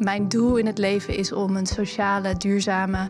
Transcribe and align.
mijn 0.00 0.28
doel 0.28 0.56
in 0.56 0.66
het 0.66 0.78
leven 0.78 1.16
is 1.16 1.32
om 1.32 1.56
een 1.56 1.66
sociale, 1.66 2.36
duurzame, 2.36 3.08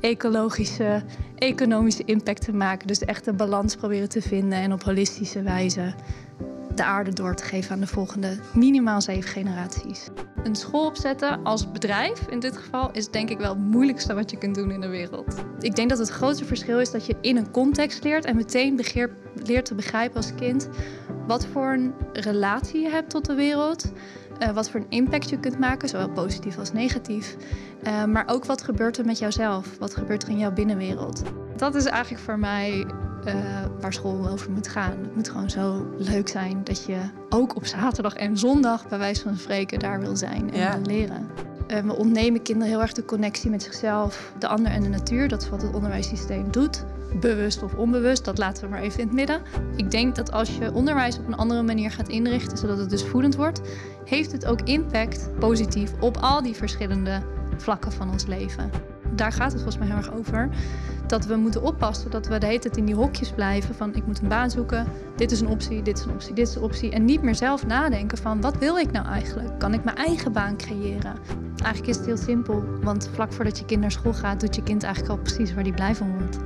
ecologische, 0.00 1.02
economische 1.36 2.04
impact 2.04 2.44
te 2.44 2.52
maken. 2.52 2.86
Dus 2.86 2.98
echt 2.98 3.26
een 3.26 3.36
balans 3.36 3.76
proberen 3.76 4.08
te 4.08 4.22
vinden 4.22 4.58
en 4.58 4.72
op 4.72 4.82
holistische 4.82 5.42
wijze 5.42 5.94
de 6.74 6.84
aarde 6.84 7.12
door 7.12 7.34
te 7.34 7.44
geven 7.44 7.72
aan 7.72 7.80
de 7.80 7.86
volgende 7.86 8.38
minimaal 8.54 9.00
zeven 9.00 9.30
generaties. 9.30 10.08
Een 10.44 10.56
school 10.56 10.86
opzetten 10.86 11.42
als 11.42 11.70
bedrijf 11.70 12.26
in 12.30 12.40
dit 12.40 12.56
geval 12.56 12.90
is 12.92 13.10
denk 13.10 13.30
ik 13.30 13.38
wel 13.38 13.54
het 13.54 13.64
moeilijkste 13.64 14.14
wat 14.14 14.30
je 14.30 14.38
kunt 14.38 14.54
doen 14.54 14.70
in 14.70 14.80
de 14.80 14.88
wereld. 14.88 15.44
Ik 15.60 15.74
denk 15.74 15.88
dat 15.88 15.98
het 15.98 16.08
grootste 16.08 16.44
verschil 16.44 16.80
is 16.80 16.90
dat 16.90 17.06
je 17.06 17.16
in 17.20 17.36
een 17.36 17.50
context 17.50 18.04
leert 18.04 18.24
en 18.24 18.36
meteen 18.36 18.80
leert 19.34 19.64
te 19.64 19.74
begrijpen 19.74 20.16
als 20.16 20.34
kind 20.34 20.68
wat 21.26 21.46
voor 21.46 21.72
een 21.72 21.94
relatie 22.12 22.80
je 22.80 22.88
hebt 22.88 23.10
tot 23.10 23.24
de 23.24 23.34
wereld. 23.34 23.92
Uh, 24.42 24.50
wat 24.50 24.70
voor 24.70 24.80
een 24.80 24.86
impact 24.88 25.28
je 25.28 25.38
kunt 25.38 25.58
maken, 25.58 25.88
zowel 25.88 26.08
positief 26.08 26.58
als 26.58 26.72
negatief. 26.72 27.36
Uh, 27.86 28.04
maar 28.04 28.24
ook 28.26 28.44
wat 28.44 28.62
gebeurt 28.62 28.98
er 28.98 29.04
met 29.04 29.18
jouzelf? 29.18 29.78
Wat 29.78 29.94
gebeurt 29.94 30.22
er 30.22 30.28
in 30.28 30.38
jouw 30.38 30.52
binnenwereld? 30.52 31.22
Dat 31.56 31.74
is 31.74 31.84
eigenlijk 31.84 32.22
voor 32.22 32.38
mij 32.38 32.86
uh, 33.26 33.34
waar 33.80 33.92
school 33.92 34.28
over 34.28 34.50
moet 34.50 34.68
gaan. 34.68 34.98
Het 35.02 35.14
moet 35.14 35.28
gewoon 35.28 35.50
zo 35.50 35.86
leuk 35.98 36.28
zijn 36.28 36.60
dat 36.64 36.84
je 36.84 36.98
ook 37.28 37.56
op 37.56 37.66
zaterdag 37.66 38.14
en 38.14 38.38
zondag, 38.38 38.88
bij 38.88 38.98
wijze 38.98 39.22
van 39.22 39.36
spreken, 39.36 39.78
daar 39.78 40.00
wil 40.00 40.16
zijn 40.16 40.52
en 40.52 40.58
ja. 40.58 40.76
wil 40.76 40.86
leren. 40.86 41.28
Uh, 41.68 41.78
we 41.78 41.96
ontnemen 41.96 42.42
kinderen 42.42 42.72
heel 42.72 42.80
erg 42.80 42.92
de 42.92 43.04
connectie 43.04 43.50
met 43.50 43.62
zichzelf, 43.62 44.32
de 44.38 44.48
ander 44.48 44.72
en 44.72 44.82
de 44.82 44.88
natuur. 44.88 45.28
Dat 45.28 45.42
is 45.42 45.48
wat 45.48 45.62
het 45.62 45.74
onderwijssysteem 45.74 46.50
doet. 46.50 46.84
Bewust 47.20 47.62
of 47.62 47.74
onbewust, 47.74 48.24
dat 48.24 48.38
laten 48.38 48.64
we 48.64 48.70
maar 48.70 48.80
even 48.80 49.00
in 49.00 49.06
het 49.06 49.14
midden. 49.14 49.42
Ik 49.76 49.90
denk 49.90 50.16
dat 50.16 50.32
als 50.32 50.56
je 50.56 50.72
onderwijs 50.72 51.18
op 51.18 51.26
een 51.26 51.36
andere 51.36 51.62
manier 51.62 51.90
gaat 51.90 52.08
inrichten, 52.08 52.58
zodat 52.58 52.78
het 52.78 52.90
dus 52.90 53.04
voedend 53.04 53.36
wordt, 53.36 53.60
heeft 54.04 54.32
het 54.32 54.46
ook 54.46 54.60
impact 54.60 55.28
positief 55.38 55.92
op 56.00 56.16
al 56.16 56.42
die 56.42 56.54
verschillende 56.54 57.22
vlakken 57.56 57.92
van 57.92 58.10
ons 58.10 58.26
leven. 58.26 58.70
Daar 59.14 59.32
gaat 59.32 59.52
het 59.52 59.62
volgens 59.62 59.78
mij 59.78 59.86
heel 59.86 59.96
erg 59.96 60.12
over 60.12 60.48
dat 61.06 61.26
we 61.26 61.36
moeten 61.36 61.62
oppassen 61.62 62.10
dat 62.10 62.26
we 62.26 62.38
de 62.38 62.46
hele 62.46 62.58
tijd 62.58 62.76
in 62.76 62.84
die 62.84 62.94
hokjes 62.94 63.30
blijven 63.30 63.74
van 63.74 63.94
ik 63.94 64.06
moet 64.06 64.22
een 64.22 64.28
baan 64.28 64.50
zoeken, 64.50 64.86
dit 65.16 65.30
is 65.30 65.40
een 65.40 65.48
optie, 65.48 65.82
dit 65.82 65.98
is 65.98 66.04
een 66.04 66.10
optie, 66.10 66.34
dit 66.34 66.48
is 66.48 66.54
een 66.54 66.62
optie. 66.62 66.90
En 66.90 67.04
niet 67.04 67.22
meer 67.22 67.34
zelf 67.34 67.66
nadenken 67.66 68.18
van 68.18 68.40
wat 68.40 68.58
wil 68.58 68.76
ik 68.76 68.92
nou 68.92 69.06
eigenlijk? 69.06 69.58
Kan 69.58 69.74
ik 69.74 69.84
mijn 69.84 69.96
eigen 69.96 70.32
baan 70.32 70.56
creëren? 70.56 71.14
Eigenlijk 71.56 71.86
is 71.86 71.96
het 71.96 72.06
heel 72.06 72.16
simpel, 72.16 72.64
want 72.82 73.10
vlak 73.12 73.32
voordat 73.32 73.58
je 73.58 73.64
kind 73.64 73.80
naar 73.80 73.92
school 73.92 74.14
gaat, 74.14 74.40
doet 74.40 74.54
je 74.54 74.62
kind 74.62 74.82
eigenlijk 74.82 75.14
al 75.14 75.22
precies 75.22 75.54
waar 75.54 75.64
die 75.64 75.74
blij 75.74 75.94
van 75.94 76.18
wordt. 76.18 76.38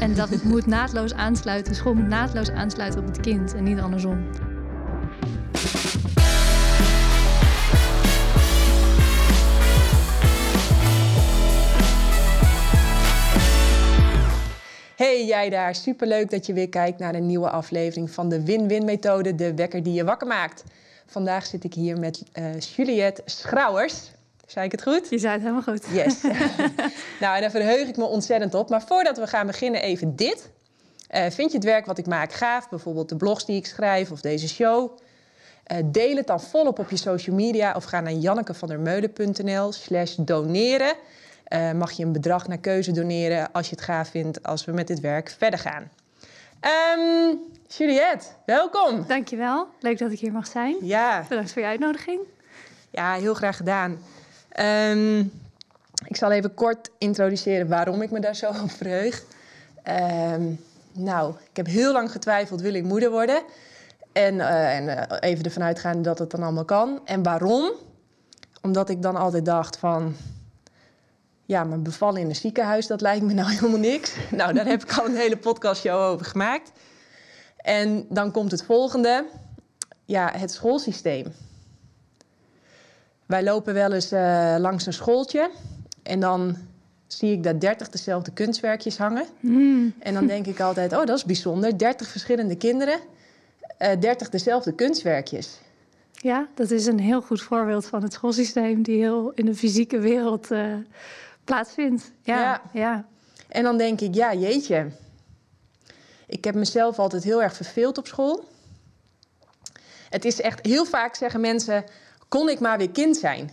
En 0.00 0.14
dat 0.14 0.42
moet 0.44 0.66
naadloos 0.66 1.14
aansluiten, 1.14 1.74
school 1.74 1.94
moet 1.94 2.08
naadloos 2.08 2.50
aansluiten 2.50 3.00
op 3.00 3.06
het 3.06 3.20
kind 3.20 3.54
en 3.54 3.64
niet 3.64 3.80
andersom. 3.80 4.24
Hey 14.96 15.24
jij 15.24 15.50
daar, 15.50 15.74
superleuk 15.74 16.30
dat 16.30 16.46
je 16.46 16.52
weer 16.52 16.68
kijkt 16.68 16.98
naar 16.98 17.14
een 17.14 17.26
nieuwe 17.26 17.50
aflevering 17.50 18.10
van 18.10 18.28
de 18.28 18.44
Win-Win 18.44 18.84
methode, 18.84 19.34
de 19.34 19.54
wekker 19.54 19.82
die 19.82 19.92
je 19.92 20.04
wakker 20.04 20.26
maakt. 20.26 20.64
Vandaag 21.06 21.46
zit 21.46 21.64
ik 21.64 21.74
hier 21.74 21.98
met 21.98 22.22
uh, 22.34 22.60
Juliette 22.60 23.22
Schrouwers. 23.24 24.10
Zei 24.46 24.66
ik 24.66 24.72
het 24.72 24.82
goed? 24.82 25.06
Je 25.10 25.18
zei 25.18 25.32
het 25.32 25.42
helemaal 25.42 25.62
goed. 25.62 25.86
Yes. 25.92 26.20
nou, 27.20 27.34
en 27.34 27.40
daar 27.40 27.50
verheug 27.50 27.88
ik 27.88 27.96
me 27.96 28.04
ontzettend 28.04 28.54
op. 28.54 28.68
Maar 28.68 28.82
voordat 28.82 29.18
we 29.18 29.26
gaan 29.26 29.46
beginnen, 29.46 29.82
even 29.82 30.16
dit. 30.16 30.50
Uh, 31.14 31.20
vind 31.30 31.50
je 31.50 31.56
het 31.56 31.66
werk 31.66 31.86
wat 31.86 31.98
ik 31.98 32.06
maak 32.06 32.32
gaaf? 32.32 32.68
Bijvoorbeeld 32.68 33.08
de 33.08 33.16
blogs 33.16 33.46
die 33.46 33.56
ik 33.56 33.66
schrijf 33.66 34.10
of 34.10 34.20
deze 34.20 34.48
show? 34.48 34.98
Uh, 35.72 35.78
deel 35.84 36.16
het 36.16 36.26
dan 36.26 36.40
volop 36.40 36.78
op 36.78 36.90
je 36.90 36.96
social 36.96 37.36
media 37.36 37.72
of 37.76 37.84
ga 37.84 38.00
naar 38.00 38.12
jannekevandermeulen.nl 38.12 39.72
slash 39.72 40.14
doneren. 40.14 40.94
Uh, 41.48 41.72
mag 41.72 41.92
je 41.92 42.04
een 42.04 42.12
bedrag 42.12 42.48
naar 42.48 42.58
keuze 42.58 42.92
doneren 42.92 43.52
als 43.52 43.68
je 43.68 43.74
het 43.74 43.84
gaaf 43.84 44.08
vindt 44.08 44.42
als 44.42 44.64
we 44.64 44.72
met 44.72 44.86
dit 44.86 45.00
werk 45.00 45.34
verder 45.38 45.58
gaan. 45.58 45.90
Um, 46.98 47.38
Juliette, 47.66 48.26
welkom. 48.46 49.04
Dankjewel. 49.06 49.66
Leuk 49.80 49.98
dat 49.98 50.12
ik 50.12 50.18
hier 50.18 50.32
mag 50.32 50.46
zijn. 50.46 50.76
Ja. 50.80 51.24
Bedankt 51.28 51.52
voor 51.52 51.62
je 51.62 51.68
uitnodiging. 51.68 52.20
Ja, 52.90 53.14
heel 53.14 53.34
graag 53.34 53.56
gedaan. 53.56 53.98
Um, 54.90 55.32
ik 56.06 56.16
zal 56.16 56.30
even 56.30 56.54
kort 56.54 56.90
introduceren 56.98 57.68
waarom 57.68 58.02
ik 58.02 58.10
me 58.10 58.20
daar 58.20 58.36
zo 58.36 58.48
op 58.48 58.70
verheug. 58.70 59.22
Um, 60.34 60.60
nou, 60.92 61.34
ik 61.50 61.56
heb 61.56 61.66
heel 61.66 61.92
lang 61.92 62.12
getwijfeld, 62.12 62.60
wil 62.60 62.74
ik 62.74 62.84
moeder 62.84 63.10
worden? 63.10 63.42
En, 64.12 64.34
uh, 64.34 64.76
en 64.76 64.84
uh, 64.84 65.02
even 65.20 65.44
ervan 65.44 65.62
uitgaan 65.62 66.02
dat 66.02 66.18
het 66.18 66.30
dan 66.30 66.42
allemaal 66.42 66.64
kan. 66.64 67.00
En 67.04 67.22
waarom? 67.22 67.70
Omdat 68.62 68.88
ik 68.88 69.02
dan 69.02 69.16
altijd 69.16 69.44
dacht 69.44 69.76
van 69.76 70.16
ja, 71.44 71.64
maar 71.64 71.82
bevallen 71.82 72.20
in 72.20 72.28
een 72.28 72.36
ziekenhuis, 72.36 72.86
dat 72.86 73.00
lijkt 73.00 73.24
me 73.24 73.32
nou 73.32 73.50
helemaal 73.54 73.78
niks. 73.78 74.16
Nou, 74.30 74.52
daar 74.52 74.66
heb 74.66 74.82
ik 74.82 74.98
al 74.98 75.06
een 75.06 75.16
hele 75.16 75.36
podcastshow 75.36 76.00
over 76.00 76.26
gemaakt. 76.26 76.72
En 77.56 78.06
dan 78.08 78.30
komt 78.30 78.50
het 78.50 78.64
volgende. 78.64 79.24
Ja, 80.04 80.30
het 80.36 80.52
schoolsysteem. 80.52 81.32
Wij 83.26 83.42
lopen 83.42 83.74
wel 83.74 83.92
eens 83.92 84.12
uh, 84.12 84.54
langs 84.58 84.86
een 84.86 84.92
schooltje 84.92 85.50
en 86.02 86.20
dan 86.20 86.56
zie 87.06 87.32
ik 87.32 87.42
daar 87.42 87.58
30 87.58 87.88
dezelfde 87.88 88.32
kunstwerkjes 88.32 88.98
hangen. 88.98 89.24
Mm. 89.40 89.94
En 89.98 90.14
dan 90.14 90.26
denk 90.26 90.46
ik 90.46 90.60
altijd, 90.60 90.92
oh, 90.92 91.06
dat 91.06 91.16
is 91.16 91.24
bijzonder. 91.24 91.78
30 91.78 92.08
verschillende 92.08 92.56
kinderen, 92.56 92.98
uh, 93.78 93.92
eh, 93.92 94.00
30 94.00 94.28
dezelfde 94.28 94.72
kunstwerkjes. 94.72 95.58
Ja, 96.12 96.48
dat 96.54 96.70
is 96.70 96.86
een 96.86 96.98
heel 96.98 97.22
goed 97.22 97.42
voorbeeld 97.42 97.86
van 97.86 98.02
het 98.02 98.12
schoolsysteem 98.12 98.82
die 98.82 98.98
heel 98.98 99.32
in 99.34 99.44
de 99.44 99.54
fysieke 99.54 99.98
wereld 99.98 100.50
uh, 100.50 100.74
plaatsvindt. 101.44 102.12
Ja, 102.22 102.62
ja. 102.72 103.06
En 103.48 103.62
dan 103.62 103.78
denk 103.78 104.00
ik, 104.00 104.14
ja, 104.14 104.34
jeetje. 104.34 104.90
Ik 106.26 106.44
heb 106.44 106.54
mezelf 106.54 106.98
altijd 106.98 107.24
heel 107.24 107.42
erg 107.42 107.56
verveeld 107.56 107.98
op 107.98 108.06
school. 108.06 108.44
Het 110.08 110.24
is 110.24 110.40
echt, 110.40 110.66
heel 110.66 110.84
vaak 110.84 111.14
zeggen 111.14 111.40
mensen, 111.40 111.84
kon 112.28 112.48
ik 112.48 112.60
maar 112.60 112.78
weer 112.78 112.90
kind 112.90 113.16
zijn. 113.16 113.50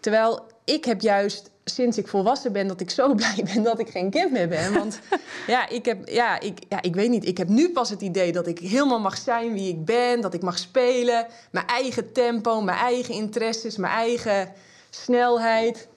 Terwijl 0.00 0.46
ik 0.64 0.84
heb 0.84 1.00
juist 1.00 1.50
sinds 1.64 1.98
ik 1.98 2.08
volwassen 2.08 2.52
ben 2.52 2.66
dat 2.66 2.80
ik 2.80 2.90
zo 2.90 3.14
blij 3.14 3.46
ben 3.54 3.62
dat 3.62 3.78
ik 3.78 3.88
geen 3.88 4.10
kind 4.10 4.30
meer 4.30 4.48
ben. 4.48 4.74
Want 4.74 5.00
ja, 5.46 5.68
ik 5.68 5.84
heb, 5.84 6.08
ja, 6.08 6.40
ik, 6.40 6.58
ja, 6.68 6.82
ik 6.82 6.94
weet 6.94 7.10
niet. 7.10 7.26
Ik 7.26 7.38
heb 7.38 7.48
nu 7.48 7.70
pas 7.70 7.90
het 7.90 8.00
idee 8.00 8.32
dat 8.32 8.46
ik 8.46 8.58
helemaal 8.58 9.00
mag 9.00 9.16
zijn 9.16 9.52
wie 9.52 9.68
ik 9.68 9.84
ben. 9.84 10.20
Dat 10.20 10.34
ik 10.34 10.42
mag 10.42 10.58
spelen. 10.58 11.26
Mijn 11.50 11.66
eigen 11.66 12.12
tempo, 12.12 12.60
mijn 12.60 12.78
eigen 12.78 13.14
interesses, 13.14 13.76
mijn 13.76 13.92
eigen 13.92 14.52
snelheid. 14.90 15.88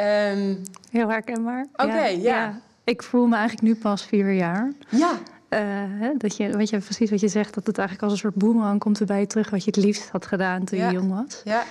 Um, 0.00 0.62
Heel 0.90 1.08
herkenbaar. 1.08 1.66
Oké, 1.76 2.04
ja. 2.04 2.60
Ik 2.84 3.02
voel 3.02 3.26
me 3.26 3.36
eigenlijk 3.36 3.66
nu 3.66 3.74
pas 3.74 4.04
vier 4.04 4.32
jaar. 4.32 4.72
Ja. 4.88 5.12
Uh, 5.50 6.08
dat 6.18 6.36
je, 6.36 6.56
weet 6.56 6.70
je, 6.70 6.78
precies 6.78 7.10
wat 7.10 7.20
je 7.20 7.28
zegt, 7.28 7.54
dat 7.54 7.66
het 7.66 7.78
eigenlijk 7.78 8.08
als 8.08 8.12
een 8.12 8.30
soort 8.30 8.44
boemerang 8.44 8.80
komt 8.80 9.00
erbij 9.00 9.26
terug 9.26 9.50
wat 9.50 9.64
je 9.64 9.70
het 9.74 9.84
liefst 9.84 10.10
had 10.10 10.26
gedaan 10.26 10.64
toen 10.64 10.78
je 10.78 10.90
jong 10.90 11.10
was. 11.10 11.40
Ja. 11.44 11.62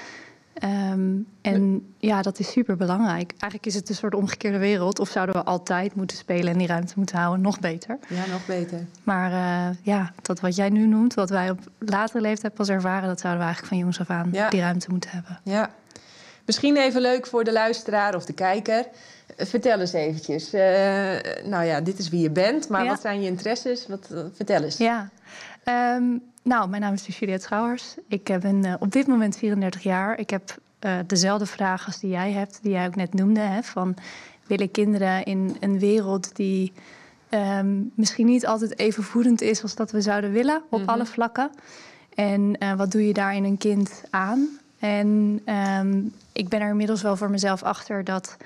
Um, 0.91 1.27
en 1.41 1.93
ja, 1.97 2.21
dat 2.21 2.39
is 2.39 2.51
super 2.51 2.75
belangrijk. 2.75 3.31
Eigenlijk 3.31 3.65
is 3.65 3.75
het 3.75 3.89
een 3.89 3.95
soort 3.95 4.15
omgekeerde 4.15 4.57
wereld. 4.57 4.99
Of 4.99 5.09
zouden 5.09 5.35
we 5.35 5.43
altijd 5.43 5.95
moeten 5.95 6.17
spelen 6.17 6.51
en 6.51 6.57
die 6.57 6.67
ruimte 6.67 6.93
moeten 6.95 7.17
houden? 7.17 7.41
Nog 7.41 7.59
beter. 7.59 7.97
Ja, 8.07 8.25
nog 8.31 8.45
beter. 8.45 8.79
Maar 9.03 9.31
uh, 9.31 9.77
ja, 9.81 10.11
dat 10.21 10.39
wat 10.39 10.55
jij 10.55 10.69
nu 10.69 10.87
noemt, 10.87 11.13
wat 11.13 11.29
wij 11.29 11.49
op 11.49 11.59
latere 11.79 12.21
leeftijd 12.21 12.53
pas 12.53 12.69
ervaren, 12.69 13.07
dat 13.07 13.19
zouden 13.19 13.41
we 13.41 13.45
eigenlijk 13.45 13.73
van 13.73 13.83
jongs 13.83 13.99
af 13.99 14.09
aan 14.09 14.49
die 14.49 14.59
ruimte 14.59 14.89
moeten 14.89 15.09
hebben. 15.09 15.39
Ja. 15.43 15.69
Misschien 16.45 16.77
even 16.77 17.01
leuk 17.01 17.27
voor 17.27 17.43
de 17.43 17.51
luisteraar 17.51 18.15
of 18.15 18.25
de 18.25 18.33
kijker. 18.33 18.85
Vertel 19.37 19.79
eens 19.79 19.93
eventjes. 19.93 20.53
Uh, 20.53 20.61
nou 21.43 21.65
ja, 21.65 21.81
dit 21.81 21.97
is 21.97 22.09
wie 22.09 22.21
je 22.21 22.29
bent, 22.29 22.69
maar 22.69 22.85
wat 22.85 23.01
zijn 23.01 23.21
je 23.21 23.27
interesses? 23.27 23.87
Wat, 23.87 24.07
uh, 24.11 24.19
vertel 24.33 24.63
eens. 24.63 24.77
Ja, 24.77 25.09
um, 25.65 26.21
nou, 26.43 26.69
mijn 26.69 26.81
naam 26.81 26.93
is 26.93 27.03
dus 27.03 27.19
Juliette 27.19 27.45
Schouwers. 27.45 27.95
Ik 28.07 28.23
ben 28.23 28.65
uh, 28.65 28.73
op 28.79 28.91
dit 28.91 29.07
moment 29.07 29.37
34 29.37 29.83
jaar. 29.83 30.19
Ik 30.19 30.29
heb 30.29 30.57
dezelfde 31.05 31.45
vraag 31.45 31.85
als 31.85 31.99
die 31.99 32.09
jij 32.09 32.31
hebt, 32.31 32.59
die 32.61 32.71
jij 32.71 32.87
ook 32.87 32.95
net 32.95 33.13
noemde. 33.13 33.39
Hè, 33.39 33.63
van 33.63 33.95
willen 34.47 34.71
kinderen 34.71 35.23
in 35.23 35.57
een 35.59 35.79
wereld 35.79 36.35
die 36.35 36.73
um, 37.29 37.91
misschien 37.95 38.25
niet 38.25 38.45
altijd 38.45 38.79
even 38.79 39.03
voedend 39.03 39.41
is 39.41 39.61
als 39.61 39.75
dat 39.75 39.91
we 39.91 40.01
zouden 40.01 40.31
willen 40.31 40.55
op 40.55 40.71
mm 40.71 40.77
-hmm. 40.77 40.89
alle 40.89 41.05
vlakken? 41.05 41.49
En 42.13 42.57
wat 42.77 42.91
doe 42.91 43.07
je 43.07 43.13
daar 43.13 43.35
in 43.35 43.43
een 43.43 43.57
kind 43.57 44.03
aan? 44.09 44.59
En 44.79 45.41
um, 45.79 46.13
ik 46.35 46.49
ben 46.49 46.61
er 46.61 46.69
inmiddels 46.69 47.01
wel 47.01 47.15
voor 47.15 47.29
mezelf 47.29 47.63
achter 47.63 48.03
dat 48.03 48.37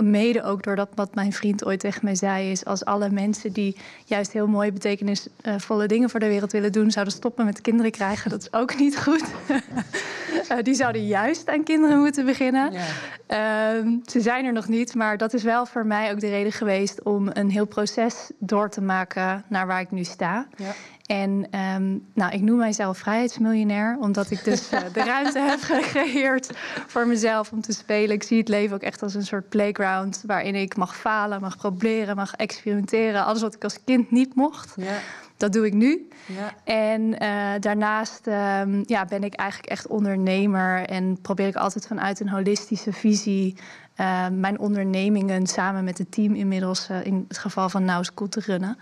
mede 0.00 0.42
ook 0.42 0.62
door 0.62 0.76
dat 0.76 0.88
wat 0.94 1.14
mijn 1.14 1.32
vriend 1.32 1.64
ooit 1.64 1.80
tegen 1.80 2.00
mij 2.04 2.14
zei, 2.14 2.50
is 2.50 2.64
als 2.64 2.84
alle 2.84 3.10
mensen 3.10 3.52
die 3.52 3.76
juist 4.04 4.32
heel 4.32 4.46
mooie, 4.46 4.72
betekenisvolle 4.72 5.86
dingen 5.86 6.10
voor 6.10 6.20
de 6.20 6.28
wereld 6.28 6.52
willen 6.52 6.72
doen, 6.72 6.90
zouden 6.90 7.14
stoppen 7.14 7.44
met 7.44 7.60
kinderen 7.60 7.90
krijgen, 7.90 8.30
dat 8.30 8.40
is 8.40 8.52
ook 8.52 8.78
niet 8.84 8.98
goed. 8.98 9.24
uh, 9.48 10.56
die 10.62 10.74
zouden 10.74 11.06
juist 11.06 11.48
aan 11.48 11.62
kinderen 11.62 11.98
moeten 11.98 12.24
beginnen. 12.24 12.72
Ja. 12.72 13.76
Uh, 13.80 13.92
ze 14.06 14.20
zijn 14.20 14.44
er 14.44 14.52
nog 14.52 14.68
niet, 14.68 14.94
maar 14.94 15.18
dat 15.18 15.34
is 15.34 15.42
wel 15.42 15.66
voor 15.66 15.86
mij 15.86 16.12
ook 16.12 16.20
de 16.20 16.28
reden 16.28 16.52
geweest 16.52 17.02
om 17.02 17.30
een 17.32 17.50
heel 17.50 17.66
proces 17.66 18.30
door 18.38 18.70
te 18.70 18.82
maken 18.82 19.44
naar 19.48 19.66
waar 19.66 19.80
ik 19.80 19.90
nu 19.90 20.04
sta. 20.04 20.46
Ja. 20.56 20.74
En 21.12 21.46
ehm, 21.50 21.98
nou, 22.14 22.32
ik 22.32 22.40
noem 22.40 22.58
mijzelf 22.58 22.98
vrijheidsmiljonair, 22.98 23.96
omdat 24.00 24.30
ik 24.30 24.44
dus 24.44 24.70
eh, 24.70 24.80
de 24.92 25.04
ruimte 25.04 25.38
heb 25.38 25.60
gecreëerd 25.60 26.50
voor 26.86 27.06
mezelf 27.06 27.52
om 27.52 27.60
te 27.60 27.72
spelen. 27.72 28.14
Ik 28.14 28.22
zie 28.22 28.38
het 28.38 28.48
leven 28.48 28.74
ook 28.74 28.82
echt 28.82 29.02
als 29.02 29.14
een 29.14 29.26
soort 29.26 29.48
playground 29.48 30.22
waarin 30.26 30.54
ik 30.54 30.76
mag 30.76 30.96
falen, 30.96 31.40
mag 31.40 31.56
proberen, 31.56 32.16
mag 32.16 32.34
experimenteren. 32.34 33.24
Alles 33.24 33.42
wat 33.42 33.54
ik 33.54 33.64
als 33.64 33.84
kind 33.84 34.10
niet 34.10 34.34
mocht, 34.34 34.74
ja. 34.76 34.98
dat 35.36 35.52
doe 35.52 35.66
ik 35.66 35.72
nu. 35.72 36.08
Ja. 36.26 36.54
En 36.64 37.02
uh, 37.02 37.60
daarnaast 37.60 38.26
um, 38.26 38.82
ja, 38.86 39.04
ben 39.04 39.24
ik 39.24 39.34
eigenlijk 39.34 39.70
echt 39.70 39.86
ondernemer 39.86 40.86
en 40.86 41.18
probeer 41.22 41.46
ik 41.46 41.56
altijd 41.56 41.86
vanuit 41.86 42.20
een 42.20 42.28
holistische 42.28 42.92
visie 42.92 43.56
uh, 44.00 44.28
mijn 44.28 44.58
ondernemingen 44.58 45.46
samen 45.46 45.84
met 45.84 45.98
het 45.98 46.12
team 46.12 46.34
inmiddels 46.34 46.90
uh, 46.90 47.06
in 47.06 47.24
het 47.28 47.38
geval 47.38 47.68
van 47.68 47.84
Now 47.84 48.04
School 48.04 48.28
te 48.28 48.42
runnen. 48.46 48.78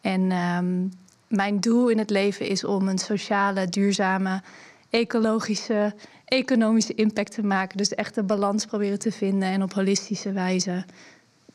En 0.00 0.32
um, 0.32 0.90
mijn 1.30 1.60
doel 1.60 1.88
in 1.88 1.98
het 1.98 2.10
leven 2.10 2.46
is 2.46 2.64
om 2.64 2.88
een 2.88 2.98
sociale, 2.98 3.68
duurzame, 3.68 4.42
ecologische, 4.90 5.94
economische 6.24 6.94
impact 6.94 7.32
te 7.32 7.42
maken. 7.42 7.76
Dus 7.76 7.94
echt 7.94 8.14
de 8.14 8.22
balans 8.22 8.66
proberen 8.66 8.98
te 8.98 9.12
vinden 9.12 9.48
en 9.48 9.62
op 9.62 9.72
holistische 9.72 10.32
wijze 10.32 10.84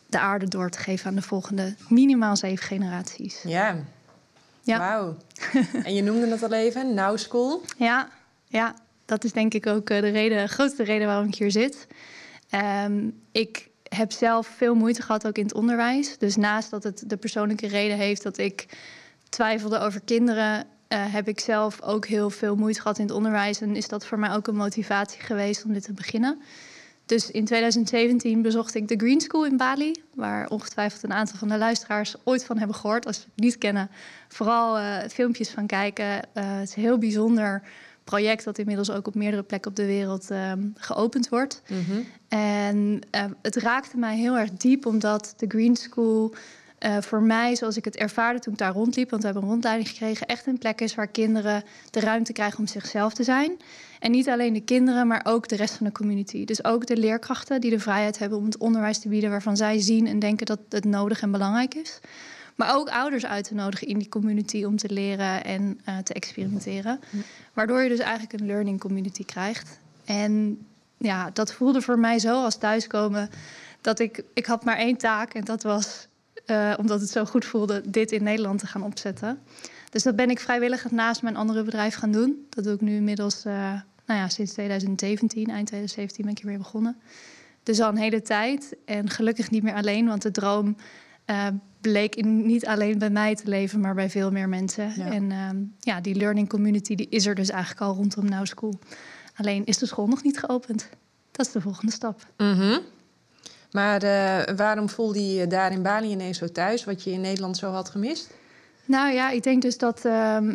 de 0.05 0.19
aarde 0.19 0.47
door 0.47 0.69
te 0.69 0.79
geven 0.79 1.07
aan 1.07 1.15
de 1.15 1.21
volgende 1.21 1.75
minimaal 1.89 2.35
zeven 2.35 2.65
generaties. 2.65 3.41
Ja. 3.43 3.77
ja. 4.61 4.77
Wauw. 4.77 5.17
en 5.83 5.93
je 5.93 6.03
noemde 6.03 6.27
het 6.27 6.43
al 6.43 6.53
even, 6.53 6.93
Now 6.93 7.17
School. 7.17 7.61
Ja, 7.77 8.09
ja, 8.47 8.75
dat 9.05 9.23
is 9.23 9.31
denk 9.31 9.53
ik 9.53 9.67
ook 9.67 9.89
eh, 9.89 10.01
de, 10.01 10.09
reden, 10.09 10.37
de 10.37 10.47
grootste 10.47 10.83
reden 10.83 11.07
waarom 11.07 11.27
ik 11.27 11.35
hier 11.35 11.51
zit. 11.51 11.87
Um, 12.85 13.21
ik 13.31 13.69
heb 13.83 14.11
zelf 14.11 14.47
veel 14.47 14.75
moeite 14.75 15.01
gehad 15.01 15.27
ook 15.27 15.37
in 15.37 15.43
het 15.43 15.53
onderwijs. 15.53 16.17
Dus 16.17 16.35
naast 16.35 16.69
dat 16.69 16.83
het 16.83 17.03
de 17.07 17.17
persoonlijke 17.17 17.67
reden 17.67 17.97
heeft 17.97 18.23
dat 18.23 18.37
ik 18.37 18.65
twijfelde 19.35 19.79
over 19.79 20.01
kinderen, 20.01 20.59
uh, 20.89 21.13
heb 21.13 21.27
ik 21.27 21.39
zelf 21.39 21.81
ook 21.81 22.05
heel 22.05 22.29
veel 22.29 22.55
moeite 22.55 22.81
gehad 22.81 22.97
in 22.97 23.05
het 23.05 23.15
onderwijs. 23.15 23.61
En 23.61 23.75
is 23.75 23.87
dat 23.87 24.05
voor 24.05 24.19
mij 24.19 24.31
ook 24.31 24.47
een 24.47 24.55
motivatie 24.55 25.21
geweest 25.21 25.65
om 25.65 25.73
dit 25.73 25.83
te 25.83 25.93
beginnen. 25.93 26.41
Dus 27.05 27.31
in 27.31 27.45
2017 27.45 28.41
bezocht 28.41 28.75
ik 28.75 28.87
de 28.87 28.97
Green 28.97 29.21
School 29.21 29.45
in 29.45 29.57
Bali, 29.57 30.03
waar 30.13 30.49
ongetwijfeld 30.49 31.03
een 31.03 31.13
aantal 31.13 31.37
van 31.37 31.47
de 31.47 31.57
luisteraars 31.57 32.15
ooit 32.23 32.45
van 32.45 32.57
hebben 32.57 32.75
gehoord. 32.75 33.05
Als 33.05 33.15
ze 33.15 33.21
het 33.21 33.43
niet 33.43 33.57
kennen, 33.57 33.89
vooral 34.27 34.79
uh, 34.79 34.97
filmpjes 35.09 35.49
van 35.49 35.67
kijken. 35.67 36.05
Uh, 36.05 36.19
het 36.33 36.69
is 36.69 36.75
een 36.75 36.81
heel 36.81 36.97
bijzonder 36.97 37.61
project 38.03 38.43
dat 38.43 38.57
inmiddels 38.57 38.91
ook 38.91 39.07
op 39.07 39.15
meerdere 39.15 39.43
plekken 39.43 39.71
op 39.71 39.77
de 39.77 39.85
wereld 39.85 40.29
um, 40.29 40.73
geopend 40.77 41.29
wordt. 41.29 41.61
Mm 41.67 41.85
-hmm. 41.87 42.05
En 42.27 43.01
het 43.41 43.55
raakte 43.55 43.97
mij 43.97 44.17
heel 44.17 44.37
erg 44.37 44.51
diep, 44.51 44.85
omdat 44.85 45.33
de 45.37 45.45
Green 45.47 45.75
School 45.75 46.33
uh, 46.85 46.97
voor 47.01 47.21
mij, 47.21 47.55
zoals 47.55 47.77
ik 47.77 47.85
het 47.85 47.95
ervaarde 47.95 48.39
toen 48.39 48.53
ik 48.53 48.59
daar 48.59 48.73
rondliep, 48.73 49.09
want 49.09 49.21
we 49.21 49.27
hebben 49.27 49.45
een 49.45 49.53
rondleiding 49.53 49.89
gekregen, 49.89 50.27
echt 50.27 50.47
een 50.47 50.57
plek 50.57 50.81
is 50.81 50.95
waar 50.95 51.07
kinderen 51.07 51.63
de 51.89 51.99
ruimte 51.99 52.33
krijgen 52.33 52.59
om 52.59 52.67
zichzelf 52.67 53.13
te 53.13 53.23
zijn. 53.23 53.57
En 53.99 54.11
niet 54.11 54.29
alleen 54.29 54.53
de 54.53 54.63
kinderen, 54.63 55.07
maar 55.07 55.21
ook 55.23 55.47
de 55.47 55.55
rest 55.55 55.73
van 55.73 55.85
de 55.85 55.91
community. 55.91 56.45
Dus 56.45 56.63
ook 56.63 56.85
de 56.85 56.97
leerkrachten 56.97 57.61
die 57.61 57.69
de 57.69 57.79
vrijheid 57.79 58.19
hebben 58.19 58.37
om 58.37 58.45
het 58.45 58.57
onderwijs 58.57 58.99
te 58.99 59.09
bieden 59.09 59.29
waarvan 59.29 59.57
zij 59.57 59.79
zien 59.79 60.07
en 60.07 60.19
denken 60.19 60.45
dat 60.45 60.59
het 60.69 60.85
nodig 60.85 61.21
en 61.21 61.31
belangrijk 61.31 61.75
is. 61.75 61.99
Maar 62.55 62.75
ook 62.75 62.89
ouders 62.89 63.25
uit 63.25 63.47
te 63.47 63.53
nodigen 63.53 63.87
in 63.87 63.97
die 63.97 64.09
community 64.09 64.63
om 64.63 64.77
te 64.77 64.89
leren 64.89 65.43
en 65.43 65.79
uh, 65.89 65.97
te 65.97 66.13
experimenteren. 66.13 66.99
Waardoor 67.53 67.81
je 67.81 67.89
dus 67.89 67.99
eigenlijk 67.99 68.33
een 68.33 68.45
learning 68.45 68.79
community 68.79 69.25
krijgt. 69.25 69.79
En 70.05 70.65
ja, 70.97 71.29
dat 71.33 71.53
voelde 71.53 71.81
voor 71.81 71.99
mij 71.99 72.19
zo 72.19 72.43
als 72.43 72.57
thuiskomen 72.57 73.29
dat 73.81 73.99
ik, 73.99 74.23
ik 74.33 74.45
had 74.45 74.63
maar 74.63 74.77
één 74.77 74.97
taak 74.97 75.33
en 75.33 75.43
dat 75.43 75.63
was 75.63 76.07
uh, 76.45 76.73
omdat 76.77 77.01
het 77.01 77.09
zo 77.09 77.25
goed 77.25 77.45
voelde, 77.45 77.81
dit 77.89 78.11
in 78.11 78.23
Nederland 78.23 78.59
te 78.59 78.67
gaan 78.67 78.83
opzetten. 78.83 79.39
Dus 79.89 80.03
dat 80.03 80.15
ben 80.15 80.29
ik 80.29 80.39
vrijwillig 80.39 80.91
naast 80.91 81.21
mijn 81.21 81.35
andere 81.35 81.63
bedrijf 81.63 81.95
gaan 81.95 82.11
doen. 82.11 82.45
Dat 82.49 82.63
doe 82.63 82.73
ik 82.73 82.81
nu 82.81 82.95
inmiddels 82.95 83.45
uh, 83.45 83.53
nou 84.05 84.19
ja, 84.19 84.29
sinds 84.29 84.53
2017, 84.53 85.49
eind 85.49 85.67
2017 85.67 86.23
ben 86.23 86.33
ik 86.33 86.37
hier 86.37 86.47
weer 86.49 86.57
begonnen. 86.57 86.97
Dus 87.63 87.79
al 87.79 87.89
een 87.89 87.97
hele 87.97 88.21
tijd 88.21 88.75
en 88.85 89.09
gelukkig 89.09 89.49
niet 89.49 89.63
meer 89.63 89.73
alleen, 89.73 90.07
want 90.07 90.21
de 90.21 90.31
droom 90.31 90.75
uh, 91.25 91.47
bleek 91.81 92.15
in, 92.15 92.45
niet 92.45 92.65
alleen 92.65 92.97
bij 92.97 93.09
mij 93.09 93.35
te 93.35 93.47
leven, 93.47 93.79
maar 93.79 93.95
bij 93.95 94.09
veel 94.09 94.31
meer 94.31 94.49
mensen. 94.49 94.93
Ja. 94.95 95.11
En 95.11 95.23
uh, 95.29 95.49
ja, 95.79 96.01
die 96.01 96.15
learning 96.15 96.49
community 96.49 96.95
die 96.95 97.09
is 97.09 97.25
er 97.25 97.35
dus 97.35 97.49
eigenlijk 97.49 97.81
al 97.81 97.95
rondom 97.95 98.29
Now 98.29 98.45
School. 98.45 98.79
Alleen 99.35 99.65
is 99.65 99.77
de 99.77 99.85
school 99.85 100.07
nog 100.07 100.23
niet 100.23 100.39
geopend. 100.39 100.89
Dat 101.31 101.45
is 101.45 101.51
de 101.51 101.61
volgende 101.61 101.91
stap. 101.91 102.25
Mm 102.37 102.53
-hmm. 102.53 102.79
Maar 103.75 104.03
uh, 104.03 104.55
waarom 104.55 104.89
voelde 104.89 105.27
je 105.27 105.33
je 105.33 105.47
daar 105.47 105.71
in 105.71 105.81
Bali 105.81 106.09
ineens 106.09 106.37
zo 106.37 106.47
thuis, 106.47 106.83
wat 106.83 107.03
je 107.03 107.11
in 107.11 107.21
Nederland 107.21 107.57
zo 107.57 107.71
had 107.71 107.89
gemist? 107.89 108.33
Nou 108.85 109.13
ja, 109.13 109.29
ik 109.29 109.43
denk 109.43 109.61
dus 109.61 109.77
dat 109.77 110.05
uh, 110.05 110.37
uh, 110.41 110.51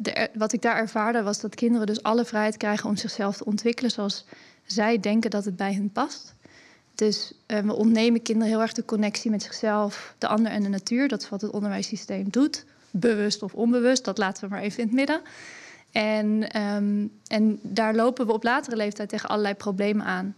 de, 0.00 0.28
wat 0.34 0.52
ik 0.52 0.62
daar 0.62 0.76
ervaarde 0.76 1.22
was 1.22 1.40
dat 1.40 1.54
kinderen 1.54 1.86
dus 1.86 2.02
alle 2.02 2.24
vrijheid 2.24 2.56
krijgen 2.56 2.88
om 2.88 2.96
zichzelf 2.96 3.36
te 3.36 3.44
ontwikkelen 3.44 3.90
zoals 3.90 4.24
zij 4.66 5.00
denken 5.00 5.30
dat 5.30 5.44
het 5.44 5.56
bij 5.56 5.72
hen 5.72 5.90
past. 5.90 6.34
Dus 6.94 7.32
uh, 7.46 7.58
we 7.58 7.74
ontnemen 7.74 8.22
kinderen 8.22 8.52
heel 8.52 8.60
erg 8.60 8.72
de 8.72 8.84
connectie 8.84 9.30
met 9.30 9.42
zichzelf, 9.42 10.14
de 10.18 10.26
ander 10.26 10.52
en 10.52 10.62
de 10.62 10.68
natuur. 10.68 11.08
Dat 11.08 11.22
is 11.22 11.28
wat 11.28 11.40
het 11.40 11.50
onderwijssysteem 11.50 12.30
doet, 12.30 12.64
bewust 12.90 13.42
of 13.42 13.54
onbewust, 13.54 14.04
dat 14.04 14.18
laten 14.18 14.44
we 14.44 14.54
maar 14.54 14.62
even 14.62 14.80
in 14.80 14.86
het 14.86 14.94
midden. 14.94 15.20
En, 15.92 16.60
um, 16.62 17.12
en 17.26 17.58
daar 17.62 17.94
lopen 17.94 18.26
we 18.26 18.32
op 18.32 18.42
latere 18.42 18.76
leeftijd 18.76 19.08
tegen 19.08 19.28
allerlei 19.28 19.54
problemen 19.54 20.06
aan 20.06 20.34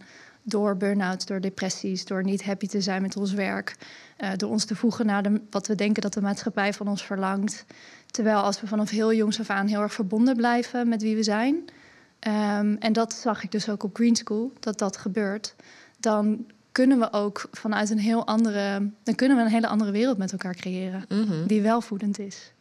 door 0.47 0.77
burn-outs, 0.77 1.25
door 1.25 1.41
depressies, 1.41 2.05
door 2.05 2.23
niet 2.23 2.43
happy 2.43 2.67
te 2.67 2.81
zijn 2.81 3.01
met 3.01 3.17
ons 3.17 3.33
werk, 3.33 3.75
uh, 4.17 4.29
door 4.35 4.49
ons 4.49 4.65
te 4.65 4.75
voegen 4.75 5.05
naar 5.05 5.23
de, 5.23 5.41
wat 5.49 5.67
we 5.67 5.75
denken 5.75 6.01
dat 6.01 6.13
de 6.13 6.21
maatschappij 6.21 6.73
van 6.73 6.87
ons 6.87 7.05
verlangt. 7.05 7.65
Terwijl 8.11 8.37
als 8.37 8.61
we 8.61 8.67
vanaf 8.67 8.89
heel 8.89 9.13
jongs 9.13 9.39
af 9.39 9.49
aan 9.49 9.67
heel 9.67 9.81
erg 9.81 9.93
verbonden 9.93 10.35
blijven 10.35 10.89
met 10.89 11.01
wie 11.01 11.15
we 11.15 11.23
zijn, 11.23 11.55
um, 11.55 12.77
en 12.79 12.93
dat 12.93 13.13
zag 13.13 13.43
ik 13.43 13.51
dus 13.51 13.69
ook 13.69 13.83
op 13.83 13.95
Green 13.95 14.15
School, 14.15 14.51
dat 14.59 14.79
dat 14.79 14.97
gebeurt, 14.97 15.55
dan 15.99 16.45
kunnen 16.71 16.99
we 16.99 17.13
ook 17.13 17.47
vanuit 17.51 17.89
een 17.89 17.99
heel 17.99 18.27
andere, 18.27 18.89
dan 19.03 19.15
kunnen 19.15 19.37
we 19.37 19.43
een 19.43 19.49
hele 19.49 19.67
andere 19.67 19.91
wereld 19.91 20.17
met 20.17 20.31
elkaar 20.31 20.55
creëren, 20.55 21.05
mm 21.09 21.27
-hmm. 21.27 21.47
die 21.47 21.61
welvoedend 21.61 22.19
is. 22.19 22.53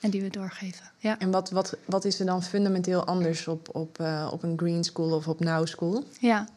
En 0.00 0.10
die 0.10 0.22
we 0.22 0.30
doorgeven. 0.30 0.90
Ja. 0.98 1.18
En 1.18 1.30
wat, 1.30 1.50
wat, 1.50 1.76
wat 1.84 2.04
is 2.04 2.20
er 2.20 2.26
dan 2.26 2.42
fundamenteel 2.42 3.04
anders 3.04 3.48
op, 3.48 3.68
op, 3.74 3.98
uh, 4.00 4.28
op 4.32 4.42
een 4.42 4.58
Green 4.58 4.84
School 4.84 5.12
of 5.12 5.28
op 5.28 5.40
Now 5.40 5.66
School? 5.66 6.04
Ja, 6.20 6.48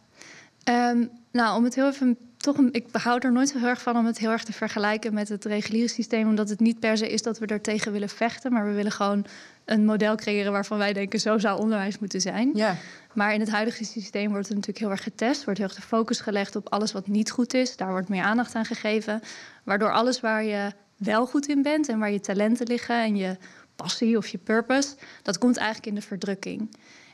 Um, 0.64 1.10
nou, 1.32 1.58
om 1.58 1.64
het 1.64 1.76
heel 1.76 1.88
even 1.88 2.18
toch, 2.38 2.58
een, 2.58 2.70
ik 2.72 2.86
hou 2.92 3.20
er 3.20 3.32
nooit 3.32 3.50
zo 3.50 3.58
heel 3.58 3.68
erg 3.68 3.82
van 3.82 3.98
om 3.98 4.06
het 4.06 4.18
heel 4.18 4.30
erg 4.30 4.44
te 4.44 4.54
vergelijken 4.54 5.14
met 5.14 5.30
het 5.30 5.46
reguliere 5.46 5.88
systeem, 5.88 6.28
omdat 6.28 6.50
het 6.50 6.60
niet 6.60 6.80
per 6.80 6.98
se 6.98 7.10
is 7.10 7.22
dat 7.22 7.40
we 7.40 7.46
er 7.46 7.62
tegen 7.62 7.92
willen 7.92 8.10
vechten, 8.10 8.54
maar 8.54 8.66
we 8.66 8.74
willen 8.74 8.92
gewoon 8.92 9.26
een 9.66 9.86
model 9.86 10.16
creëren 10.16 10.52
waarvan 10.52 10.78
wij 10.78 10.94
denken 10.94 11.20
zo 11.20 11.38
zou 11.38 11.60
onderwijs 11.60 12.00
moeten 12.00 12.22
zijn. 12.22 12.52
Ja. 12.54 12.76
Maar 13.14 13.34
in 13.34 13.40
het 13.40 13.50
huidige 13.50 13.84
systeem 13.84 14.30
wordt 14.30 14.48
het 14.48 14.56
natuurlijk 14.56 14.86
heel 14.86 14.92
erg 14.92 15.04
getest, 15.04 15.44
wordt 15.44 15.60
heel 15.60 15.68
erg 15.68 15.78
de 15.78 15.82
focus 15.82 16.20
gelegd 16.20 16.56
op 16.56 16.70
alles 16.70 16.92
wat 16.92 17.08
niet 17.08 17.32
goed 17.32 17.54
is. 17.54 17.76
Daar 17.76 17.92
wordt 17.92 18.10
meer 18.10 18.24
aandacht 18.24 18.56
aan 18.56 18.66
gegeven, 18.66 19.22
waardoor 19.64 19.92
alles 19.92 20.20
waar 20.20 20.44
je 20.44 20.72
wel 20.98 21.26
goed 21.26 21.48
in 21.48 21.62
bent 21.62 21.90
en 21.90 22.00
waar 22.00 22.12
je 22.12 22.20
talenten 22.20 22.68
liggen 22.68 23.04
en 23.04 23.16
je 23.16 23.38
passie 23.76 24.18
of 24.18 24.28
je 24.28 24.38
purpose, 24.38 24.96
dat 25.24 25.38
komt 25.38 25.58
eigenlijk 25.58 25.88
in 25.88 25.96
de 25.96 26.02
verdrukking. 26.02 26.70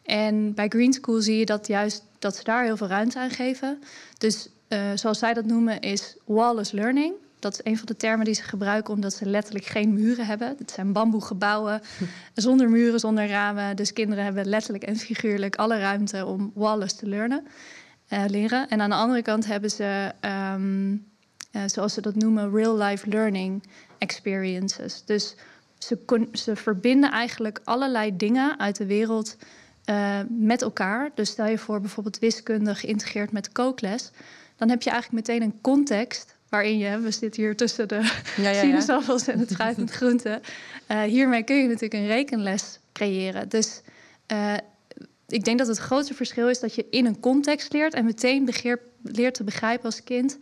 En 0.05 0.53
bij 0.53 0.67
Green 0.67 0.93
School 0.93 1.21
zie 1.21 1.37
je 1.37 1.45
dat 1.45 1.67
juist 1.67 2.03
dat 2.19 2.35
ze 2.35 2.43
daar 2.43 2.63
heel 2.63 2.77
veel 2.77 2.87
ruimte 2.87 3.19
aan 3.19 3.29
geven. 3.29 3.79
Dus 4.17 4.49
uh, 4.69 4.79
zoals 4.95 5.19
zij 5.19 5.33
dat 5.33 5.45
noemen, 5.45 5.79
is 5.79 6.17
wallless 6.25 6.71
learning. 6.71 7.13
Dat 7.39 7.53
is 7.53 7.59
een 7.63 7.77
van 7.77 7.85
de 7.85 7.97
termen 7.97 8.25
die 8.25 8.33
ze 8.33 8.43
gebruiken 8.43 8.93
omdat 8.93 9.13
ze 9.13 9.25
letterlijk 9.25 9.65
geen 9.65 9.93
muren 9.93 10.25
hebben. 10.25 10.55
Het 10.57 10.71
zijn 10.71 10.91
bamboegebouwen 10.91 11.81
zonder 12.33 12.69
muren, 12.69 12.99
zonder 12.99 13.27
ramen. 13.27 13.75
Dus 13.75 13.93
kinderen 13.93 14.23
hebben 14.23 14.45
letterlijk 14.45 14.83
en 14.83 14.95
figuurlijk 14.95 15.55
alle 15.55 15.79
ruimte 15.79 16.25
om 16.25 16.51
wallless 16.53 16.95
te 16.95 17.07
learnen, 17.07 17.47
uh, 18.09 18.23
leren. 18.27 18.67
En 18.69 18.81
aan 18.81 18.89
de 18.89 18.95
andere 18.95 19.21
kant 19.21 19.45
hebben 19.45 19.71
ze, 19.71 20.11
um, 20.55 21.05
uh, 21.51 21.61
zoals 21.65 21.93
ze 21.93 22.01
dat 22.01 22.15
noemen, 22.15 22.51
real-life 22.51 23.09
learning 23.09 23.63
experiences. 23.97 25.03
Dus 25.05 25.35
ze, 25.77 26.27
ze 26.31 26.55
verbinden 26.55 27.11
eigenlijk 27.11 27.59
allerlei 27.63 28.17
dingen 28.17 28.59
uit 28.59 28.77
de 28.77 28.85
wereld 28.85 29.37
uh, 29.89 30.19
met 30.29 30.61
elkaar. 30.61 31.11
Dus 31.15 31.29
stel 31.29 31.45
je 31.45 31.57
voor 31.57 31.81
bijvoorbeeld 31.81 32.19
wiskunde 32.19 32.75
geïntegreerd 32.75 33.31
met 33.31 33.51
kookles. 33.51 34.11
Dan 34.55 34.69
heb 34.69 34.81
je 34.81 34.89
eigenlijk 34.89 35.27
meteen 35.27 35.41
een 35.41 35.61
context 35.61 36.35
waarin 36.49 36.77
je, 36.77 36.99
we 36.99 37.11
zitten 37.11 37.43
hier 37.43 37.55
tussen 37.55 37.87
de 37.87 38.21
ja, 38.37 38.49
ja, 38.49 38.61
sinaasappels 38.61 39.27
en 39.27 39.39
het 39.39 39.53
fruit 39.53 39.75
en 39.75 39.81
het 39.81 39.91
groente. 39.91 40.41
Uh, 40.91 41.01
hiermee 41.01 41.43
kun 41.43 41.55
je 41.55 41.67
natuurlijk 41.67 41.93
een 41.93 42.07
rekenles 42.07 42.79
creëren. 42.93 43.49
Dus 43.49 43.81
uh, 44.31 44.53
ik 45.27 45.43
denk 45.43 45.57
dat 45.57 45.67
het 45.67 45.77
grootste 45.77 46.13
verschil 46.13 46.49
is 46.49 46.59
dat 46.59 46.75
je 46.75 46.85
in 46.89 47.05
een 47.05 47.19
context 47.19 47.73
leert 47.73 47.93
en 47.93 48.05
meteen 48.05 48.45
begeer, 48.45 48.79
leert 49.03 49.33
te 49.33 49.43
begrijpen 49.43 49.85
als 49.85 50.03
kind 50.03 50.37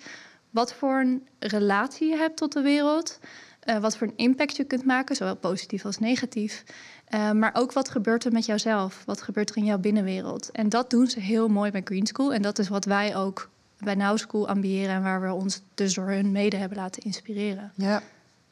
wat 0.49 0.73
voor 0.73 0.99
een 0.99 1.27
relatie 1.39 2.07
je 2.07 2.15
hebt 2.15 2.37
tot 2.37 2.53
de 2.53 2.61
wereld. 2.61 3.19
Uh, 3.65 3.77
wat 3.77 3.97
voor 3.97 4.07
een 4.07 4.13
impact 4.15 4.55
je 4.55 4.63
kunt 4.63 4.85
maken, 4.85 5.15
zowel 5.15 5.35
positief 5.35 5.85
als 5.85 5.99
negatief. 5.99 6.63
Uh, 7.09 7.31
maar 7.31 7.51
ook 7.53 7.73
wat 7.73 7.89
gebeurt 7.89 8.25
er 8.25 8.31
met 8.31 8.45
jouzelf? 8.45 9.03
Wat 9.05 9.21
gebeurt 9.21 9.49
er 9.49 9.57
in 9.57 9.65
jouw 9.65 9.77
binnenwereld? 9.77 10.51
En 10.51 10.69
dat 10.69 10.89
doen 10.89 11.07
ze 11.07 11.19
heel 11.19 11.47
mooi 11.47 11.71
bij 11.71 11.81
Green 11.83 12.07
School. 12.07 12.33
En 12.33 12.41
dat 12.41 12.59
is 12.59 12.67
wat 12.67 12.85
wij 12.85 13.15
ook 13.15 13.49
bij 13.77 13.95
Now 13.95 14.17
School 14.17 14.47
ambiëren... 14.47 14.95
en 14.95 15.03
waar 15.03 15.21
we 15.21 15.33
ons 15.33 15.61
dus 15.73 15.93
door 15.93 16.07
hun 16.07 16.31
mede 16.31 16.57
hebben 16.57 16.77
laten 16.77 17.03
inspireren. 17.03 17.71
Ja. 17.75 18.01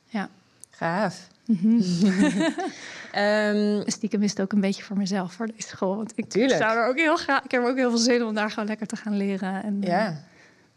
ja. 0.05 0.29
Gaaf. 0.69 1.27
Mm 1.45 1.81
Stiekem 3.85 4.23
is 4.23 4.29
het 4.29 4.41
ook 4.41 4.51
een 4.51 4.61
beetje 4.61 4.83
voor 4.83 4.97
mezelf 4.97 5.33
voor 5.33 5.47
deze 5.47 5.67
school. 5.67 5.95
Want 5.95 6.11
ik 6.15 6.29
Tuurlijk. 6.29 6.61
zou 6.61 6.77
er 6.77 6.87
ook 6.87 6.97
heel 6.97 7.17
graag. 7.17 7.43
Ik 7.43 7.51
heb 7.51 7.63
ook 7.63 7.75
heel 7.75 7.89
veel 7.89 7.99
zin 7.99 8.23
om 8.23 8.33
daar 8.33 8.51
gewoon 8.51 8.67
lekker 8.67 8.87
te 8.87 8.95
gaan 8.95 9.17
leren. 9.17 9.63
En, 9.63 9.81
ja. 9.81 10.23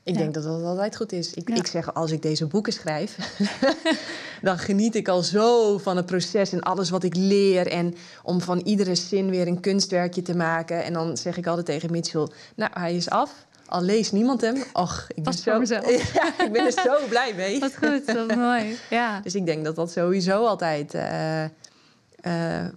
Eh, 0.05 0.13
ik 0.13 0.19
denk 0.19 0.35
dat 0.35 0.43
dat 0.43 0.63
altijd 0.63 0.97
goed 0.97 1.13
is. 1.13 1.35
Ik, 1.35 1.51
ik 1.51 1.67
zeg, 1.67 1.95
als 1.95 2.11
ik 2.11 2.23
deze 2.23 2.47
boeken 2.47 2.73
schrijf, 2.73 3.39
dan 4.43 4.59
geniet 4.59 4.95
ik 4.95 5.09
al 5.09 5.23
zo 5.23 5.79
van 5.79 5.97
het 5.97 6.07
proces 6.07 6.53
en 6.53 6.61
alles 6.61 6.91
wat 6.91 7.05
ik 7.05 7.17
leer. 7.17 7.67
En 7.67 7.95
om 8.23 8.41
van 8.41 8.59
iedere 8.59 8.95
zin 8.95 9.31
weer 9.31 9.47
een 9.47 9.61
kunstwerkje 9.61 10.23
te 10.23 10.37
maken. 10.37 10.85
En 10.85 10.93
dan 10.93 11.17
zeg 11.17 11.37
ik 11.37 11.47
altijd 11.47 11.67
tegen 11.67 11.91
Mitchell, 11.91 12.29
nou, 12.57 12.71
hij 12.75 12.97
is 12.97 13.11
af. 13.11 13.47
Al 13.67 13.83
leest 13.83 14.13
niemand 14.13 14.41
hem. 14.41 14.65
Och, 14.73 15.07
ik 15.15 15.23
ben, 15.23 15.33
zo, 15.33 15.51
ja, 15.61 16.45
ik 16.45 16.53
ben 16.53 16.65
er 16.65 16.73
zo 16.73 16.97
blij 17.09 17.35
mee. 17.37 17.61
Wat 17.61 17.77
goed, 17.77 18.13
wat 18.13 18.37
mooi. 18.37 18.79
Ja. 18.91 19.21
Dus 19.21 19.35
ik 19.35 19.47
denk 19.47 19.65
dat 19.65 19.77
dat 19.77 19.91
sowieso 19.91 20.47
altijd 20.47 20.95
uh, 20.95 21.43
uh, 21.43 21.49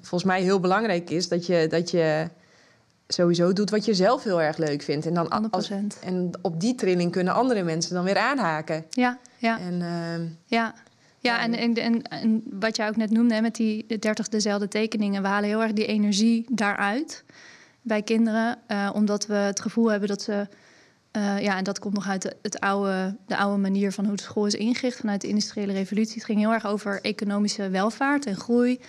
volgens 0.01 0.23
mij 0.23 0.41
heel 0.41 0.59
belangrijk 0.59 1.09
is. 1.09 1.27
Dat 1.27 1.45
je, 1.45 1.67
dat 1.69 1.91
je 1.91 2.27
sowieso 3.07 3.53
doet 3.53 3.69
wat 3.69 3.85
je 3.85 3.93
zelf 3.93 4.23
heel 4.23 4.41
erg 4.41 4.57
leuk 4.57 4.81
vindt. 4.81 5.05
En, 5.05 5.13
dan 5.13 5.49
als, 5.51 5.71
en 6.01 6.31
op 6.41 6.59
die 6.59 6.75
trilling 6.75 7.11
kunnen 7.11 7.33
andere 7.33 7.63
mensen 7.63 7.93
dan 7.93 8.03
weer 8.03 8.17
aanhaken. 8.17 8.85
Ja, 8.89 9.19
ja. 9.37 9.59
En, 9.59 9.73
uh, 9.73 10.29
ja. 10.45 10.73
Ja, 11.19 11.41
en, 11.41 11.53
en, 11.53 11.73
en, 11.73 12.01
en, 12.01 12.43
wat 12.49 12.75
jij 12.75 12.87
ook 12.87 12.95
net 12.95 13.11
noemde 13.11 13.41
met 13.41 13.55
die 13.55 13.99
30 13.99 14.27
dezelfde 14.29 14.67
tekeningen, 14.67 15.21
we 15.21 15.27
halen 15.27 15.49
heel 15.49 15.61
erg 15.61 15.73
die 15.73 15.85
energie 15.85 16.45
daaruit 16.49 17.23
bij 17.81 18.01
kinderen, 18.01 18.57
uh, 18.67 18.89
omdat 18.93 19.25
we 19.25 19.33
het 19.33 19.59
gevoel 19.59 19.91
hebben 19.91 20.09
dat 20.09 20.21
ze 20.21 20.47
uh, 21.17 21.41
ja, 21.41 21.57
en 21.57 21.63
dat 21.63 21.79
komt 21.79 21.93
nog 21.93 22.07
uit 22.07 22.35
het 22.41 22.59
oude, 22.59 23.17
de 23.25 23.37
oude 23.37 23.61
manier 23.61 23.91
van 23.91 24.05
hoe 24.05 24.15
de 24.15 24.21
school 24.21 24.45
is 24.45 24.53
ingericht 24.53 24.97
vanuit 24.97 25.21
de 25.21 25.27
industriële 25.27 25.73
revolutie. 25.73 26.13
Het 26.13 26.23
ging 26.23 26.39
heel 26.39 26.53
erg 26.53 26.65
over 26.65 27.01
economische 27.01 27.69
welvaart 27.69 28.25
en 28.25 28.35
groei. 28.35 28.79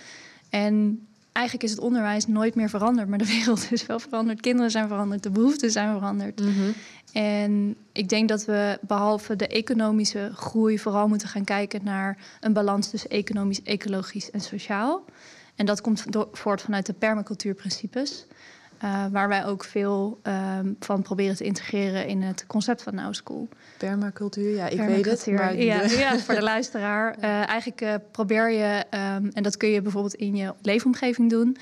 En 0.49 1.07
eigenlijk 1.31 1.65
is 1.65 1.71
het 1.71 1.79
onderwijs 1.79 2.27
nooit 2.27 2.55
meer 2.55 2.69
veranderd, 2.69 3.07
maar 3.07 3.17
de 3.17 3.33
wereld 3.37 3.71
is 3.71 3.85
wel 3.85 3.99
veranderd. 3.99 4.41
Kinderen 4.41 4.71
zijn 4.71 4.87
veranderd, 4.87 5.23
de 5.23 5.29
behoeften 5.29 5.71
zijn 5.71 5.93
veranderd. 5.93 6.39
Mhm. 6.39 6.71
En 7.13 7.75
ik 7.91 8.09
denk 8.09 8.29
dat 8.29 8.45
we 8.45 8.79
behalve 8.81 9.35
de 9.35 9.47
economische 9.47 10.31
groei 10.33 10.79
vooral 10.79 11.07
moeten 11.07 11.27
gaan 11.27 11.43
kijken 11.43 11.83
naar 11.83 12.17
een 12.39 12.53
balans 12.53 12.89
tussen 12.89 13.09
economisch, 13.09 13.63
ecologisch 13.63 14.31
en 14.31 14.41
sociaal. 14.41 15.05
En 15.55 15.65
dat 15.65 15.81
komt 15.81 16.05
voort 16.31 16.61
vanuit 16.61 16.85
de 16.85 16.93
permacultuurprincipes. 16.93 18.25
Uh, 18.83 19.05
waar 19.11 19.27
wij 19.27 19.45
ook 19.45 19.63
veel 19.63 20.19
um, 20.23 20.75
van 20.79 21.01
proberen 21.01 21.35
te 21.35 21.43
integreren 21.43 22.07
in 22.07 22.21
het 22.21 22.43
concept 22.47 22.83
van 22.83 22.95
Now 22.95 23.13
School. 23.13 23.47
Permacultuur, 23.77 24.55
ja, 24.55 24.67
ik 24.67 24.81
weet 24.81 25.05
het. 25.05 25.27
Maar 25.27 25.55
ja, 25.55 25.81
ja, 25.81 26.19
voor 26.19 26.35
de 26.35 26.41
luisteraar. 26.53 27.17
Uh, 27.17 27.23
eigenlijk 27.23 27.81
uh, 27.81 27.93
probeer 28.11 28.51
je, 28.51 28.83
um, 28.91 29.29
en 29.33 29.43
dat 29.43 29.57
kun 29.57 29.69
je 29.69 29.81
bijvoorbeeld 29.81 30.13
in 30.13 30.35
je 30.35 30.53
leefomgeving 30.61 31.29
doen, 31.29 31.57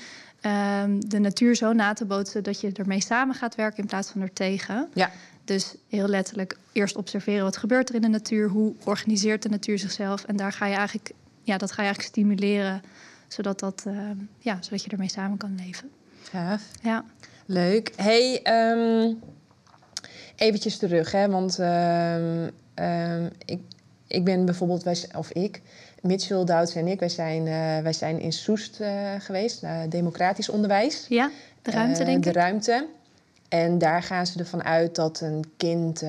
um, 0.82 1.08
de 1.08 1.18
natuur 1.18 1.54
zo 1.54 1.72
na 1.72 1.92
te 1.92 2.04
bootsen 2.04 2.42
dat 2.42 2.60
je 2.60 2.72
ermee 2.72 3.02
samen 3.02 3.34
gaat 3.34 3.54
werken 3.54 3.78
in 3.78 3.86
plaats 3.86 4.10
van 4.10 4.20
er 4.20 4.32
tegen. 4.32 4.88
Ja. 4.94 5.10
Dus 5.44 5.74
heel 5.88 6.08
letterlijk 6.08 6.56
eerst 6.72 6.96
observeren 6.96 7.44
wat 7.44 7.56
gebeurt 7.56 7.88
er 7.88 7.94
in 7.94 8.02
de 8.02 8.08
natuur, 8.08 8.48
hoe 8.48 8.74
organiseert 8.84 9.42
de 9.42 9.48
natuur 9.48 9.78
zichzelf. 9.78 10.24
En 10.24 10.36
daar 10.36 10.52
ga 10.52 10.66
je 10.66 10.74
eigenlijk, 10.74 11.10
ja, 11.42 11.56
dat 11.58 11.72
ga 11.72 11.82
je 11.82 11.88
eigenlijk 11.88 12.14
stimuleren, 12.14 12.82
zodat, 13.28 13.58
dat, 13.58 13.84
ja, 14.38 14.58
zodat 14.60 14.84
je 14.84 14.90
ermee 14.90 15.10
samen 15.10 15.36
kan 15.36 15.54
leven. 15.64 15.90
Gaaf. 16.30 16.62
Ja. 16.82 17.04
Leuk. 17.46 17.92
Hey, 17.96 18.40
um, 18.72 19.20
eventjes 20.36 20.76
terug, 20.76 21.12
hè, 21.12 21.28
want 21.28 21.58
um, 21.58 22.50
um, 22.84 23.30
ik, 23.44 23.60
ik 24.06 24.24
ben 24.24 24.44
bijvoorbeeld, 24.44 24.82
wij, 24.82 25.04
of 25.16 25.30
ik, 25.30 25.62
Mitchell, 26.02 26.44
Douds 26.44 26.74
en 26.74 26.86
ik, 26.86 27.00
wij 27.00 27.08
zijn, 27.08 27.46
uh, 27.46 27.78
wij 27.78 27.92
zijn 27.92 28.20
in 28.20 28.32
Soest 28.32 28.80
uh, 28.80 29.14
geweest, 29.18 29.62
uh, 29.62 29.80
democratisch 29.88 30.48
onderwijs. 30.48 31.06
Ja, 31.08 31.30
de 31.62 31.70
ruimte, 31.70 32.04
denk 32.04 32.16
ik. 32.16 32.32
De 32.32 32.38
ruimte. 32.38 32.86
En 33.48 33.78
daar 33.78 34.02
gaan 34.02 34.26
ze 34.26 34.38
ervan 34.38 34.64
uit 34.64 34.94
dat 34.94 35.20
een 35.20 35.44
kind 35.56 36.02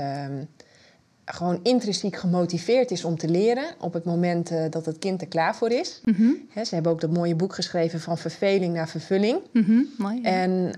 gewoon 1.33 1.59
intrinsiek 1.63 2.15
gemotiveerd 2.15 2.91
is 2.91 3.03
om 3.03 3.17
te 3.17 3.27
leren 3.27 3.65
op 3.79 3.93
het 3.93 4.03
moment 4.03 4.51
uh, 4.51 4.63
dat 4.69 4.85
het 4.85 4.99
kind 4.99 5.21
er 5.21 5.27
klaar 5.27 5.55
voor 5.55 5.71
is. 5.71 6.01
Mm 6.03 6.13
-hmm. 6.13 6.65
ze 6.65 6.73
hebben 6.73 6.91
ook 6.91 7.01
dat 7.01 7.11
mooie 7.11 7.35
boek 7.35 7.53
geschreven 7.53 7.99
van 7.99 8.17
verveling 8.17 8.73
naar 8.73 8.89
vervulling. 8.89 9.39
Mm 9.51 9.63
-hmm. 9.63 9.87
Mooi, 9.97 10.19
ja. 10.21 10.29
En 10.29 10.71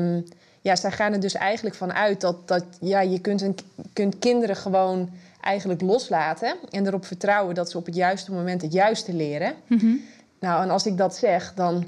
um, 0.00 0.24
ja, 0.60 0.76
zij 0.76 0.90
gaan 0.90 1.12
er 1.12 1.20
dus 1.20 1.34
eigenlijk 1.34 1.76
van 1.76 1.92
uit 1.92 2.20
dat, 2.20 2.48
dat 2.48 2.64
ja, 2.80 3.00
je 3.00 3.20
kunt, 3.20 3.40
een, 3.40 3.56
kunt 3.92 4.18
kinderen 4.18 4.56
gewoon 4.56 5.10
eigenlijk 5.40 5.80
loslaten 5.80 6.56
en 6.70 6.86
erop 6.86 7.04
vertrouwen 7.04 7.54
dat 7.54 7.70
ze 7.70 7.78
op 7.78 7.86
het 7.86 7.94
juiste 7.94 8.32
moment 8.32 8.62
het 8.62 8.72
juiste 8.72 9.12
leren. 9.12 9.54
Mm 9.66 9.78
-hmm. 9.78 10.00
Nou, 10.40 10.62
en 10.62 10.70
als 10.70 10.86
ik 10.86 10.96
dat 10.96 11.16
zeg, 11.16 11.54
dan 11.54 11.86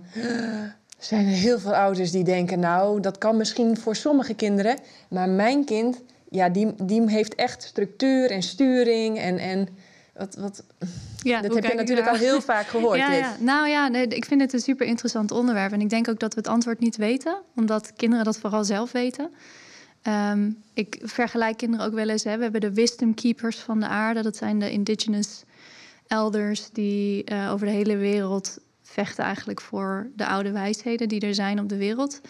zijn 0.99 1.27
er 1.27 1.33
heel 1.33 1.59
veel 1.59 1.75
ouders 1.75 2.11
die 2.11 2.25
denken: 2.25 2.61
Nou, 2.61 3.01
dat 3.01 3.19
kan 3.19 3.37
misschien 3.37 3.77
voor 3.77 3.97
sommige 3.97 4.35
kinderen, 4.35 4.79
maar 5.09 5.29
mijn 5.29 5.65
kind 5.65 6.01
ja, 6.33 6.49
die, 6.49 6.75
die 6.85 7.11
heeft 7.11 7.35
echt 7.35 7.63
structuur 7.63 8.31
en 8.31 8.43
sturing 8.43 9.19
en, 9.19 9.39
en 9.39 9.69
wat, 10.15 10.35
wat, 10.35 10.65
ja, 11.23 11.41
dat 11.41 11.55
heb 11.55 11.65
je 11.65 11.75
natuurlijk 11.75 12.09
al 12.09 12.15
heel 12.15 12.41
vaak 12.41 12.67
gehoord. 12.75 12.99
Ja, 12.99 13.13
ja. 13.13 13.37
Nou 13.39 13.69
ja, 13.69 13.89
nee, 13.89 14.07
ik 14.07 14.25
vind 14.25 14.41
het 14.41 14.53
een 14.53 14.61
super 14.61 14.87
interessant 14.87 15.31
onderwerp. 15.31 15.73
En 15.73 15.81
ik 15.81 15.91
denk 15.91 16.09
ook 16.09 16.21
dat 16.21 16.35
we 16.35 16.41
het 16.41 16.49
antwoord 16.49 16.79
niet 16.79 16.97
weten, 16.97 17.43
omdat 17.57 17.93
kinderen 17.97 18.25
dat 18.25 18.39
vooral 18.39 18.65
zelf 18.65 18.93
weten. 18.93 19.31
Um, 20.09 20.63
ik 20.75 20.99
vergelijk 21.03 21.57
kinderen 21.57 21.87
ook 21.87 21.95
wel 21.95 22.09
eens. 22.09 22.25
Hè. 22.25 22.37
We 22.37 22.43
hebben 22.43 22.61
de 22.61 22.73
wisdom 22.73 23.15
keepers 23.15 23.57
van 23.57 23.81
de 23.81 23.87
aarde. 23.87 24.23
Dat 24.23 24.37
zijn 24.37 24.59
de 24.59 24.71
indigenous 24.71 25.45
elders 26.07 26.71
die 26.73 27.31
uh, 27.33 27.53
over 27.53 27.67
de 27.67 27.73
hele 27.73 27.97
wereld 27.97 28.59
vechten 28.83 29.25
eigenlijk 29.25 29.61
voor 29.61 30.11
de 30.17 30.27
oude 30.27 30.53
wijsheden 30.53 31.09
die 31.09 31.21
er 31.21 31.35
zijn 31.35 31.61
op 31.61 31.69
de 31.69 31.77
wereld. 31.77 32.21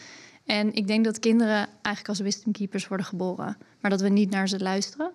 En 0.45 0.75
ik 0.75 0.87
denk 0.87 1.05
dat 1.05 1.19
kinderen 1.19 1.69
eigenlijk 1.83 2.09
als 2.09 2.21
wisdom 2.21 2.53
keepers 2.53 2.89
worden 2.89 3.07
geboren, 3.07 3.57
maar 3.81 3.91
dat 3.91 4.01
we 4.01 4.09
niet 4.09 4.31
naar 4.31 4.49
ze 4.49 4.59
luisteren. 4.59 5.11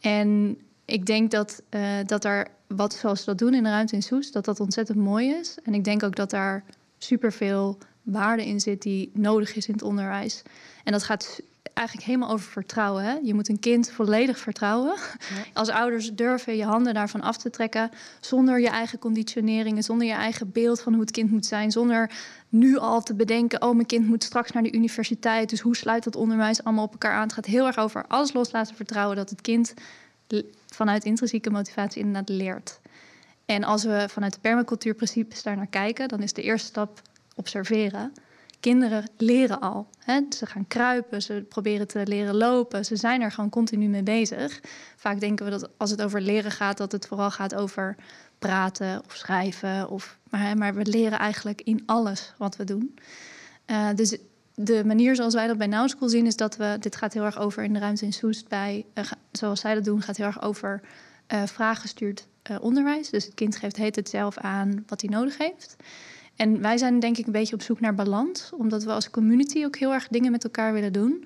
En 0.00 0.58
ik 0.84 1.06
denk 1.06 1.30
dat, 1.30 1.62
uh, 1.70 1.98
dat 2.06 2.24
er, 2.24 2.48
wat 2.66 2.94
zoals 2.94 3.18
ze 3.18 3.24
dat 3.24 3.38
doen 3.38 3.54
in 3.54 3.62
de 3.62 3.68
ruimte 3.68 3.94
in 3.94 4.02
Soes, 4.02 4.32
dat 4.32 4.44
dat 4.44 4.60
ontzettend 4.60 4.98
mooi 4.98 5.30
is. 5.30 5.58
En 5.62 5.74
ik 5.74 5.84
denk 5.84 6.02
ook 6.02 6.16
dat 6.16 6.30
daar 6.30 6.64
superveel 6.98 7.78
waarde 8.02 8.46
in 8.46 8.60
zit 8.60 8.82
die 8.82 9.10
nodig 9.12 9.54
is 9.54 9.66
in 9.66 9.74
het 9.74 9.82
onderwijs. 9.82 10.42
En 10.84 10.92
dat 10.92 11.02
gaat 11.02 11.40
eigenlijk 11.74 12.06
helemaal 12.06 12.30
over 12.30 12.50
vertrouwen. 12.50 13.04
Hè? 13.04 13.12
Je 13.22 13.34
moet 13.34 13.48
een 13.48 13.58
kind 13.58 13.90
volledig 13.90 14.38
vertrouwen. 14.38 14.94
Als 15.52 15.68
ouders 15.68 16.12
durven 16.12 16.56
je 16.56 16.64
handen 16.64 16.94
daarvan 16.94 17.20
af 17.20 17.36
te 17.36 17.50
trekken, 17.50 17.90
zonder 18.20 18.60
je 18.60 18.68
eigen 18.68 18.98
conditioneringen, 18.98 19.82
zonder 19.82 20.06
je 20.06 20.12
eigen 20.12 20.52
beeld 20.52 20.80
van 20.80 20.92
hoe 20.92 21.02
het 21.02 21.10
kind 21.10 21.30
moet 21.30 21.46
zijn, 21.46 21.70
zonder 21.70 22.10
nu 22.48 22.78
al 22.78 23.02
te 23.02 23.14
bedenken, 23.14 23.62
oh 23.62 23.74
mijn 23.74 23.86
kind 23.86 24.06
moet 24.06 24.24
straks 24.24 24.50
naar 24.52 24.62
de 24.62 24.72
universiteit, 24.72 25.50
dus 25.50 25.60
hoe 25.60 25.76
sluit 25.76 26.04
dat 26.04 26.16
onderwijs 26.16 26.64
allemaal 26.64 26.84
op 26.84 26.92
elkaar 26.92 27.14
aan? 27.14 27.22
Het 27.22 27.32
gaat 27.32 27.46
heel 27.46 27.66
erg 27.66 27.78
over 27.78 28.06
alles 28.06 28.32
loslaten 28.32 28.76
vertrouwen 28.76 29.16
dat 29.16 29.30
het 29.30 29.40
kind 29.40 29.74
vanuit 30.66 31.04
intrinsieke 31.04 31.50
motivatie 31.50 32.02
inderdaad 32.02 32.28
leert. 32.28 32.80
En 33.44 33.64
als 33.64 33.84
we 33.84 34.06
vanuit 34.08 34.32
de 34.32 34.40
permacultuurprincipes 34.40 35.42
daar 35.42 35.56
naar 35.56 35.66
kijken, 35.66 36.08
dan 36.08 36.22
is 36.22 36.32
de 36.32 36.42
eerste 36.42 36.66
stap 36.66 37.02
observeren 37.34 38.12
kinderen 38.64 39.10
leren 39.16 39.60
al. 39.60 39.86
Hè? 39.98 40.20
Ze 40.30 40.46
gaan 40.46 40.66
kruipen, 40.66 41.22
ze 41.22 41.44
proberen 41.48 41.86
te 41.86 42.06
leren 42.06 42.34
lopen. 42.34 42.84
Ze 42.84 42.96
zijn 42.96 43.20
er 43.20 43.30
gewoon 43.30 43.50
continu 43.50 43.88
mee 43.88 44.02
bezig. 44.02 44.60
Vaak 44.96 45.20
denken 45.20 45.44
we 45.44 45.50
dat 45.50 45.68
als 45.76 45.90
het 45.90 46.02
over 46.02 46.20
leren 46.20 46.50
gaat, 46.50 46.76
dat 46.76 46.92
het 46.92 47.06
vooral 47.06 47.30
gaat 47.30 47.54
over 47.54 47.96
praten 48.38 49.02
of 49.04 49.14
schrijven. 49.14 49.90
Of, 49.90 50.18
maar, 50.30 50.56
maar 50.56 50.74
we 50.74 50.86
leren 50.86 51.18
eigenlijk 51.18 51.60
in 51.60 51.82
alles 51.86 52.32
wat 52.38 52.56
we 52.56 52.64
doen. 52.64 52.98
Uh, 53.66 53.88
dus 53.94 54.16
de 54.54 54.84
manier 54.84 55.16
zoals 55.16 55.34
wij 55.34 55.46
dat 55.46 55.58
bij 55.58 55.66
Now 55.66 55.88
School 55.88 56.08
zien, 56.08 56.26
is 56.26 56.36
dat 56.36 56.56
we. 56.56 56.76
Dit 56.80 56.96
gaat 56.96 57.12
heel 57.12 57.24
erg 57.24 57.38
over 57.38 57.62
in 57.64 57.72
de 57.72 57.78
ruimte 57.78 58.04
in 58.04 58.12
Soest. 58.12 58.48
Bij, 58.48 58.84
uh, 58.94 59.04
zoals 59.32 59.60
zij 59.60 59.74
dat 59.74 59.84
doen, 59.84 60.02
gaat 60.02 60.16
heel 60.16 60.26
erg 60.26 60.42
over 60.42 60.80
uh, 61.32 61.42
vraaggestuurd 61.46 62.26
onderwijs. 62.60 63.10
Dus 63.10 63.24
het 63.24 63.34
kind 63.34 63.56
geeft 63.56 63.96
het 63.96 64.08
zelf 64.08 64.38
aan 64.38 64.84
wat 64.86 65.00
hij 65.00 65.10
nodig 65.10 65.38
heeft. 65.38 65.76
En 66.36 66.60
wij 66.60 66.76
zijn 66.76 67.00
denk 67.00 67.18
ik 67.18 67.26
een 67.26 67.32
beetje 67.32 67.54
op 67.54 67.62
zoek 67.62 67.80
naar 67.80 67.94
balans, 67.94 68.50
omdat 68.56 68.84
we 68.84 68.92
als 68.92 69.10
community 69.10 69.64
ook 69.64 69.76
heel 69.76 69.92
erg 69.92 70.08
dingen 70.08 70.30
met 70.30 70.44
elkaar 70.44 70.72
willen 70.72 70.92
doen. 70.92 71.24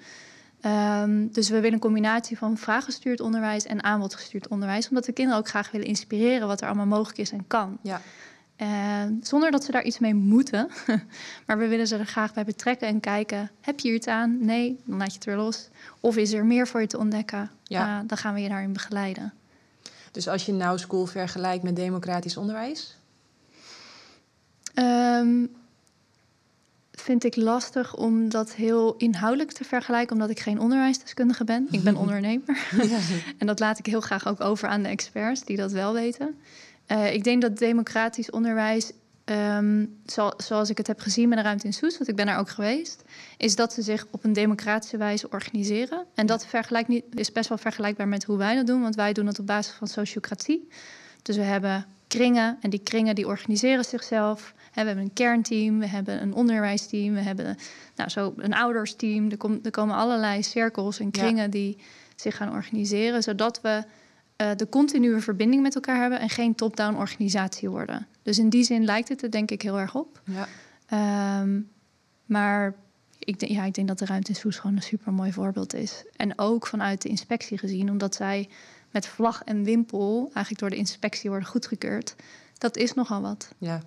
Um, 0.66 1.32
dus 1.32 1.48
we 1.48 1.54
willen 1.54 1.72
een 1.72 1.78
combinatie 1.78 2.38
van 2.38 2.56
vraaggestuurd 2.56 3.20
onderwijs 3.20 3.64
en 3.64 3.82
aanbodgestuurd 3.82 4.48
onderwijs, 4.48 4.88
omdat 4.88 5.06
we 5.06 5.12
kinderen 5.12 5.40
ook 5.40 5.48
graag 5.48 5.70
willen 5.70 5.86
inspireren 5.86 6.46
wat 6.46 6.60
er 6.60 6.66
allemaal 6.66 6.86
mogelijk 6.86 7.18
is 7.18 7.30
en 7.30 7.46
kan. 7.46 7.78
Ja. 7.82 8.00
Uh, 8.62 9.02
zonder 9.22 9.50
dat 9.50 9.64
ze 9.64 9.72
daar 9.72 9.84
iets 9.84 9.98
mee 9.98 10.14
moeten. 10.14 10.68
maar 11.46 11.58
we 11.58 11.66
willen 11.68 11.86
ze 11.86 11.96
er 11.96 12.06
graag 12.06 12.34
bij 12.34 12.44
betrekken 12.44 12.88
en 12.88 13.00
kijken: 13.00 13.50
heb 13.60 13.80
je 13.80 13.88
hier 13.88 13.96
iets 13.96 14.06
aan? 14.06 14.44
Nee, 14.44 14.78
dan 14.84 14.98
laat 14.98 15.08
je 15.08 15.14
het 15.14 15.24
weer 15.24 15.36
los. 15.36 15.68
Of 16.00 16.16
is 16.16 16.32
er 16.32 16.46
meer 16.46 16.66
voor 16.68 16.80
je 16.80 16.86
te 16.86 16.98
ontdekken? 16.98 17.50
Ja. 17.62 18.00
Uh, 18.00 18.08
dan 18.08 18.18
gaan 18.18 18.34
we 18.34 18.40
je 18.40 18.48
daarin 18.48 18.72
begeleiden. 18.72 19.32
Dus 20.12 20.28
als 20.28 20.46
je 20.46 20.52
Now 20.52 20.78
School 20.78 21.06
vergelijkt 21.06 21.62
met 21.62 21.76
democratisch 21.76 22.36
onderwijs? 22.36 22.97
Um, 24.78 25.50
vind 26.92 27.24
ik 27.24 27.36
lastig 27.36 27.96
om 27.96 28.28
dat 28.28 28.54
heel 28.54 28.94
inhoudelijk 28.96 29.52
te 29.52 29.64
vergelijken, 29.64 30.14
omdat 30.14 30.30
ik 30.30 30.40
geen 30.40 30.60
onderwijsdeskundige 30.60 31.44
ben. 31.44 31.68
Ik 31.70 31.82
ben 31.82 31.96
ondernemer. 32.04 32.66
en 33.38 33.46
dat 33.46 33.58
laat 33.58 33.78
ik 33.78 33.86
heel 33.86 34.00
graag 34.00 34.26
ook 34.26 34.40
over 34.40 34.68
aan 34.68 34.82
de 34.82 34.88
experts 34.88 35.44
die 35.44 35.56
dat 35.56 35.72
wel 35.72 35.92
weten. 35.92 36.34
Uh, 36.92 37.14
ik 37.14 37.24
denk 37.24 37.42
dat 37.42 37.58
democratisch 37.58 38.30
onderwijs, 38.30 38.92
um, 39.24 39.98
zo, 40.06 40.30
zoals 40.36 40.70
ik 40.70 40.78
het 40.78 40.86
heb 40.86 41.00
gezien 41.00 41.28
met 41.28 41.38
de 41.38 41.44
ruimte 41.44 41.66
in 41.66 41.72
Soes, 41.72 41.96
want 41.96 42.08
ik 42.10 42.16
ben 42.16 42.26
daar 42.26 42.38
ook 42.38 42.48
geweest, 42.48 43.02
is 43.36 43.56
dat 43.56 43.72
ze 43.72 43.82
zich 43.82 44.06
op 44.10 44.24
een 44.24 44.32
democratische 44.32 44.96
wijze 44.96 45.30
organiseren. 45.30 46.04
En 46.14 46.26
dat 46.26 46.46
vergelijkt 46.46 46.88
niet, 46.88 47.04
is 47.14 47.32
best 47.32 47.48
wel 47.48 47.58
vergelijkbaar 47.58 48.08
met 48.08 48.24
hoe 48.24 48.36
wij 48.36 48.54
dat 48.54 48.66
doen, 48.66 48.80
want 48.80 48.94
wij 48.94 49.12
doen 49.12 49.26
het 49.26 49.38
op 49.38 49.46
basis 49.46 49.74
van 49.74 49.86
sociocratie. 49.86 50.68
Dus 51.22 51.36
we 51.36 51.42
hebben 51.42 51.86
kringen 52.08 52.56
en 52.60 52.70
die 52.70 52.80
kringen 52.82 53.14
die 53.14 53.26
organiseren 53.26 53.84
zichzelf. 53.84 54.54
We 54.56 54.84
hebben 54.84 54.98
een 54.98 55.12
kernteam, 55.12 55.78
we 55.78 55.86
hebben 55.86 56.22
een 56.22 56.34
onderwijsteam, 56.34 57.14
we 57.14 57.20
hebben 57.20 57.56
nou, 57.96 58.10
zo 58.10 58.32
een 58.36 58.54
oudersteam. 58.54 59.30
Er, 59.30 59.36
kom, 59.36 59.58
er 59.62 59.70
komen 59.70 59.96
allerlei 59.96 60.42
cirkels 60.42 61.00
en 61.00 61.10
kringen 61.10 61.50
die 61.50 61.78
zich 62.16 62.36
gaan 62.36 62.52
organiseren, 62.52 63.22
zodat 63.22 63.60
we 63.60 63.84
uh, 64.42 64.50
de 64.56 64.68
continue 64.68 65.20
verbinding 65.20 65.62
met 65.62 65.74
elkaar 65.74 66.00
hebben 66.00 66.20
en 66.20 66.28
geen 66.28 66.54
top-down 66.54 66.96
organisatie 66.96 67.68
worden. 67.68 68.06
Dus 68.22 68.38
in 68.38 68.48
die 68.48 68.64
zin 68.64 68.84
lijkt 68.84 69.08
het 69.08 69.22
er 69.22 69.30
denk 69.30 69.50
ik 69.50 69.62
heel 69.62 69.78
erg 69.78 69.94
op. 69.94 70.20
Ja. 70.24 71.40
Um, 71.40 71.70
maar 72.24 72.74
ik, 73.18 73.38
denk, 73.38 73.52
ja, 73.52 73.64
ik 73.64 73.74
denk 73.74 73.88
dat 73.88 73.98
de 73.98 74.06
ruimte 74.06 74.30
in 74.30 74.36
Soes 74.36 74.58
gewoon 74.58 74.76
een 74.76 74.82
super 74.82 75.12
mooi 75.12 75.32
voorbeeld 75.32 75.74
is. 75.74 76.04
En 76.16 76.38
ook 76.38 76.66
vanuit 76.66 77.02
de 77.02 77.08
inspectie 77.08 77.58
gezien, 77.58 77.90
omdat 77.90 78.14
zij 78.14 78.48
met 78.90 79.06
vlag 79.06 79.42
en 79.44 79.64
wimpel 79.64 80.20
eigenlijk 80.24 80.58
door 80.58 80.70
de 80.70 80.76
inspectie 80.76 81.30
worden 81.30 81.48
goedgekeurd. 81.48 82.14
Dat 82.58 82.76
is 82.76 82.94
nogal 82.94 83.20
wat. 83.20 83.48
Ja. 83.58 83.82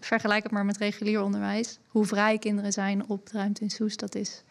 vergelijk 0.00 0.42
het 0.42 0.52
maar 0.52 0.64
met 0.64 0.76
regulier 0.76 1.22
onderwijs. 1.22 1.78
Hoe 1.88 2.06
vrij 2.06 2.38
kinderen 2.38 2.72
zijn 2.72 3.08
op 3.08 3.30
de 3.30 3.38
ruimte 3.38 3.62
in 3.62 3.70
Soes, 3.70 3.96
dat 3.96 4.14
is 4.14 4.42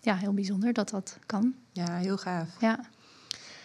ja, 0.00 0.16
heel 0.16 0.32
bijzonder 0.32 0.72
dat 0.72 0.90
dat 0.90 1.18
kan. 1.26 1.54
Ja, 1.72 1.96
heel 1.96 2.16
gaaf. 2.16 2.48
Ja. 2.60 2.80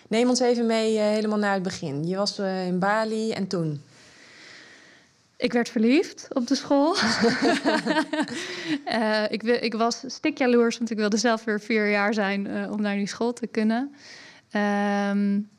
Neem 0.07 0.29
ons 0.29 0.39
even 0.39 0.65
mee 0.65 0.95
uh, 0.95 1.01
helemaal 1.01 1.37
naar 1.37 1.53
het 1.53 1.63
begin. 1.63 2.07
Je 2.07 2.15
was 2.15 2.39
uh, 2.39 2.67
in 2.67 2.79
Bali 2.79 3.31
en 3.31 3.47
toen? 3.47 3.81
Ik 5.37 5.53
werd 5.53 5.69
verliefd 5.69 6.27
op 6.33 6.47
de 6.47 6.55
school. 6.55 6.95
uh, 8.85 9.23
ik, 9.35 9.43
ik, 9.43 9.73
was 9.73 10.03
stikjaloers, 10.07 10.77
want 10.77 10.89
ik 10.89 10.97
wilde 10.97 11.17
zelf 11.17 11.43
weer 11.43 11.59
vier 11.59 11.89
jaar 11.89 12.13
zijn 12.13 12.69
om 12.71 12.81
naar 12.81 12.95
die 12.95 13.07
school 13.07 13.33
te 13.33 13.47
kunnen. 13.47 13.95
Um, 14.55 15.49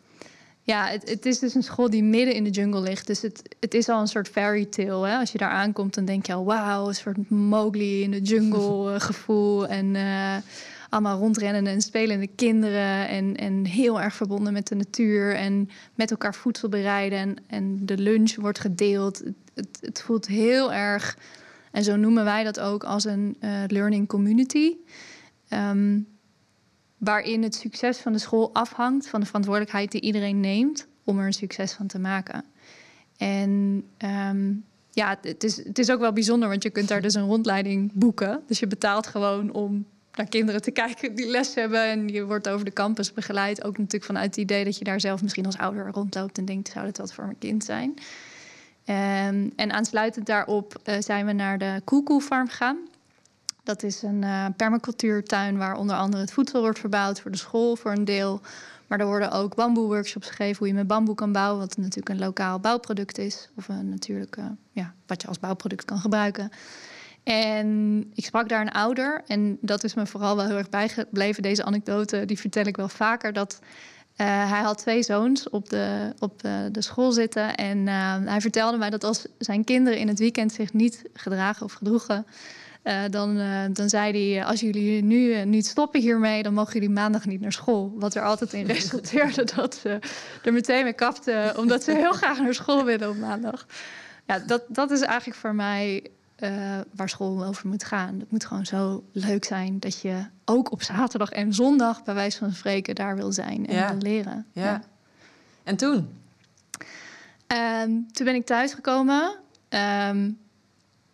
ja, 0.63 0.87
het, 0.87 1.09
het, 1.09 1.27
is 1.27 1.39
dus 1.39 1.55
een 1.55 1.63
school 1.63 1.91
die 1.91 2.05
midden 2.05 2.35
in 2.35 2.45
de 2.45 2.51
jungle 2.51 2.81
ligt. 2.81 3.07
Dus 3.07 3.23
het, 3.23 3.57
het 3.61 3.75
is 3.75 3.89
al 3.89 4.01
een 4.01 4.07
soort 4.07 4.29
fairy 4.29 4.65
tale. 4.65 5.09
Hè? 5.09 5.17
Als 5.17 5.33
je 5.33 5.39
daar 5.39 5.51
aankomt, 5.51 5.95
dan 5.95 6.05
denk 6.05 6.27
je 6.27 6.33
al... 6.33 6.45
wauw, 6.45 6.89
een 6.89 6.95
soort 6.95 7.31
Mowgli 7.31 8.03
in 8.03 8.11
de 8.11 8.21
jungle 8.21 9.01
gevoel. 9.01 9.67
En 9.67 9.97
allemaal 10.89 11.19
rondrennende 11.19 11.71
en 11.71 11.81
spelende 11.81 12.27
kinderen. 12.27 13.09
En, 13.09 13.37
en 13.37 13.65
heel 13.65 14.01
erg 14.01 14.15
verbonden 14.15 14.53
met 14.53 14.69
de 14.69 14.75
natuur. 14.75 15.35
En 15.35 15.71
met 15.95 16.11
elkaar 16.11 16.35
voedsel 16.35 16.69
bereiden. 16.69 17.19
En, 17.19 17.37
en 17.47 17.87
de 17.87 17.99
lunch 17.99 18.35
wordt 18.35 18.59
gedeeld. 18.59 19.23
Het, 19.55 19.79
het, 19.81 20.03
voelt 20.03 20.27
heel 20.27 20.73
erg. 20.73 21.19
En 21.71 21.85
zo 21.85 21.97
noemen 21.97 22.25
wij 22.25 22.45
dat 22.45 22.61
ook 22.61 22.85
als 22.85 23.05
een 23.05 23.37
uh, 23.41 23.63
learning 23.67 24.09
community. 24.09 24.77
Um, 25.49 26.07
waarin 27.05 27.43
het 27.43 27.55
succes 27.55 27.99
van 27.99 28.13
de 28.13 28.19
school 28.19 28.51
afhangt 28.55 29.09
van 29.09 29.21
de 29.21 29.27
verantwoordelijkheid 29.27 29.91
die 29.93 30.01
iedereen 30.01 30.41
neemt 30.41 30.87
om 31.05 31.19
er 31.19 31.27
een 31.27 31.33
succes 31.33 31.73
van 31.73 31.87
te 31.87 31.99
maken. 31.99 32.45
En 33.17 33.83
um, 33.99 34.65
ja, 34.91 35.19
het 35.23 35.45
is, 35.45 35.57
het 35.65 35.79
is 35.79 35.91
ook 35.91 36.01
wel 36.01 36.13
bijzonder, 36.13 36.49
want 36.49 36.63
je 36.63 36.71
kunt 36.71 36.89
daar 36.89 37.03
dus 37.03 37.15
een 37.15 37.27
rondleiding 37.27 37.91
boeken. 37.95 38.43
Dus 38.47 38.59
je 38.59 38.67
betaalt 38.67 39.07
gewoon 39.07 39.53
om 39.53 39.87
naar 40.15 40.29
kinderen 40.29 40.63
te 40.63 40.71
kijken 40.83 41.15
die 41.15 41.27
les 41.27 41.55
hebben. 41.55 41.85
En 41.85 42.09
je 42.09 42.25
wordt 42.25 42.49
over 42.49 42.65
de 42.65 42.73
campus 42.73 43.13
begeleid. 43.13 43.65
Ook 43.65 43.79
natuurlijk 43.79 44.05
vanuit 44.05 44.27
het 44.27 44.37
idee 44.37 44.65
dat 44.65 44.79
je 44.79 44.85
daar 44.85 45.01
zelf 45.01 45.23
misschien 45.23 45.47
als 45.47 45.59
ouder 45.59 45.91
rondloopt 45.91 46.39
en 46.39 46.45
denkt: 46.45 46.69
zou 46.69 46.87
dit 46.87 46.99
wat 46.99 47.13
voor 47.13 47.25
mijn 47.25 47.39
kind 47.39 47.65
zijn? 47.65 47.95
Um, 48.87 49.53
en 49.57 49.73
aansluitend 49.73 50.27
daarop 50.27 50.81
uh, 50.85 50.95
zijn 50.99 51.27
we 51.27 51.33
naar 51.33 51.59
de 51.59 51.81
Koekoe 51.85 52.21
Farm 52.21 52.49
gegaan. 52.49 52.79
Dat 53.63 53.83
is 53.83 54.03
een 54.03 54.23
uh, 54.23 54.47
permacultuurtuin 54.57 55.59
waar 55.59 55.77
onder 55.77 55.97
andere 55.97 56.23
het 56.23 56.33
voedsel 56.33 56.61
wordt 56.61 56.79
verbouwd 56.79 57.21
voor 57.21 57.31
de 57.31 57.37
school 57.37 57.77
voor 57.77 57.93
een 57.93 58.05
deel. 58.05 58.41
Maar 58.87 59.01
er 59.01 59.07
worden 59.07 59.31
ook 59.31 59.55
bamboe-workshops 59.55 60.29
gegeven 60.29 60.59
hoe 60.59 60.67
je 60.67 60.75
met 60.75 60.87
bamboe 60.87 61.15
kan 61.15 61.33
bouwen, 61.33 61.59
wat 61.59 61.77
natuurlijk 61.77 62.09
een 62.09 62.19
lokaal 62.19 62.61
bouwproduct 62.61 63.19
is. 63.19 63.49
Of 63.57 63.69
een 63.69 63.89
natuurlijke, 63.89 64.57
ja, 64.73 64.95
wat 65.07 65.23
je 65.23 65.29
als 65.29 65.39
bouwproduct 65.39 65.85
kan 65.85 65.99
gebruiken. 65.99 66.51
En 67.23 68.11
ik 68.15 68.25
sprak 68.25 68.49
daar 68.49 68.61
een 68.61 68.73
ouder. 68.73 69.23
En 69.27 69.59
dat 69.61 69.85
is 69.85 69.95
me 69.95 70.07
vooral 70.07 70.37
wel 70.37 70.47
heel 70.47 70.57
erg 70.57 70.69
bijgebleven. 70.69 71.43
Deze 71.43 71.65
anekdote 71.65 72.25
die 72.25 72.39
vertel 72.39 72.65
ik 72.65 72.77
wel 72.77 72.89
vaker. 72.89 73.33
Dat 73.33 73.59
uh, 73.61 73.71
hij 74.51 74.61
had 74.61 74.79
twee 74.79 75.03
zoons 75.03 75.49
op 75.51 75.69
de, 75.69 76.13
op 76.19 76.41
de, 76.41 76.69
de 76.73 76.83
school 76.83 77.13
zitten. 77.13 77.55
En 77.55 77.87
hij 78.29 78.41
vertelde 78.41 78.79
mij 78.79 78.91
dat 78.91 79.05
als 79.05 79.27
zijn 79.39 79.65
kinderen 79.65 79.99
in 79.99 80.09
het 80.09 80.19
weekend 80.19 80.53
zich 80.53 80.73
niet 80.73 81.03
gedragen 81.13 81.65
of 81.65 81.73
gedroegen. 81.73 82.27
Uh, 82.85 83.03
dan, 83.11 83.41
dan 83.73 83.89
zei 83.89 84.35
hij: 84.35 84.45
Als 84.45 84.61
jullie 84.61 85.03
nu 85.03 85.45
niet 85.45 85.67
stoppen 85.67 86.01
hiermee, 86.01 86.43
dan 86.43 86.55
mogen 86.55 86.73
jullie 86.73 86.91
maandag 86.91 87.27
niet 87.27 87.41
naar 87.41 87.53
school. 87.53 87.93
Wat 87.97 88.15
er 88.15 88.23
altijd 88.23 88.53
in 88.53 88.67
resulteerde 88.77 89.45
dat 89.55 89.75
ze 89.75 89.99
er 90.43 90.53
meteen 90.53 90.85
mee 90.85 90.93
kapten, 90.93 91.59
omdat 91.59 91.83
ze 91.83 91.93
heel 91.93 92.13
graag 92.13 92.39
naar 92.39 92.55
school 92.55 92.85
willen 92.85 93.09
op 93.09 93.17
maandag. 93.17 93.67
Ja, 94.27 94.39
dat, 94.39 94.63
dat 94.69 94.91
is 94.91 95.01
eigenlijk 95.01 95.39
voor 95.39 95.55
mij 95.55 96.11
uh, 96.43 96.79
waar 96.95 97.09
school 97.09 97.45
over 97.45 97.69
moet 97.69 97.85
gaan. 97.85 98.19
Het 98.19 98.31
moet 98.31 98.45
gewoon 98.45 98.67
zo 98.67 99.05
leuk 99.13 99.45
zijn 99.45 99.79
dat 99.79 100.01
je 100.01 100.27
ook 100.45 100.73
op 100.73 100.83
zaterdag 100.83 101.31
en 101.31 101.55
zondag, 101.55 102.05
bij 102.05 102.15
wijze 102.15 102.39
van 102.39 102.53
spreken, 102.53 102.95
daar 102.95 103.17
wil 103.17 103.33
zijn 103.33 103.67
en 103.67 103.89
wil 103.89 103.99
leren. 103.99 104.47
Ja. 104.53 104.83
En 105.63 105.77
toen? 105.77 106.09
Um, 107.47 108.13
toen 108.13 108.27
ben 108.27 108.35
ik 108.35 108.47
thuisgekomen. 108.47 109.37
Um, 110.09 110.39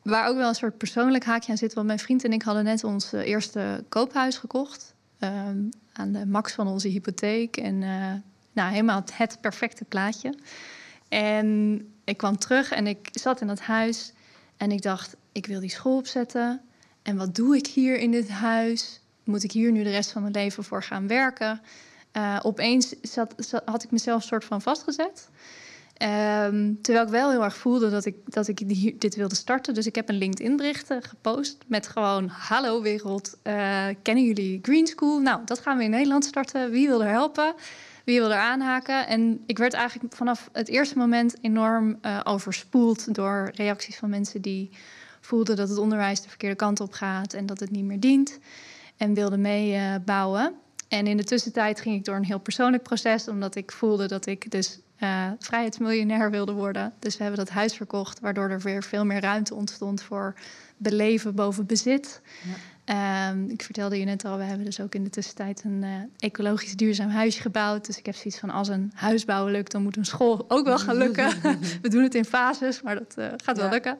waar 0.03 0.29
ook 0.29 0.37
wel 0.37 0.49
een 0.49 0.55
soort 0.55 0.79
persoonlijk 0.79 1.25
haakje 1.25 1.51
aan 1.51 1.59
zit. 1.59 1.75
Want 1.75 1.87
mijn 1.87 1.99
vriend 1.99 2.25
en 2.25 2.33
ik 2.33 2.43
hadden 2.43 2.65
net 2.65 2.85
ons 2.85 3.13
eh, 3.13 3.27
eerste 3.27 3.85
koophuis 3.89 4.37
gekocht. 4.37 4.95
Um, 5.21 5.71
aan 5.93 6.13
de 6.13 6.27
max 6.27 6.53
van 6.53 6.67
onze 6.67 6.89
hypotheek. 6.89 7.57
En 7.57 7.83
uh, 7.83 8.13
nou, 8.53 8.71
helemaal 8.71 9.03
het 9.13 9.39
perfecte 9.41 9.85
plaatje. 9.85 10.35
En 11.09 11.81
ik 12.05 12.17
kwam 12.17 12.39
terug 12.39 12.71
en 12.71 12.87
ik 12.87 13.09
zat 13.13 13.41
in 13.41 13.47
dat 13.47 13.61
huis. 13.61 14.13
En 14.57 14.71
ik 14.71 14.83
dacht, 14.83 15.17
ik 15.33 15.47
wil 15.47 15.61
die 15.61 15.71
school 15.71 15.97
opzetten. 15.97 16.61
En 17.03 17.17
wat 17.17 17.35
doe 17.35 17.57
ik 17.57 17.67
hier 17.67 17.99
in 17.99 18.11
dit 18.11 18.29
huis? 18.29 19.01
Moet 19.25 19.43
ik 19.43 19.53
hier 19.53 19.73
nu 19.73 19.83
de 19.83 19.91
rest 19.91 20.11
van 20.11 20.23
mijn 20.23 20.35
leven 20.35 20.65
voor 20.65 20.83
gaan 20.83 21.07
werken? 21.07 21.61
Uh, 22.13 22.41
opeens 22.43 22.95
zat, 23.03 23.35
had 23.65 23.83
ik 23.83 23.91
mezelf 23.91 24.23
soort 24.23 24.45
van 24.45 24.63
vastgezet. 24.63 25.29
Um, 26.03 26.79
terwijl 26.83 27.05
ik 27.05 27.13
wel 27.13 27.31
heel 27.31 27.45
erg 27.45 27.57
voelde 27.57 27.91
dat 27.91 28.05
ik, 28.05 28.17
dat 28.25 28.49
ik 28.49 28.69
dit 29.01 29.15
wilde 29.17 29.35
starten. 29.35 29.75
Dus 29.75 29.87
ik 29.87 29.95
heb 29.95 30.09
een 30.09 30.19
LinkedIn-bericht 30.19 30.95
gepost 31.01 31.57
met 31.67 31.87
gewoon... 31.87 32.29
Hallo 32.29 32.83
wereld, 32.83 33.37
uh, 33.45 33.87
kennen 34.03 34.25
jullie 34.25 34.59
Green 34.63 34.87
School? 34.87 35.19
Nou, 35.19 35.41
dat 35.45 35.59
gaan 35.59 35.79
we 35.79 35.85
in 35.85 35.91
Nederland 35.91 36.25
starten. 36.25 36.71
Wie 36.71 36.89
wil 36.89 37.03
er 37.03 37.11
helpen? 37.11 37.55
Wie 38.05 38.21
wil 38.21 38.31
er 38.31 38.39
aanhaken? 38.39 39.07
En 39.07 39.43
ik 39.47 39.59
werd 39.59 39.73
eigenlijk 39.73 40.15
vanaf 40.15 40.49
het 40.53 40.69
eerste 40.69 40.99
moment 40.99 41.37
enorm 41.41 41.99
uh, 42.03 42.21
overspoeld... 42.25 43.15
door 43.15 43.51
reacties 43.55 43.97
van 43.97 44.11
mensen 44.11 44.43
die 44.43 44.71
voelde 45.21 45.55
dat 45.55 45.69
het 45.69 45.79
onderwijs 45.79 46.21
de 46.21 46.29
verkeerde 46.29 46.57
kant 46.57 46.81
op 46.81 46.93
gaat 46.93 47.33
en 47.33 47.47
dat 47.47 47.61
het 47.61 47.71
niet 47.71 47.85
meer 47.85 48.01
dient. 48.01 48.39
En 48.97 49.15
wilde 49.15 49.37
meebouwen. 49.37 50.55
En 50.89 51.07
in 51.07 51.17
de 51.17 51.25
tussentijd 51.25 51.81
ging 51.81 51.97
ik 51.97 52.05
door 52.05 52.17
een 52.17 52.25
heel 52.25 52.41
persoonlijk 52.41 52.83
proces, 52.83 53.29
omdat 53.29 53.55
ik 53.55 53.73
voelde 53.73 54.07
dat 54.07 54.27
ik 54.27 54.51
dus 54.51 54.79
uh, 54.99 55.27
vrijheidsmiljonair 55.39 56.31
wilde 56.31 56.53
worden. 56.53 56.93
Dus 56.99 57.17
we 57.17 57.23
hebben 57.23 57.45
dat 57.45 57.55
huis 57.55 57.75
verkocht, 57.75 58.21
waardoor 58.21 58.51
er 58.51 58.61
weer 58.61 58.83
veel 58.83 59.05
meer 59.05 59.21
ruimte 59.21 59.55
ontstond 59.55 60.03
voor 60.03 60.35
beleven 60.77 61.35
boven 61.35 61.67
bezit. 61.67 62.21
Ja. 62.45 63.31
Um, 63.31 63.51
ik 63.51 63.63
vertelde 63.63 63.99
je 63.99 64.05
net 64.05 64.25
al, 64.25 64.37
we 64.37 64.45
hebben 64.45 64.65
dus 64.65 64.81
ook 64.81 64.95
in 64.95 65.05
de 65.05 65.11
tussentijd 65.11 65.63
een 65.65 65.83
uh, 65.83 65.91
ecologisch 66.19 66.77
duurzaam 66.77 67.09
huisje 67.09 67.41
gebouwd. 67.41 67.87
Dus 67.87 67.99
ik 67.99 68.07
heb 68.07 68.15
zoiets 68.15 68.39
van, 68.39 68.51
als 68.51 68.69
een 68.69 68.93
huis 68.95 69.25
bouwen 69.25 69.53
lukt, 69.53 69.73
dan 69.73 69.83
moet 69.83 69.97
een 69.97 70.05
school 70.05 70.45
ook 70.49 70.65
wel 70.65 70.79
gaan 70.79 70.97
lukken. 70.97 71.31
we 71.83 71.89
doen 71.89 72.03
het 72.03 72.15
in 72.15 72.25
fases, 72.25 72.83
maar 72.83 72.95
dat 72.95 73.15
uh, 73.19 73.27
gaat 73.45 73.57
ja. 73.57 73.63
wel 73.63 73.71
lukken. 73.71 73.99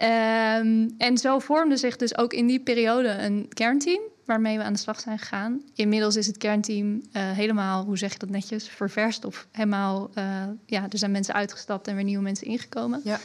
Um, 0.00 0.94
en 0.98 1.18
zo 1.18 1.38
vormde 1.38 1.76
zich 1.76 1.96
dus 1.96 2.16
ook 2.16 2.32
in 2.32 2.46
die 2.46 2.60
periode 2.60 3.08
een 3.08 3.48
kernteam 3.48 4.00
waarmee 4.30 4.58
we 4.58 4.64
aan 4.64 4.72
de 4.72 4.78
slag 4.78 5.00
zijn 5.00 5.18
gegaan. 5.18 5.62
Inmiddels 5.74 6.16
is 6.16 6.26
het 6.26 6.36
kernteam 6.36 6.92
uh, 6.92 7.00
helemaal, 7.12 7.84
hoe 7.84 7.98
zeg 7.98 8.12
je 8.12 8.18
dat 8.18 8.28
netjes, 8.28 8.68
ververst 8.68 9.24
of 9.24 9.46
helemaal, 9.52 10.10
uh, 10.14 10.24
ja, 10.66 10.82
er 10.88 10.98
zijn 10.98 11.10
mensen 11.10 11.34
uitgestapt 11.34 11.88
en 11.88 11.94
weer 11.94 12.04
nieuwe 12.04 12.22
mensen 12.22 12.46
ingekomen. 12.46 13.00
Ja. 13.04 13.18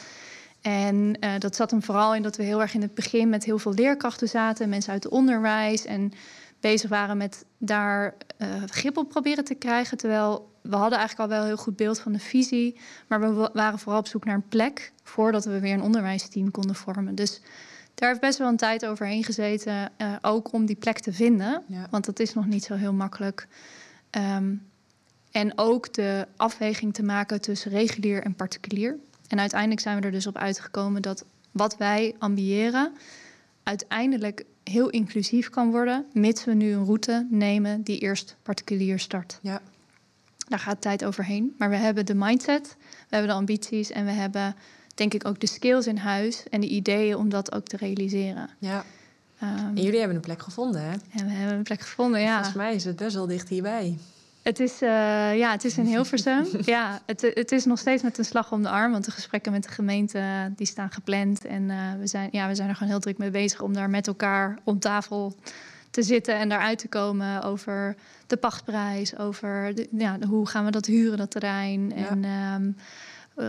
En 0.60 1.16
uh, 1.20 1.30
dat 1.38 1.56
zat 1.56 1.70
hem 1.70 1.82
vooral 1.82 2.14
in 2.14 2.22
dat 2.22 2.36
we 2.36 2.42
heel 2.42 2.60
erg 2.60 2.74
in 2.74 2.82
het 2.82 2.94
begin 2.94 3.28
met 3.28 3.44
heel 3.44 3.58
veel 3.58 3.74
leerkrachten 3.74 4.28
zaten, 4.28 4.68
mensen 4.68 4.92
uit 4.92 5.04
het 5.04 5.12
onderwijs 5.12 5.84
en 5.84 6.12
bezig 6.60 6.90
waren 6.90 7.16
met 7.16 7.44
daar 7.58 8.14
grip 8.66 8.96
op 8.96 9.08
proberen 9.08 9.44
te 9.44 9.54
krijgen. 9.54 9.96
Terwijl 9.96 10.50
we 10.62 10.76
hadden 10.76 10.98
eigenlijk 10.98 11.30
al 11.30 11.36
wel 11.36 11.40
een 11.40 11.54
heel 11.54 11.64
goed 11.64 11.76
beeld 11.76 11.98
van 11.98 12.12
de 12.12 12.18
visie, 12.18 12.80
maar 13.06 13.20
we 13.20 13.50
waren 13.52 13.78
vooral 13.78 14.00
op 14.00 14.06
zoek 14.06 14.24
naar 14.24 14.34
een 14.34 14.48
plek 14.48 14.92
voordat 15.02 15.44
we 15.44 15.60
weer 15.60 15.74
een 15.74 15.82
onderwijsteam 15.82 16.50
konden 16.50 16.74
vormen. 16.74 17.14
Dus 17.14 17.40
daar 17.96 18.08
heeft 18.08 18.20
best 18.20 18.38
wel 18.38 18.48
een 18.48 18.56
tijd 18.56 18.86
overheen 18.86 19.24
gezeten, 19.24 19.90
uh, 19.98 20.16
ook 20.20 20.52
om 20.52 20.66
die 20.66 20.76
plek 20.76 20.98
te 20.98 21.12
vinden. 21.12 21.62
Want 21.90 22.04
dat 22.04 22.20
is 22.20 22.34
nog 22.34 22.46
niet 22.46 22.64
zo 22.64 22.74
heel 22.74 22.92
makkelijk. 22.92 23.48
Um, 24.10 24.68
En 25.30 25.58
ook 25.58 25.94
de 25.94 26.26
afweging 26.36 26.94
te 26.94 27.02
maken 27.02 27.40
tussen 27.40 27.70
regulier 27.70 28.22
en 28.22 28.34
particulier. 28.34 28.96
En 29.28 29.40
uiteindelijk 29.40 29.80
zijn 29.80 29.98
we 29.98 30.06
er 30.06 30.12
dus 30.12 30.26
op 30.26 30.36
uitgekomen 30.36 31.02
dat 31.02 31.24
wat 31.50 31.76
wij 31.76 32.14
ambiëren 32.18 32.92
uiteindelijk 33.62 34.44
heel 34.64 34.88
inclusief 34.88 35.50
kan 35.50 35.70
worden, 35.70 36.06
mits 36.12 36.44
we 36.44 36.54
nu 36.54 36.72
een 36.72 36.84
route 36.84 37.26
nemen 37.30 37.82
die 37.82 37.98
eerst 37.98 38.36
particulier 38.42 38.98
start. 38.98 39.38
Ja. 39.42 39.60
Daar 40.48 40.58
gaat 40.58 40.80
tijd 40.80 41.04
overheen. 41.04 41.54
Maar 41.58 41.70
we 41.70 41.76
hebben 41.76 42.06
de 42.06 42.14
mindset, 42.14 42.76
we 42.78 43.16
hebben 43.16 43.30
de 43.30 43.36
ambities 43.36 43.90
en 43.90 44.04
we 44.04 44.10
hebben 44.12 44.54
denk 44.96 45.14
ik 45.14 45.26
ook 45.26 45.40
de 45.40 45.46
skills 45.46 45.86
in 45.86 45.96
huis 45.96 46.42
en 46.50 46.60
de 46.60 46.68
ideeën 46.68 47.16
om 47.16 47.28
dat 47.28 47.52
ook 47.54 47.66
te 47.66 47.76
realiseren. 47.76 48.50
Ja. 48.58 48.84
Ehm, 49.38 49.56
En 49.56 49.82
jullie 49.82 49.98
hebben 49.98 50.16
een 50.16 50.22
plek 50.22 50.42
gevonden, 50.42 50.80
hè? 50.82 50.90
en 50.90 51.26
we 51.26 51.32
hebben 51.32 51.56
een 51.56 51.62
plek 51.62 51.80
gevonden, 51.80 52.20
ja. 52.20 52.34
Volgens 52.34 52.56
mij 52.56 52.74
is 52.74 52.84
het 52.84 52.96
best 52.96 53.14
wel 53.14 53.26
dicht 53.26 53.48
hierbij. 53.48 53.96
Het 54.42 54.60
is, 54.60 54.82
eh, 54.82 55.36
ja, 55.36 55.50
het 55.50 55.64
is 55.64 55.78
in 55.78 55.84
Hilversum. 55.84 56.46
ja, 56.64 57.00
het, 57.06 57.20
het 57.34 57.52
is 57.52 57.64
nog 57.64 57.78
steeds 57.78 58.02
met 58.02 58.18
een 58.18 58.24
slag 58.24 58.52
om 58.52 58.62
de 58.62 58.68
arm. 58.68 58.92
Want 58.92 59.04
de 59.04 59.10
gesprekken 59.10 59.52
met 59.52 59.62
de 59.62 59.68
gemeente 59.68 60.18
eh, 60.18 60.44
die 60.56 60.66
staan 60.66 60.90
gepland. 60.90 61.44
En 61.44 61.70
eh, 61.70 61.78
we, 61.98 62.06
zijn, 62.06 62.28
ja, 62.32 62.48
we 62.48 62.54
zijn 62.54 62.68
er 62.68 62.74
gewoon 62.74 62.92
heel 62.92 63.00
druk 63.00 63.18
mee 63.18 63.30
bezig 63.30 63.60
om 63.60 63.72
daar 63.72 63.90
met 63.90 64.06
elkaar 64.06 64.58
om 64.64 64.78
tafel 64.78 65.34
te 65.90 66.02
zitten 66.02 66.34
en 66.34 66.48
daaruit 66.48 66.78
te 66.78 66.88
komen 66.88 67.42
over 67.42 67.96
de 68.26 68.36
pachtprijs, 68.36 69.18
over 69.18 69.74
de, 69.74 69.88
ja, 69.90 70.18
hoe 70.28 70.48
gaan 70.48 70.64
we 70.64 70.70
dat 70.70 70.86
huren, 70.86 71.18
dat 71.18 71.30
terrein. 71.30 71.92
Ja. 71.96 72.08
En 72.08 72.24
ehm, 72.24 72.66
eh, 72.66 72.82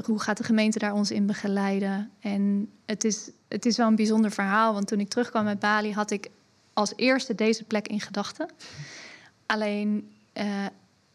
hoe 0.03 0.19
gaat 0.19 0.37
de 0.37 0.43
gemeente 0.43 0.79
daar 0.79 0.93
ons 0.93 1.11
in 1.11 1.25
begeleiden. 1.25 2.11
En 2.19 2.69
het 2.85 3.03
is, 3.03 3.29
het 3.47 3.65
is 3.65 3.77
wel 3.77 3.87
een 3.87 3.95
bijzonder 3.95 4.31
verhaal. 4.31 4.73
Want 4.73 4.87
toen 4.87 4.99
ik 4.99 5.09
terugkwam 5.09 5.43
met 5.43 5.59
Bali 5.59 5.93
had 5.93 6.11
ik 6.11 6.29
als 6.73 6.93
eerste 6.95 7.35
deze 7.35 7.63
plek 7.63 7.87
in 7.87 8.01
gedachten. 8.01 8.49
Alleen 9.45 10.11
eh, 10.33 10.65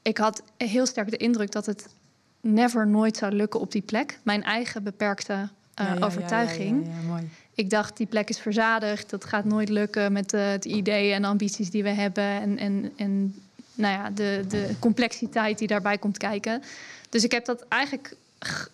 ik 0.02 0.18
had 0.18 0.42
heel 0.56 0.86
sterk 0.86 1.10
de 1.10 1.16
indruk 1.16 1.52
dat 1.52 1.66
het 1.66 1.88
never 2.40 2.86
nooit 2.86 3.16
zou 3.16 3.32
lukken 3.32 3.60
op 3.60 3.72
die 3.72 3.82
plek. 3.82 4.18
Mijn 4.22 4.42
eigen 4.42 4.82
beperkte 4.82 5.32
eh, 5.32 5.48
Ja, 5.74 5.92
ja, 5.92 5.98
ja, 5.98 6.04
overtuiging. 6.06 6.86
Ja, 6.86 7.08
mooi. 7.08 7.28
Ik 7.54 7.70
dacht, 7.70 7.96
die 7.96 8.06
plek 8.06 8.28
is 8.28 8.38
verzadigd. 8.38 9.10
Dat 9.10 9.24
gaat 9.24 9.44
nooit 9.44 9.68
lukken 9.68 10.12
met 10.12 10.30
de, 10.30 10.56
de 10.60 10.68
ideeën 10.68 11.14
en 11.14 11.24
ambities 11.24 11.70
die 11.70 11.82
we 11.82 11.88
hebben. 11.88 12.24
En, 12.24 12.58
en, 12.58 12.92
en 12.96 13.34
nou 13.74 13.94
ja, 13.94 14.10
de, 14.10 14.44
de 14.48 14.74
complexiteit 14.78 15.58
die 15.58 15.68
daarbij 15.68 15.98
komt 15.98 16.18
kijken. 16.18 16.62
Dus 17.08 17.24
ik 17.24 17.32
heb 17.32 17.44
dat 17.44 17.64
eigenlijk 17.68 18.16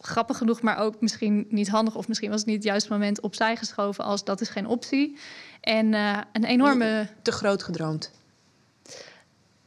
grappig 0.01 0.37
genoeg, 0.37 0.63
maar 0.63 0.79
ook 0.79 1.01
misschien 1.01 1.47
niet 1.49 1.69
handig... 1.69 1.95
of 1.95 2.09
misschien 2.09 2.31
was 2.31 2.39
het 2.39 2.49
niet 2.49 2.57
het 2.57 2.65
juiste 2.65 2.93
moment 2.93 3.21
opzij 3.21 3.57
geschoven... 3.57 4.05
als 4.05 4.25
dat 4.25 4.41
is 4.41 4.49
geen 4.49 4.67
optie. 4.67 5.17
En 5.61 5.95
eh, 5.95 6.19
een 6.33 6.45
enorme... 6.45 7.09
Te 7.23 7.33
groot 7.33 7.63
gedroomd. 7.63 8.11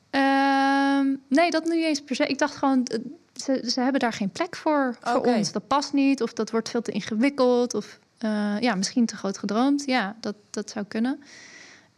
Ehm, 0.10 1.08
nee, 1.28 1.52
dat 1.52 1.66
niet 1.66 1.84
eens 1.84 2.02
per 2.02 2.16
se. 2.16 2.26
Ik 2.26 2.38
dacht 2.38 2.56
gewoon, 2.56 2.86
eh, 2.86 3.00
ze, 3.34 3.70
ze 3.70 3.82
hebben 3.82 4.00
daar 4.02 4.14
geen 4.14 4.30
plek 4.30 4.56
voor, 4.56 4.98
voor 5.02 5.26
ons. 5.26 5.52
Dat 5.52 5.68
past 5.68 5.94
niet, 5.94 6.22
of 6.22 6.34
dat 6.34 6.52
wordt 6.52 6.70
veel 6.70 6.82
te 6.82 6.92
ingewikkeld. 6.92 7.74
Of 7.74 8.00
eh, 8.18 8.60
ja, 8.60 8.76
misschien 8.76 9.06
te 9.06 9.16
groot 9.16 9.38
gedroomd. 9.38 9.84
Ja, 9.86 10.16
dat, 10.20 10.36
dat 10.50 10.70
zou 10.70 10.86
kunnen. 10.86 11.24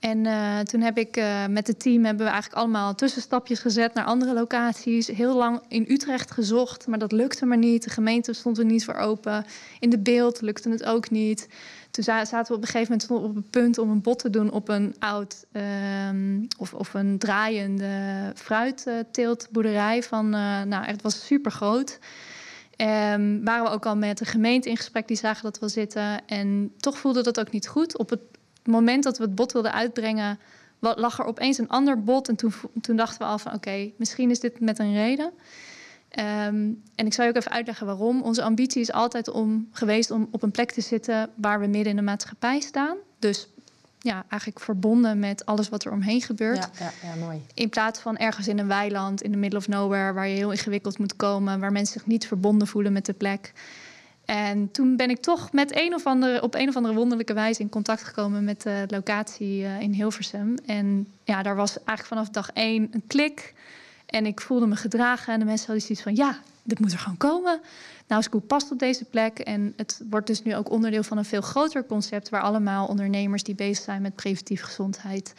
En 0.04 0.26
eh, 0.26 0.60
toen 0.60 0.82
heb 0.82 0.98
ik 0.98 1.18
eh, 1.18 1.46
met 1.48 1.68
het 1.68 1.80
team 1.80 2.06
hebben 2.06 2.26
we 2.26 2.32
eigenlijk 2.32 2.62
allemaal 2.62 2.96
tussenstapjes 2.96 3.60
gezet 3.60 3.94
naar 3.94 4.06
andere 4.06 4.34
locaties. 4.34 5.08
Heel 5.08 5.36
lang 5.36 5.62
in 5.68 5.86
Utrecht 5.88 6.32
gezocht, 6.32 6.88
maar 6.88 7.00
dat 7.00 7.12
lukte 7.12 7.46
maar 7.46 7.58
niet. 7.58 7.84
De 7.84 7.90
gemeente 7.90 8.34
stond 8.34 8.58
er 8.58 8.66
niet 8.66 8.86
voor 8.86 8.94
open. 8.94 9.46
In 9.80 9.90
de 9.90 10.00
beeld 10.00 10.42
lukte 10.42 10.70
het 10.70 10.84
ook 10.84 11.10
niet. 11.10 11.48
Toen 11.92 12.04
za- 12.04 12.26
zaten 12.26 12.52
we 12.52 12.58
op 12.58 12.62
een 12.62 12.70
gegeven 12.70 12.98
moment 13.10 13.26
op 13.28 13.36
het 13.36 13.50
punt 13.50 13.78
om 13.78 13.90
een 13.90 14.02
bod 14.02 14.20
te 14.20 14.30
doen 14.30 14.52
op 14.52 14.70
een 14.70 14.96
oud 15.00 15.46
ehm, 15.52 16.44
of, 16.58 16.74
of 16.74 16.94
een 16.94 17.18
draaiende 17.18 18.32
fruitteeltboerderij. 18.36 20.04
Van, 20.04 20.26
eh, 20.26 20.62
nou, 20.62 20.86
het 20.86 21.02
was 21.02 21.26
super 21.26 21.52
groot. 21.52 22.00
Ehm, 22.76 23.44
waren 23.44 23.64
we 23.64 23.70
ook 23.70 23.86
al 23.86 23.96
met 23.96 24.18
de 24.18 24.26
gemeente 24.26 24.70
in 24.70 24.78
gesprek, 24.78 25.08
die 25.08 25.18
zagen 25.18 25.44
dat 25.44 25.60
wel 25.60 25.70
zitten. 25.70 26.28
En 26.28 26.72
toch 26.78 26.98
voelde 26.98 27.24
dat 27.24 27.40
ook 27.40 27.52
niet 27.52 27.68
goed. 27.68 27.98
Op 27.98 28.10
het 28.10 28.20
moment 28.68 29.04
dat 29.04 29.18
we 29.18 29.24
het 29.24 29.36
bod 29.36 29.52
wilden 29.52 29.74
uitbrengen, 29.74 30.40
lag 30.80 31.20
er 31.20 31.26
opeens 31.26 31.58
een 31.58 31.70
ander 31.70 32.04
bod. 32.04 32.28
En 32.28 32.36
toen, 32.36 32.54
toen 32.82 32.96
dachten 32.96 33.20
we 33.20 33.26
al 33.26 33.40
van 33.40 33.54
oké, 33.54 33.92
misschien 33.98 34.30
is 34.30 34.40
dit 34.40 34.60
met 34.60 34.80
een 34.80 34.94
reden. 34.94 35.32
Ehm, 36.10 36.72
en 36.96 37.06
ik 37.06 37.14
zal 37.14 37.26
je 37.26 37.30
ook 37.30 37.38
even 37.38 37.52
uitleggen 37.52 37.86
waarom. 37.86 38.22
Onze 38.22 38.44
ambitie 38.44 38.82
is 38.82 38.92
altijd 38.92 39.30
om 39.30 39.68
geweest 39.72 40.12
om 40.12 40.28
op 40.32 40.44
een 40.44 40.52
plek 40.52 40.72
te 40.72 40.82
zitten 40.82 41.30
waar 41.36 41.60
we 41.60 41.68
midden 41.68 41.90
in 41.90 41.96
de 41.96 42.02
maatschappij 42.02 42.60
staan. 42.60 42.98
Dus 43.20 43.48
ja, 44.00 44.26
eigenlijk 44.30 44.62
verbonden 44.62 45.20
met 45.20 45.46
alles 45.46 45.70
wat 45.70 45.86
er 45.86 45.92
omheen 45.92 46.22
gebeurt. 46.22 46.70
Ja, 46.80 46.92
ja, 47.02 47.10
ja, 47.10 47.16
mooi. 47.16 47.42
In 47.54 47.70
plaats 47.70 48.00
van 48.00 48.18
ergens 48.18 48.48
in 48.48 48.60
een 48.60 48.68
weiland, 48.68 49.22
in 49.22 49.32
the 49.32 49.38
middle 49.38 49.60
of 49.60 49.68
nowhere, 49.68 50.14
waar 50.14 50.28
je 50.28 50.36
heel 50.36 50.52
ingewikkeld 50.52 50.98
moet 50.98 51.16
komen, 51.16 51.60
waar 51.60 51.72
mensen 51.72 52.00
zich 52.00 52.08
niet 52.08 52.28
verbonden 52.28 52.68
voelen 52.68 52.94
met 52.94 53.06
de 53.06 53.14
plek. 53.14 53.54
En 54.26 54.72
toen 54.72 54.96
ben 54.96 55.10
ik 55.10 55.22
toch 55.22 55.52
met 55.52 55.76
een 55.76 55.94
of 55.94 56.06
andere, 56.06 56.42
op 56.42 56.56
een 56.56 56.70
of 56.70 56.76
andere 56.76 56.94
wonderlijke 56.94 57.34
wijze 57.34 57.62
in 57.62 57.70
contact 57.70 58.04
gekomen 58.04 58.44
met 58.44 58.62
de 58.62 58.84
locatie 58.88 59.66
eh, 59.66 59.80
in 59.80 59.92
Hilversum. 59.92 60.56
En 60.66 61.08
ja, 61.24 61.44
daar 61.44 61.56
was 61.56 61.78
eigenlijk 61.78 62.08
vanaf 62.08 62.30
dag 62.30 62.50
één 62.54 62.88
een 62.92 63.04
klik. 63.08 63.54
En 64.06 64.26
ik 64.26 64.42
voelde 64.42 64.68
me 64.68 64.76
gedragen 64.76 65.34
en 65.34 65.40
de 65.40 65.46
mensen 65.46 65.66
hadden 65.66 65.86
zoiets 65.86 66.04
van, 66.04 66.16
ja, 66.16 66.40
dit 66.64 66.80
moet 66.80 66.92
er 66.92 67.00
gewoon 67.00 67.18
komen. 67.18 67.60
Nou, 68.08 68.22
Scoop 68.22 68.48
past 68.48 68.72
op 68.72 68.80
deze 68.80 69.06
plek. 69.06 69.40
En 69.40 69.74
het 69.78 70.02
wordt 70.10 70.28
dus 70.28 70.44
nu 70.44 70.56
ook 70.56 70.72
onderdeel 70.72 71.04
van 71.04 71.18
een 71.18 71.26
veel 71.26 71.42
groter 71.42 71.86
concept... 71.86 72.30
waar 72.30 72.42
allemaal 72.42 72.88
ondernemers 72.88 73.44
die 73.44 73.56
bezig 73.56 73.84
zijn 73.84 74.02
met 74.02 74.16
preventieve 74.16 74.66
gezondheid... 74.66 75.34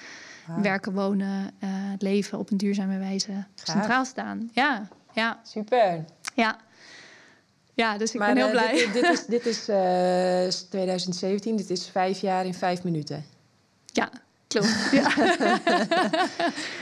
Werken, 0.60 0.92
wonen, 0.92 1.50
eh, 1.58 1.68
leven 1.98 2.38
op 2.38 2.50
een 2.50 2.56
duurzame 2.56 2.98
wijze 2.98 3.44
centraal 3.54 4.04
staan. 4.04 4.50
Ja, 4.52 4.88
ja, 5.12 5.40
Super. 5.42 6.04
ja. 6.34 6.56
Ja, 7.74 7.98
dus 7.98 8.12
ik 8.12 8.18
maar 8.18 8.34
ben 8.34 8.44
heel 8.44 8.58
eh, 8.58 8.68
blij. 8.68 8.72
Dit, 8.72 8.92
dit 8.92 9.02
is, 9.12 9.26
dit 9.37 9.46
is 9.46 9.68
eh, 9.68 10.68
2017, 10.70 11.56
dit 11.56 11.70
is 11.70 11.88
vijf 11.92 12.20
jaar 12.20 12.46
in 12.46 12.54
vijf 12.54 12.82
minuten. 12.82 13.24
Ja, 13.84 14.10
klopt. 14.46 14.88
Ja. 14.92 15.10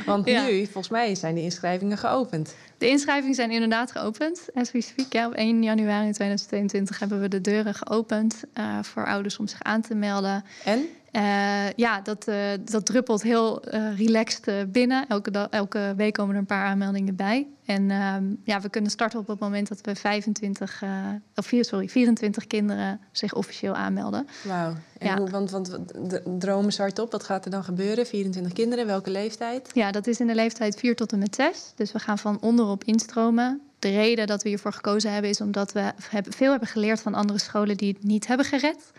Want 0.07 0.26
Ja. 0.26 0.44
nu, 0.44 0.62
volgens 0.64 0.88
mij, 0.88 1.14
zijn 1.14 1.35
de 1.35 1.42
inschrijvingen 1.42 1.98
geopend. 1.98 2.55
De 2.78 2.88
inschrijvingen 2.88 3.35
zijn 3.35 3.50
inderdaad 3.50 3.92
geopend. 3.92 4.48
We 4.55 4.81
speak, 4.81 5.12
ja, 5.12 5.26
op 5.26 5.33
1 5.33 5.62
januari 5.62 6.12
2022 6.12 6.98
hebben 6.98 7.20
we 7.20 7.28
de 7.28 7.40
deuren 7.40 7.74
geopend 7.74 8.42
eh, 8.52 8.83
voor 8.83 9.07
ouders 9.07 9.38
om 9.38 9.48
zich 9.48 9.62
aan 9.62 9.81
te 9.81 9.94
melden. 9.94 10.44
En? 10.64 10.87
Eh, 11.12 11.72
ja, 11.77 12.01
dat, 12.01 12.29
eh, 12.29 12.51
dat 12.64 12.87
druppelt 12.87 13.22
heel 13.22 13.62
eh, 13.62 13.98
relaxed 13.98 14.72
binnen. 14.72 15.09
Elke, 15.09 15.31
elke 15.51 15.94
week 15.96 16.12
komen 16.12 16.35
er 16.35 16.40
een 16.40 16.46
paar 16.46 16.64
aanmeldingen 16.64 17.16
bij. 17.16 17.46
En 17.64 17.90
ehm, 17.90 18.25
ja, 18.44 18.61
we 18.61 18.68
kunnen 18.68 18.90
starten 18.90 19.18
op 19.18 19.27
het 19.27 19.38
moment 19.38 19.68
dat 19.68 19.81
we 19.81 19.94
25, 19.94 20.83
eh, 20.83 20.90
of 21.35 21.46
vier, 21.46 21.64
sorry, 21.64 21.88
24 21.88 22.46
kinderen 22.46 23.01
zich 23.11 23.35
officieel 23.35 23.75
aanmelden. 23.75 24.27
Wauw. 24.44 24.75
Ja. 24.98 25.16
hoe, 25.16 25.31
want, 25.31 25.51
want 25.51 25.79
de 26.11 26.37
dromen 26.38 26.72
zwart 26.72 26.98
op, 26.98 27.12
wat 27.12 27.25
gaat 27.25 27.44
er 27.44 27.51
dan 27.51 27.64
gebeuren? 27.64 28.07
24 28.07 28.53
kinderen, 28.53 28.87
welke 28.87 29.11
leeftijd? 29.11 29.70
Ja, 29.72 29.90
dat 29.90 30.07
is 30.07 30.20
in 30.20 30.27
de 30.27 30.35
leeftijd 30.35 30.77
4 30.77 30.96
tot 30.96 31.12
en 31.12 31.18
met 31.18 31.35
6. 31.35 31.72
Dus 31.77 31.92
we 31.92 31.98
gaan 31.98 32.18
van 32.18 32.40
onderop 32.40 32.85
instromen. 32.85 33.61
De 33.79 33.90
reden 33.90 34.27
dat 34.27 34.42
we 34.42 34.48
hiervoor 34.48 34.72
gekozen 34.72 35.12
hebben 35.12 35.31
is 35.31 35.40
omdat 35.40 35.72
we 35.72 35.92
veel 36.29 36.51
hebben 36.51 36.68
geleerd 36.68 37.01
van 37.01 37.14
andere 37.14 37.38
scholen 37.38 37.77
die 37.77 37.92
het 37.92 38.05
niet 38.05 38.27
hebben 38.27 38.46
gered. 38.46 38.92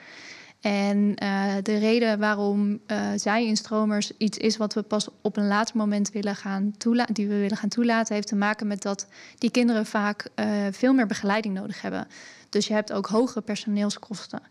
En 0.64 1.16
eh, 1.16 1.54
de 1.64 1.78
reden 1.78 2.20
waarom 2.20 2.80
eh 2.86 3.12
zij 3.16 3.46
instromers 3.46 4.12
iets 4.18 4.38
is 4.38 4.58
wat 4.58 4.74
we 4.74 4.82
pas 4.82 5.08
op 5.22 5.38
een 5.38 5.48
later 5.48 5.78
moment 5.78 6.12
willen 6.12 6.36
gaan 6.36 6.74
toelaten, 6.78 7.14
die 7.14 7.28
we 7.28 7.40
willen 7.40 7.58
gaan 7.58 7.70
toelaten, 7.70 8.16
heeft 8.16 8.28
te 8.28 8.36
maken 8.36 8.68
met 8.68 8.82
dat 8.82 9.08
die 9.38 9.52
kinderen 9.52 9.86
vaak 9.86 10.30
eh, 10.36 10.48
veel 10.72 10.94
meer 10.94 11.08
begeleiding 11.08 11.54
nodig 11.54 11.82
hebben. 11.82 12.08
Dus 12.50 12.68
je 12.68 12.74
hebt 12.74 12.94
ook 12.94 13.08
hogere 13.08 13.42
personeelskosten. 13.42 14.42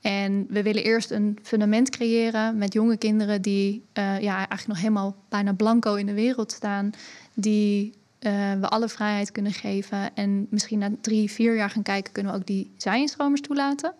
En 0.00 0.46
we 0.48 0.62
willen 0.62 0.84
eerst 0.84 1.10
een 1.10 1.38
fundament 1.42 1.90
creëren 1.90 2.58
met 2.58 2.72
jonge 2.72 2.96
kinderen 2.96 3.42
die 3.42 3.84
eh, 3.92 4.20
ja, 4.20 4.34
eigenlijk 4.34 4.66
nog 4.66 4.78
helemaal 4.78 5.16
bijna 5.28 5.52
blanco 5.52 5.94
in 5.94 6.06
de 6.06 6.14
wereld 6.14 6.52
staan. 6.52 6.90
Die 7.34 7.94
eh, 8.18 8.32
we 8.60 8.68
alle 8.68 8.88
vrijheid 8.88 9.32
kunnen 9.32 9.52
geven. 9.52 10.14
En 10.14 10.46
misschien 10.50 10.78
na 10.78 10.90
drie, 11.00 11.30
vier 11.30 11.56
jaar 11.56 11.70
gaan 11.70 11.82
kijken, 11.82 12.12
kunnen 12.12 12.32
we 12.32 12.38
ook 12.38 12.46
die 12.46 12.72
zijinstromers 12.76 13.40
toelaten. 13.40 13.92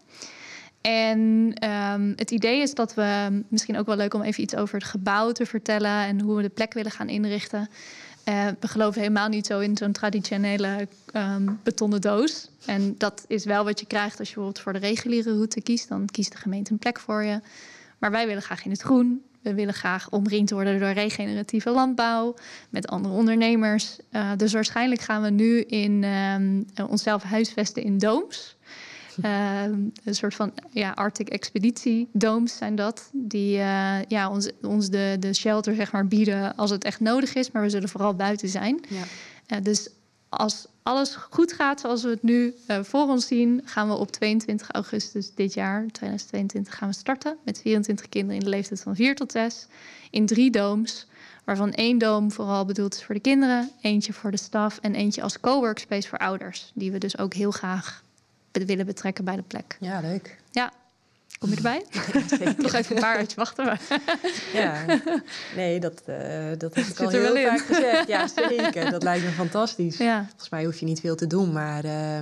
En 0.86 1.52
ehm, 1.54 2.12
het 2.16 2.30
idee 2.30 2.60
is 2.60 2.74
dat 2.74 2.94
we, 2.94 3.42
misschien 3.48 3.78
ook 3.78 3.86
wel 3.86 3.96
leuk 3.96 4.14
om 4.14 4.22
even 4.22 4.42
iets 4.42 4.56
over 4.56 4.74
het 4.74 4.84
gebouw 4.84 5.32
te 5.32 5.46
vertellen 5.46 6.06
en 6.06 6.20
hoe 6.20 6.36
we 6.36 6.42
de 6.42 6.48
plek 6.48 6.74
willen 6.74 6.90
gaan 6.90 7.08
inrichten. 7.08 7.68
Eh, 8.24 8.46
we 8.60 8.68
geloven 8.68 9.00
helemaal 9.00 9.28
niet 9.28 9.46
zo 9.46 9.58
in 9.58 9.76
zo'n 9.76 9.92
traditionele 9.92 10.88
ehm, 11.12 11.52
betonnen 11.62 12.00
doos. 12.00 12.50
En 12.66 12.94
dat 12.98 13.24
is 13.28 13.44
wel 13.44 13.64
wat 13.64 13.80
je 13.80 13.86
krijgt 13.86 14.18
als 14.18 14.28
je 14.28 14.34
bijvoorbeeld 14.34 14.64
voor 14.64 14.72
de 14.72 14.78
reguliere 14.78 15.32
route 15.32 15.60
kiest. 15.60 15.88
Dan 15.88 16.06
kiest 16.06 16.32
de 16.32 16.38
gemeente 16.38 16.72
een 16.72 16.78
plek 16.78 17.00
voor 17.00 17.22
je. 17.22 17.40
Maar 17.98 18.10
wij 18.10 18.26
willen 18.26 18.42
graag 18.42 18.64
in 18.64 18.70
het 18.70 18.82
groen. 18.82 19.22
We 19.42 19.54
willen 19.54 19.74
graag 19.74 20.10
omringd 20.10 20.50
worden 20.50 20.80
door 20.80 20.90
regeneratieve 20.90 21.70
landbouw 21.70 22.34
met 22.70 22.86
andere 22.86 23.14
ondernemers. 23.14 23.96
Eh, 24.10 24.30
dus 24.36 24.52
waarschijnlijk 24.52 25.00
gaan 25.00 25.22
we 25.22 25.30
nu 25.30 25.60
in 25.60 26.04
ehm, 26.04 26.62
onszelf 26.88 27.22
huisvesten 27.22 27.82
in 27.82 27.98
dooms. 27.98 28.56
Ehm, 29.22 29.80
een 30.04 30.14
soort 30.14 30.34
van 30.34 30.52
ja, 30.70 30.90
Arctic 30.90 31.28
Expeditie 31.28 32.08
dooms 32.12 32.56
zijn 32.56 32.74
dat. 32.74 33.10
Die 33.12 33.58
eh, 33.58 34.02
ja, 34.08 34.30
ons, 34.30 34.50
ons 34.62 34.88
de, 34.88 35.16
de 35.20 35.34
shelter 35.34 35.74
zeg 35.74 35.92
maar, 35.92 36.06
bieden 36.06 36.56
als 36.56 36.70
het 36.70 36.84
echt 36.84 37.00
nodig 37.00 37.34
is. 37.34 37.50
Maar 37.50 37.62
we 37.62 37.70
zullen 37.70 37.88
vooral 37.88 38.14
buiten 38.14 38.48
zijn. 38.48 38.80
Ja. 38.88 39.02
Eh, 39.46 39.62
dus 39.62 39.88
als 40.28 40.66
alles 40.82 41.14
goed 41.14 41.52
gaat 41.52 41.80
zoals 41.80 42.02
we 42.02 42.08
het 42.08 42.22
nu 42.22 42.54
uh, 42.70 42.82
voor 42.82 43.08
ons 43.08 43.26
zien, 43.26 43.60
gaan 43.64 43.88
we 43.88 43.94
op 43.94 44.10
22 44.10 44.70
augustus 44.70 45.34
dit 45.34 45.54
jaar, 45.54 45.86
2022, 45.92 46.76
gaan 46.76 46.88
we 46.88 46.94
starten 46.94 47.36
met 47.44 47.60
24 47.60 48.08
kinderen 48.08 48.36
in 48.36 48.44
de 48.44 48.50
leeftijd 48.50 48.80
van 48.80 48.94
4 48.94 49.14
tot 49.14 49.32
6 49.32 49.66
in 50.10 50.26
drie 50.26 50.50
dooms. 50.50 51.06
Waarvan 51.44 51.72
één 51.72 51.98
doom 51.98 52.30
vooral 52.32 52.64
bedoeld 52.64 52.94
is 52.94 53.04
voor 53.04 53.14
de 53.14 53.20
kinderen, 53.20 53.70
eentje 53.80 54.12
voor 54.12 54.30
de 54.30 54.36
staf 54.36 54.78
en 54.82 54.94
eentje 54.94 55.22
als 55.22 55.40
co-workspace 55.40 56.08
voor 56.08 56.18
ouders. 56.18 56.72
Die 56.74 56.92
we 56.92 56.98
dus 56.98 57.18
ook 57.18 57.34
heel 57.34 57.50
graag 57.50 58.04
willen 58.64 58.86
betrekken 58.86 59.24
bij 59.24 59.36
de 59.36 59.42
plek. 59.42 59.76
Ja, 59.80 60.00
leuk. 60.00 60.36
Ja, 60.50 60.72
Kom 61.38 61.50
je 61.50 61.56
erbij? 61.56 61.84
Ja, 62.44 62.54
Nog 62.56 62.72
even 62.72 62.96
een 62.96 63.02
paar 63.02 63.18
uurtjes 63.18 63.34
wachten. 63.34 63.64
Maar. 63.64 63.80
Ja, 64.52 64.84
nee, 65.56 65.80
dat, 65.80 66.02
uh, 66.08 66.16
dat 66.58 66.74
heb 66.74 66.86
ik 66.86 67.00
al 67.00 67.08
heel 67.08 67.36
vaak 67.36 67.60
gezegd. 67.60 68.08
Ja, 68.08 68.26
zeker. 68.26 68.90
Dat 68.90 69.02
lijkt 69.02 69.24
me 69.24 69.30
fantastisch. 69.30 69.96
Ja. 69.96 70.24
Volgens 70.28 70.48
mij 70.48 70.64
hoef 70.64 70.78
je 70.78 70.84
niet 70.84 71.00
veel 71.00 71.16
te 71.16 71.26
doen, 71.26 71.52
maar 71.52 71.84
uh, 71.84 72.18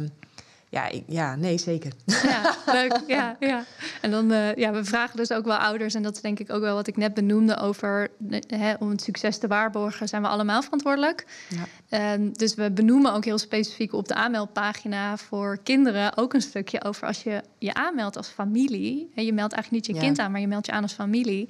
ja, 0.74 0.88
ik, 0.88 1.04
ja, 1.06 1.37
nee, 1.37 1.58
zeker. 1.58 1.92
Ja, 2.04 2.56
leuk. 2.80 3.00
Ja, 3.06 3.37
ja. 3.40 3.64
En 4.00 4.10
dan, 4.10 4.32
uh, 4.32 4.54
ja, 4.54 4.72
we 4.72 4.84
vragen 4.84 5.16
dus 5.16 5.32
ook 5.32 5.44
wel 5.44 5.56
ouders, 5.56 5.94
en 5.94 6.02
dat 6.02 6.14
is 6.14 6.20
denk 6.20 6.38
ik 6.38 6.52
ook 6.52 6.60
wel 6.60 6.74
wat 6.74 6.87
ik 6.87 6.96
net 6.96 7.14
benoemde 7.14 7.56
over 7.56 8.10
hè, 8.46 8.74
om 8.78 8.90
het 8.90 9.02
succes 9.02 9.38
te 9.38 9.46
waarborgen, 9.46 10.08
zijn 10.08 10.22
we 10.22 10.28
allemaal 10.28 10.62
verantwoordelijk. 10.62 11.26
Ja. 11.48 12.16
Uh, 12.18 12.30
dus 12.32 12.54
we 12.54 12.70
benoemen 12.70 13.12
ook 13.12 13.24
heel 13.24 13.38
specifiek 13.38 13.92
op 13.92 14.08
de 14.08 14.14
aanmeldpagina 14.14 15.16
voor 15.16 15.58
kinderen 15.62 16.16
ook 16.16 16.34
een 16.34 16.42
stukje 16.42 16.84
over 16.84 17.06
als 17.06 17.22
je 17.22 17.42
je 17.58 17.74
aanmeldt 17.74 18.16
als 18.16 18.28
familie. 18.28 19.10
En 19.14 19.24
je 19.24 19.32
meldt 19.32 19.52
eigenlijk 19.52 19.87
niet 19.87 19.96
je 19.96 20.02
kind 20.02 20.18
aan, 20.18 20.30
maar 20.30 20.40
je 20.40 20.48
meldt 20.48 20.66
je 20.66 20.72
aan 20.72 20.82
als 20.82 20.92
familie 20.92 21.48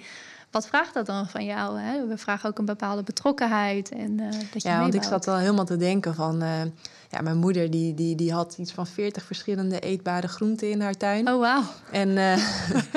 wat 0.54 0.66
vraagt 0.66 0.94
dat 0.94 1.06
dan 1.06 1.28
van 1.28 1.44
jou? 1.44 1.80
Hè? 1.80 2.06
We 2.06 2.18
vragen 2.18 2.48
ook 2.48 2.58
een 2.58 2.64
bepaalde 2.64 3.02
betrokkenheid. 3.02 3.90
En, 3.90 4.20
uh, 4.20 4.30
dat 4.52 4.62
je 4.62 4.68
ja, 4.68 4.80
want 4.80 4.94
ik 4.94 5.02
zat 5.02 5.24
wel 5.24 5.36
helemaal 5.36 5.64
te 5.64 5.76
denken 5.76 6.14
van... 6.14 6.42
Uh, 6.42 6.48
ja, 7.10 7.20
mijn 7.20 7.36
moeder 7.36 7.70
die, 7.70 7.94
die, 7.94 8.14
die 8.14 8.32
had 8.32 8.54
iets 8.58 8.72
van 8.72 8.86
40 8.86 9.24
verschillende 9.24 9.80
eetbare 9.80 10.28
groenten 10.28 10.70
in 10.70 10.80
haar 10.80 10.96
tuin. 10.96 11.28
Oh, 11.28 11.40
wauw. 11.40 11.62
En, 11.90 12.08
uh, 12.08 12.14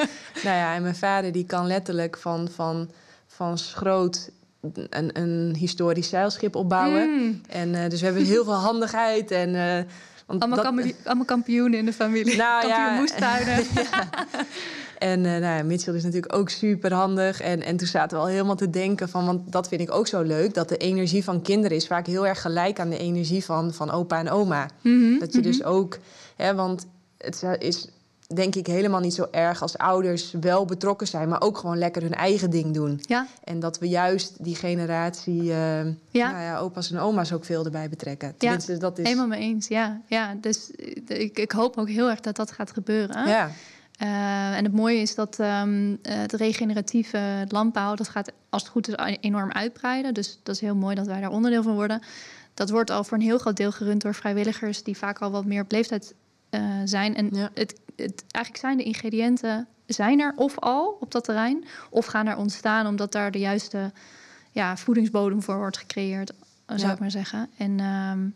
nou 0.46 0.58
ja, 0.58 0.76
en 0.76 0.82
mijn 0.82 0.96
vader 0.96 1.32
die 1.32 1.46
kan 1.46 1.68
letterlijk 1.68 2.18
van, 2.18 2.50
van, 2.52 2.90
van 3.28 3.58
schroot 3.58 4.30
een, 4.90 5.20
een 5.20 5.56
historisch 5.56 6.10
zeilschip 6.10 6.56
opbouwen. 6.56 7.10
Mm. 7.10 7.42
En 7.50 7.90
dus 7.90 8.00
we 8.00 8.06
hebben 8.06 8.26
heel 8.26 8.44
veel 8.44 8.54
handigheid 8.54 9.32
en... 9.32 9.56
Allemaal, 10.28 10.74
dat... 10.74 10.94
allemaal 11.06 11.26
kampioenen 11.26 11.80
in 11.80 11.86
de 11.86 11.94
familie. 11.94 12.36
Nou, 12.36 12.62
Kampioen 12.62 12.86
ja, 12.86 13.00
moestuinen. 13.00 13.56
ja. 13.92 14.10
En 14.98 15.24
uh, 15.24 15.38
nou, 15.38 15.64
Mitchell 15.64 15.94
is 15.94 16.04
natuurlijk 16.04 16.36
ook 16.36 16.50
super 16.50 16.94
handig. 16.94 17.42
En, 17.42 17.62
en 17.62 17.78
toen 17.78 17.88
zaten 17.88 18.18
we 18.18 18.24
al 18.24 18.30
helemaal 18.30 18.56
te 18.56 18.70
denken 18.70 19.10
van, 19.10 19.26
want 19.26 19.52
dat 19.52 19.68
vind 19.68 19.82
ik 19.82 19.92
ook 19.92 20.08
zo 20.08 20.22
leuk, 20.22 20.54
dat 20.54 20.70
de 20.70 20.78
energie 20.78 21.24
van 21.24 21.42
kinderen 21.42 21.78
is 21.78 21.88
vaak 21.88 22.08
heel 22.08 22.28
erg 22.28 22.42
gelijk 22.42 22.80
aan 22.80 22.90
de 22.90 22.98
energie 22.98 23.46
van, 23.46 23.74
van 23.74 23.92
opa 23.92 24.20
en 24.20 24.30
oma. 24.30 24.70
Mhm, 24.82 25.20
dat 25.20 25.34
je 25.34 25.42
dus 25.42 25.60
mhm. 25.60 25.68
ook, 25.68 25.98
hè, 26.36 26.56
want 26.56 26.88
het 27.18 27.46
is 27.60 27.88
denk 28.34 28.56
ik 28.56 28.68
helemaal 28.68 29.00
niet 29.00 29.14
zo 29.14 29.28
erg 29.32 29.62
als 29.62 29.78
ouders 29.78 30.32
wel 30.42 30.66
betrokken 30.66 31.08
zijn, 31.08 31.30
maar 31.30 31.42
ook 31.42 31.58
gewoon 31.58 31.78
lekker 31.78 32.02
hun 32.02 32.14
eigen 32.14 32.50
ding 32.50 32.74
doen. 32.74 33.00
Ja. 33.02 33.28
En 33.44 33.60
dat 33.60 33.80
we 33.80 33.88
juist 33.88 34.44
die 34.44 34.56
generatie, 34.56 35.42
uh, 35.44 35.86
ja. 36.10 36.32
Nou 36.32 36.42
ja, 36.42 36.60
opa's 36.60 36.92
en 36.92 37.00
oma's 37.00 37.32
ook 37.32 37.46
veel 37.46 37.66
erbij 37.66 37.90
betrekken. 37.90 38.34
Tenminste, 38.38 38.72
ja, 38.72 38.80
dat 38.80 38.98
is... 38.98 39.06
helemaal 39.06 39.28
mee 39.28 39.40
eens. 39.40 39.68
Ja, 39.68 40.02
ja 40.08 40.36
dus 40.42 40.72
ik, 41.06 41.40
ik 41.40 41.52
hoop 41.52 41.78
ook 41.78 41.90
heel 41.90 42.10
erg 42.10 42.20
dat 42.20 42.36
dat 42.36 42.52
gaat 42.52 42.72
gebeuren. 42.72 43.28
Ja. 43.28 43.52
Uh, 44.02 44.58
en 44.58 44.64
het 44.64 44.74
mooie 44.74 45.02
is 45.02 45.16
dat 45.16 45.40
um, 45.40 46.00
het 46.02 46.34
regeneratieve 46.34 47.46
landbouw, 47.48 47.96
dat 47.96 48.10
gaat 48.10 48.32
als 48.50 48.62
het 48.62 48.72
goed 48.72 48.88
is 48.88 49.18
enorm 49.20 49.52
uitbreiden. 49.52 50.14
Dus 50.14 50.40
dat 50.44 50.56
is 50.56 50.62
heel 50.62 50.76
mooi 50.76 50.96
dat 50.96 51.08
wij 51.08 51.22
daar 51.22 51.32
onderdeel 51.32 51.64
van 51.64 51.74
worden. 51.74 52.02
Dat 52.54 52.70
wordt 52.70 52.90
al 52.90 53.04
voor 53.04 53.18
een 53.18 53.24
heel 53.24 53.38
groot 53.38 53.58
deel 53.58 53.72
gerund 53.72 54.02
door 54.02 54.14
vrijwilligers 54.14 54.84
die 54.84 54.98
vaak 54.98 55.20
al 55.20 55.32
wat 55.32 55.46
meer 55.46 55.62
op 55.62 55.72
leeftijd 55.72 56.14
uh, 56.52 56.62
zijn. 56.86 57.16
En 57.16 57.36
het, 57.36 57.80
het, 57.96 58.24
eigenlijk 58.32 58.66
zijn 58.66 58.78
de 58.78 58.84
ingrediënten 58.84 59.68
zijn 59.86 60.20
er 60.20 60.34
of 60.36 60.60
al 60.60 60.98
op 61.00 61.12
dat 61.12 61.24
terrein, 61.24 61.66
of 61.90 62.06
gaan 62.06 62.28
er 62.28 62.38
ontstaan 62.38 62.88
omdat 62.88 63.12
daar 63.12 63.32
de 63.32 63.40
juiste 63.40 63.92
ja, 64.52 64.78
voedingsbodem 64.78 65.42
voor 65.42 65.58
wordt 65.58 65.78
gecreëerd, 65.78 66.34
zou 66.66 66.82
ja. 66.82 66.92
ik 66.92 67.00
maar 67.00 67.12
zeggen. 67.12 67.50
En 67.58 67.80
um, 67.80 68.34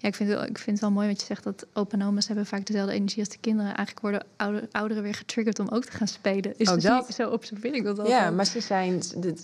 ja, 0.00 0.08
ik 0.08 0.14
vind, 0.14 0.30
het, 0.30 0.48
ik 0.48 0.58
vind 0.58 0.70
het 0.70 0.80
wel 0.80 0.90
mooi 0.90 1.08
wat 1.08 1.20
je 1.20 1.26
zegt 1.26 1.44
dat 1.44 1.66
open 1.72 2.02
oma's 2.02 2.26
hebben 2.26 2.46
vaak 2.46 2.66
dezelfde 2.66 2.92
energie 2.92 3.18
als 3.18 3.28
de 3.28 3.38
kinderen. 3.40 3.66
Eigenlijk 3.74 4.00
worden 4.00 4.22
ouder, 4.36 4.68
ouderen 4.70 5.02
weer 5.02 5.14
getriggerd 5.14 5.58
om 5.58 5.68
ook 5.68 5.84
te 5.84 5.92
gaan 5.92 6.08
spelen. 6.08 6.54
Is 6.56 6.68
oh, 6.68 6.80
dat? 6.80 7.14
Zo 7.14 7.30
observeer 7.30 7.74
ik 7.74 7.84
dat 7.84 7.98
al. 7.98 8.06
Ja, 8.06 8.30
maar 8.30 8.46
ze 8.46 8.60
zijn. 8.60 9.02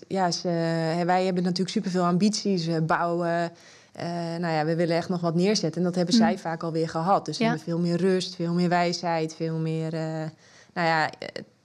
Ja, 0.09 0.31
ze, 0.31 0.49
wij 1.07 1.25
hebben 1.25 1.43
natuurlijk 1.43 1.71
superveel 1.71 2.05
ambities. 2.05 2.67
We 2.67 2.83
bouwen. 2.83 3.53
Uh, 3.97 4.03
nou 4.39 4.55
ja, 4.55 4.65
we 4.65 4.75
willen 4.75 4.97
echt 4.97 5.09
nog 5.09 5.21
wat 5.21 5.35
neerzetten. 5.35 5.81
En 5.81 5.87
dat 5.87 5.95
hebben 5.95 6.15
zij 6.15 6.33
hm. 6.33 6.39
vaak 6.39 6.63
alweer 6.63 6.89
gehad. 6.89 7.25
Dus 7.25 7.37
ze 7.37 7.43
hebben 7.43 7.63
veel 7.63 7.79
meer 7.79 7.97
rust, 7.97 8.35
veel 8.35 8.53
meer 8.53 8.69
wijsheid, 8.69 9.35
veel 9.35 9.57
meer. 9.57 9.95
Uh, 9.95 10.01
nou 10.75 10.89
ja, 10.89 11.11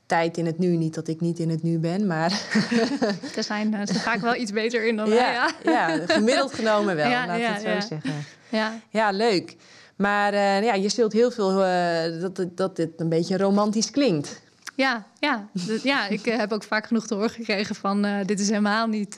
tijd 0.09 0.37
in 0.37 0.45
het 0.45 0.59
nu. 0.59 0.75
Niet 0.75 0.93
dat 0.93 1.07
ik 1.07 1.21
niet 1.21 1.39
in 1.39 1.49
het 1.49 1.63
nu 1.63 1.79
ben, 1.79 2.07
maar... 2.07 2.31
er 3.35 3.43
zijn, 3.43 3.87
ga 3.87 4.13
ik 4.13 4.21
wel 4.21 4.35
iets 4.35 4.51
beter 4.51 4.87
in 4.87 4.95
dan 4.95 5.09
ja, 5.09 5.31
ja. 5.31 5.49
ja, 5.63 6.05
gemiddeld 6.05 6.53
genomen 6.53 6.95
wel, 6.95 7.09
ja, 7.15 7.27
laat 7.27 7.39
ja, 7.39 7.53
het 7.53 7.61
zo 7.61 7.87
zeggen. 7.87 8.25
Ja, 8.49 8.79
ja 8.89 9.11
leuk. 9.11 9.55
Maar 9.95 10.33
uh, 10.33 10.63
ja, 10.63 10.73
je 10.73 10.89
zult 10.89 11.13
heel 11.13 11.31
veel 11.31 11.65
uh, 11.65 12.21
dat, 12.21 12.45
dat 12.55 12.75
dit 12.75 12.89
een 12.97 13.09
beetje 13.09 13.37
romantisch 13.37 13.91
klinkt. 13.91 14.41
Ja, 14.75 15.05
ja. 15.19 15.47
ja 15.83 16.07
ik 16.07 16.25
heb 16.25 16.51
ook 16.51 16.63
vaak 16.63 16.87
genoeg 16.87 17.07
te 17.07 17.13
horen 17.13 17.29
gekregen 17.29 17.75
van... 17.75 18.07
dit 18.25 18.39
is 18.39 18.49
helemaal 18.49 18.87
niet 18.87 19.17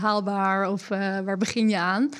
haalbaar 0.00 0.70
of 0.70 0.88
waar 0.88 1.36
begin 1.36 1.68
je 1.68 1.78
aan? 1.78 2.10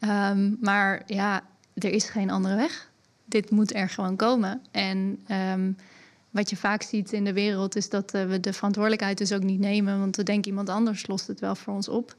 Um, 0.00 0.56
maar 0.60 1.02
ja, 1.06 1.42
er 1.74 1.90
is 1.90 2.04
geen 2.04 2.30
andere 2.30 2.56
weg. 2.56 2.90
Dit 3.24 3.50
moet 3.50 3.74
er 3.74 3.88
gewoon 3.88 4.16
komen. 4.16 4.62
En... 4.70 5.24
Um, 5.52 5.76
wat 6.36 6.50
je 6.50 6.56
vaak 6.56 6.82
ziet 6.82 7.12
in 7.12 7.24
de 7.24 7.32
wereld 7.32 7.76
is 7.76 7.88
dat 7.88 8.14
uh, 8.14 8.24
we 8.24 8.40
de 8.40 8.52
verantwoordelijkheid 8.52 9.18
dus 9.18 9.32
ook 9.32 9.42
niet 9.42 9.60
nemen, 9.60 9.98
want 9.98 10.16
we 10.16 10.22
denken 10.22 10.50
iemand 10.50 10.68
anders 10.68 11.06
lost 11.06 11.26
het 11.26 11.40
wel 11.40 11.54
voor 11.54 11.74
ons 11.74 11.88
op. 11.88 12.16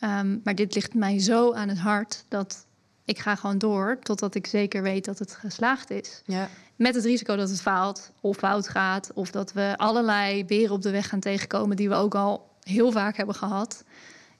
Um, 0.00 0.40
maar 0.44 0.54
dit 0.54 0.74
ligt 0.74 0.94
mij 0.94 1.18
zo 1.18 1.52
aan 1.52 1.68
het 1.68 1.78
hart 1.78 2.24
dat 2.28 2.66
ik 3.04 3.18
ga 3.18 3.36
gewoon 3.36 3.58
door 3.58 3.98
totdat 4.02 4.34
ik 4.34 4.46
zeker 4.46 4.82
weet 4.82 5.04
dat 5.04 5.18
het 5.18 5.34
geslaagd 5.34 5.90
is. 5.90 6.22
Ja. 6.24 6.48
Met 6.76 6.94
het 6.94 7.04
risico 7.04 7.36
dat 7.36 7.48
het 7.48 7.60
faalt 7.60 8.12
of 8.20 8.36
fout 8.36 8.68
gaat, 8.68 9.10
of 9.14 9.30
dat 9.30 9.52
we 9.52 9.74
allerlei 9.76 10.44
beren 10.44 10.74
op 10.74 10.82
de 10.82 10.90
weg 10.90 11.08
gaan 11.08 11.20
tegenkomen 11.20 11.76
die 11.76 11.88
we 11.88 11.94
ook 11.94 12.14
al 12.14 12.50
heel 12.62 12.92
vaak 12.92 13.16
hebben 13.16 13.34
gehad 13.34 13.84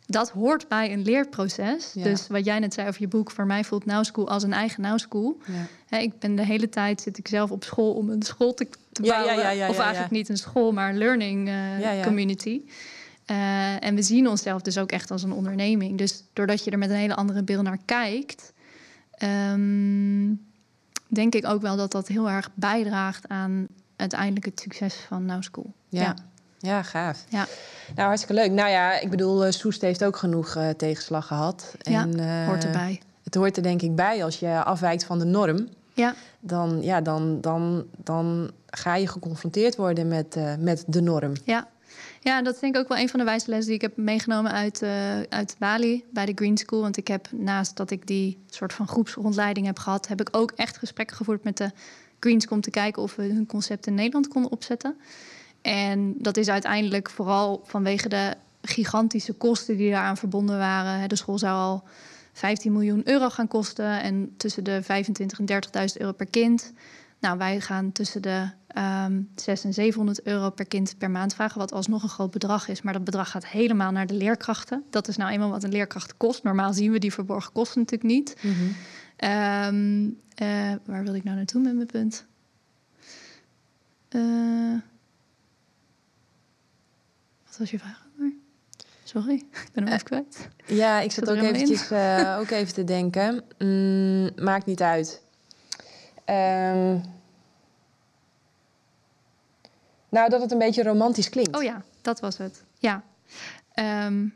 dat 0.07 0.31
hoort 0.31 0.69
bij 0.69 0.93
een 0.93 1.03
leerproces. 1.03 1.93
Dus 1.93 2.27
wat 2.27 2.45
jij 2.45 2.59
net 2.59 2.75
zei 2.75 2.89
over 2.89 3.01
je 3.01 3.09
boek, 3.09 3.31
voor 3.31 3.47
mij 3.47 3.65
voelt 3.65 3.85
Now 3.85 4.05
School 4.05 4.29
als 4.29 4.43
een 4.43 4.53
eigen 4.53 4.83
Now 4.83 4.99
School. 4.99 5.39
Ja. 5.89 5.99
ik 5.99 6.19
ben 6.19 6.37
de 6.37 6.45
hele 6.45 6.69
tijd 6.69 7.01
zit 7.01 7.19
ik 7.19 7.29
zelf 7.29 7.51
op 7.51 7.65
school 7.65 7.93
om 7.93 8.11
een 8.11 8.23
school 8.23 8.55
te, 8.55 8.69
te 8.93 9.03
bouwen. 9.03 9.69
of 9.69 9.79
eigenlijk 9.79 10.11
niet 10.11 10.29
een 10.29 10.37
school, 10.37 10.73
maar 10.73 10.89
een 10.91 10.99
learning 10.99 11.49
uh, 11.49 12.03
community. 12.03 12.61
Uh, 13.31 13.85
en 13.85 13.95
we 13.95 14.03
zien 14.03 14.29
onszelf 14.29 14.63
dus 14.63 14.79
ook 14.79 14.91
echt 14.91 15.11
als 15.11 15.23
een 15.23 15.33
onderneming. 15.33 15.99
Dus 15.99 16.25
doordat 16.33 16.65
je 16.65 16.71
er 16.71 16.79
met 16.79 16.91
een 16.91 16.97
hele 16.97 17.15
andere 17.15 17.43
beeld 17.43 17.63
naar 17.63 17.79
kijkt, 17.85 18.53
um, 19.53 20.47
denk 21.07 21.35
ik 21.35 21.47
ook 21.47 21.63
wel 21.63 21.77
dat 21.77 21.93
dat 21.93 22.09
heel 22.09 22.31
erg 22.31 22.51
bijdraagt 22.55 23.29
aan 23.29 23.67
uiteindelijk 23.97 24.45
het 24.45 24.61
succes 24.61 24.95
van 24.95 25.25
Now 25.25 25.43
School. 25.43 25.73
ja. 25.89 26.15
Ja, 26.67 26.83
gaaf. 26.83 27.25
Ja. 27.29 27.47
Nou, 27.95 28.09
hartstikke 28.09 28.43
leuk. 28.43 28.51
Nou 28.51 28.71
ja, 28.71 29.01
ik 29.01 29.11
bedoel, 29.11 29.47
uh, 29.47 29.53
Soest 29.53 29.81
heeft 29.81 30.05
ook 30.05 30.17
genoeg 30.17 30.57
uh, 30.57 30.69
tegenslag 30.69 31.27
gehad. 31.27 31.75
Ja, 31.79 32.03
en, 32.03 32.45
hoort 32.47 32.65
erbij. 32.65 33.01
Het 33.25 33.35
hoort 33.35 33.57
er 33.57 33.63
denk 33.63 33.83
ik 33.83 33.95
bij 33.95 34.25
als 34.25 34.39
je 34.39 34.63
afwijkt 34.65 35.05
van 35.05 35.19
de 35.19 35.25
norm. 35.25 35.69
Ja. 35.95 36.15
Dan, 36.41 36.83
ja, 36.83 37.01
dan, 37.01 37.41
dan, 37.41 37.87
dan 37.97 38.51
ga 38.67 38.95
je 38.95 39.09
geconfronteerd 39.09 39.77
worden 39.77 40.09
met, 40.09 40.37
met 40.59 40.85
de 40.87 41.01
norm. 41.01 41.33
Ja. 41.45 41.69
ja, 42.21 42.43
dat 42.43 42.55
is 42.55 42.61
denk 42.61 42.75
ik 42.75 42.81
ook 42.81 42.89
wel 42.89 42.99
een 42.99 43.09
van 43.09 43.19
de 43.19 43.25
wijze 43.25 43.51
lessen 43.51 43.67
die 43.67 43.75
ik 43.75 43.81
heb 43.81 43.97
meegenomen 43.97 44.53
uit, 44.53 44.83
uit 45.29 45.57
Bali 45.59 46.05
bij 46.11 46.27
de 46.27 46.33
Green 46.35 46.57
School. 46.57 46.81
Want 46.81 46.97
ik 46.97 47.09
heb 47.09 47.29
naast 47.33 47.77
dat 47.77 47.91
ik 47.91 48.07
die 48.07 48.39
soort 48.51 48.73
van 48.73 48.89
groepsrondleiding 48.89 49.67
heb 49.67 49.79
gehad, 49.79 50.09
heb 50.09 50.21
ik 50.21 50.29
ook 50.33 50.53
echt 50.57 50.77
gesprekken 50.77 51.17
gevoerd 51.17 51.45
met 51.45 51.57
de 51.57 51.71
Green 52.21 52.41
School 52.41 52.57
om 52.57 52.63
te 52.63 52.71
kijken 52.71 53.03
of 53.03 53.17
we 53.17 53.23
hun 53.23 53.47
concept 53.47 53.87
in 53.87 53.95
Nederland 53.95 54.29
konden 54.29 54.51
opzetten. 54.51 54.97
En 55.67 56.15
dat 56.19 56.37
is 56.37 56.49
uiteindelijk 56.49 57.11
vooral 57.11 57.63
vanwege 57.65 58.09
de 58.09 58.35
gigantische 58.63 59.33
kosten 59.33 59.77
die 59.77 59.91
daaraan 59.91 60.17
verbonden 60.17 60.59
waren. 60.59 61.09
De 61.09 61.17
school 61.17 61.39
zou 61.39 61.59
al 61.59 61.85
15 62.33 62.73
miljoen 62.73 63.09
euro 63.09 63.31
gaan 63.31 63.49
kosten 63.49 64.03
en 64.03 64.35
tussen 64.37 64.65
de 64.65 64.83
25 64.83 65.39
en 65.39 65.47
30.000 65.91 66.01
euro 66.01 66.13
per 66.13 66.27
kind. 66.27 66.73
Nou, 67.21 67.39
wij 67.39 67.61
gaan 67.61 67.93
tussen 67.93 68.23
de 68.23 68.41
um, 68.41 68.51
ehm, 68.69 69.23
600 69.35 69.65
en 69.65 69.73
700 69.73 70.23
euro 70.23 70.51
per 70.51 70.67
kind 70.67 70.95
per 70.99 71.11
maand 71.11 71.35
vragen, 71.35 71.59
wat 71.59 71.73
alsnog 71.73 72.03
een 72.03 72.09
groot 72.09 72.31
bedrag 72.31 72.69
is. 72.69 72.83
Maar 72.83 72.93
dat 72.93 73.05
bedrag 73.05 73.31
gaat 73.31 73.47
helemaal 73.47 73.93
naar 73.93 74.07
de 74.07 74.15
leerkrachten. 74.15 74.85
Dat 74.91 75.09
is 75.09 75.17
nou 75.17 75.31
eenmaal 75.31 75.51
wat 75.51 75.65
een 75.65 75.73
leerkracht 75.73 76.17
kost. 76.17 76.43
Normaal 76.43 76.73
zien 76.73 76.93
we 76.93 76.99
die 76.99 77.13
verborgen 77.13 77.53
kosten 77.53 77.81
natuurlijk 77.81 78.11
niet. 78.11 78.37
Mm 78.41 78.53
-hmm. 78.53 78.75
um, 79.31 80.21
uh, 80.43 80.73
waar 80.85 81.05
wil 81.05 81.15
ik 81.15 81.25
nou 81.25 81.37
naartoe 81.37 81.63
met 81.63 81.75
mijn 81.75 81.87
punt? 81.87 82.25
Uh, 84.11 84.81
was 87.59 87.71
je 87.71 87.79
vraag? 87.79 88.05
Sorry, 89.05 89.35
ik 89.65 89.71
ben 89.73 89.85
hem 89.85 89.93
even 89.93 90.05
kwijt. 90.05 90.49
Ja, 90.67 91.01
ik 91.01 91.13
zat 91.13 91.27
Zat 91.27 91.37
ook 91.37 91.43
eventjes 91.43 91.91
eh, 91.91 92.37
ook 92.41 92.51
even 92.51 92.75
te 92.75 92.85
denken. 92.85 93.45
Mm, 93.59 94.31
maakt 94.45 94.67
niet 94.67 94.83
uit. 94.83 95.23
Ehm, 96.25 96.99
nou, 100.09 100.31
dat 100.31 100.41
het 100.41 100.53
een 100.53 100.59
beetje 100.59 100.83
romantisch 100.83 101.29
klinkt. 101.29 101.57
Oh 101.57 101.63
ja, 101.63 101.83
dat 102.03 102.21
was 102.21 102.39
het. 102.39 102.65
Ja. 102.79 103.03
Ehm 103.73 104.27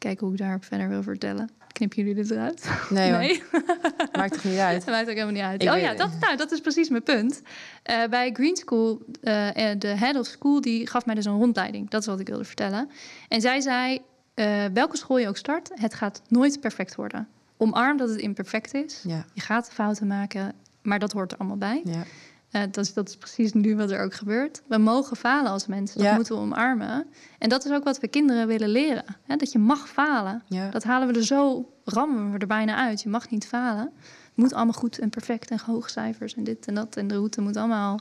kijken 0.00 0.26
hoe 0.26 0.34
ik 0.34 0.40
daar 0.40 0.60
verder 0.60 0.88
wil 0.88 1.02
vertellen. 1.02 1.50
Knippen 1.72 1.98
jullie 1.98 2.14
dit 2.14 2.30
eruit? 2.30 2.70
Nee 2.88 3.12
hoor, 3.12 3.40
maakt 4.18 4.32
toch 4.32 4.44
niet 4.44 4.58
uit. 4.58 4.78
Dat 4.84 4.94
maakt 4.94 5.08
ook 5.08 5.14
helemaal 5.14 5.32
niet 5.32 5.42
uit. 5.42 5.62
Ik 5.62 5.70
oh 5.70 5.78
ja, 5.78 5.94
dat, 5.94 6.10
nou, 6.20 6.36
dat 6.36 6.52
is 6.52 6.60
precies 6.60 6.88
mijn 6.88 7.02
punt. 7.02 7.42
Eh, 7.82 8.04
bij 8.10 8.30
Green 8.32 8.56
School, 8.56 9.02
eh, 9.22 9.70
de 9.78 9.88
head 9.88 10.16
of 10.16 10.26
school, 10.26 10.60
die 10.60 10.86
gaf 10.86 11.06
mij 11.06 11.14
dus 11.14 11.24
een 11.24 11.38
rondleiding. 11.38 11.90
Dat 11.90 12.00
is 12.00 12.06
wat 12.06 12.20
ik 12.20 12.28
wilde 12.28 12.44
vertellen. 12.44 12.90
En 13.28 13.40
zij 13.40 13.60
zei, 13.60 13.98
eh, 14.34 14.64
welke 14.72 14.96
school 14.96 15.18
je 15.18 15.28
ook 15.28 15.36
start, 15.36 15.70
het 15.74 15.94
gaat 15.94 16.22
nooit 16.28 16.60
perfect 16.60 16.94
worden. 16.94 17.28
Omarm 17.56 17.96
dat 17.96 18.08
het 18.08 18.18
imperfect 18.20 18.74
is. 18.74 19.00
Ja, 19.06 19.24
Je 19.32 19.40
gaat 19.40 19.70
fouten 19.72 20.06
maken, 20.06 20.52
maar 20.82 20.98
dat 20.98 21.12
hoort 21.12 21.32
er 21.32 21.38
allemaal 21.38 21.56
bij. 21.58 21.80
ja. 21.84 22.02
Eh, 22.50 22.62
dat, 22.70 22.76
is, 22.84 22.92
dat 22.94 23.08
is 23.08 23.16
precies 23.16 23.52
nu 23.52 23.76
wat 23.76 23.90
er 23.90 24.00
ook 24.02 24.14
gebeurt. 24.14 24.62
We 24.66 24.78
mogen 24.78 25.16
falen 25.16 25.50
als 25.50 25.66
mensen. 25.66 25.98
Dat 25.98 26.06
Ja. 26.06 26.14
moeten 26.14 26.34
we 26.34 26.40
omarmen. 26.40 27.06
En 27.38 27.48
dat 27.48 27.64
is 27.64 27.72
ook 27.72 27.84
wat 27.84 28.00
we 28.00 28.08
kinderen 28.08 28.46
willen 28.46 28.68
leren. 28.68 29.04
Hè? 29.26 29.36
Dat 29.36 29.52
je 29.52 29.58
mag 29.58 29.88
falen. 29.88 30.42
ja. 30.46 30.70
Dat 30.70 30.84
halen 30.84 31.08
we 31.08 31.14
er 31.14 31.24
zo, 31.24 31.70
rammen 31.84 32.32
we 32.32 32.38
er 32.38 32.46
bijna 32.46 32.76
uit. 32.76 33.02
Je 33.02 33.08
mag 33.08 33.30
niet 33.30 33.46
falen. 33.46 33.84
Het 34.04 34.32
moet 34.34 34.52
allemaal 34.54 34.72
goed 34.74 34.98
en 34.98 35.10
perfect 35.10 35.50
en 35.50 35.58
hoge 35.66 35.90
cijfers 35.90 36.34
en 36.34 36.44
dit 36.44 36.66
en 36.66 36.74
dat. 36.74 36.96
En 36.96 37.08
de 37.08 37.14
route 37.14 37.40
moet 37.40 37.56
allemaal 37.56 37.98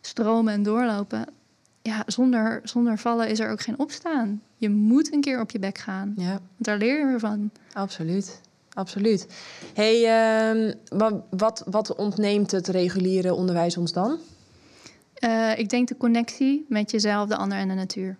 stromen 0.00 0.52
en 0.52 0.62
doorlopen. 0.62 1.26
Ja, 1.82 2.02
zonder, 2.06 2.60
zonder 2.64 2.98
vallen 2.98 3.28
is 3.28 3.40
er 3.40 3.50
ook 3.50 3.60
geen 3.60 3.78
opstaan. 3.78 4.42
Je 4.56 4.70
moet 4.70 5.12
een 5.12 5.20
keer 5.20 5.40
op 5.40 5.50
je 5.50 5.58
bek 5.58 5.78
gaan. 5.78 6.12
ja. 6.16 6.28
Want 6.30 6.40
daar 6.58 6.78
leer 6.78 6.98
je 6.98 7.06
weer 7.06 7.20
van. 7.20 7.50
Absoluut. 7.72 8.40
Absoluut. 8.76 9.26
hey, 9.74 10.04
ehm, 10.04 10.74
wa- 10.88 11.22
wat, 11.30 11.62
wat 11.66 11.94
ontneemt 11.94 12.50
het 12.50 12.68
reguliere 12.68 13.34
onderwijs 13.34 13.76
ons 13.76 13.92
dan? 13.92 14.18
Eh, 15.14 15.58
ik 15.58 15.68
denk 15.68 15.88
de 15.88 15.96
connectie 15.96 16.66
met 16.68 16.90
jezelf, 16.90 17.28
de 17.28 17.36
ander 17.36 17.58
en 17.58 17.68
de 17.68 17.74
natuur. 17.74 18.16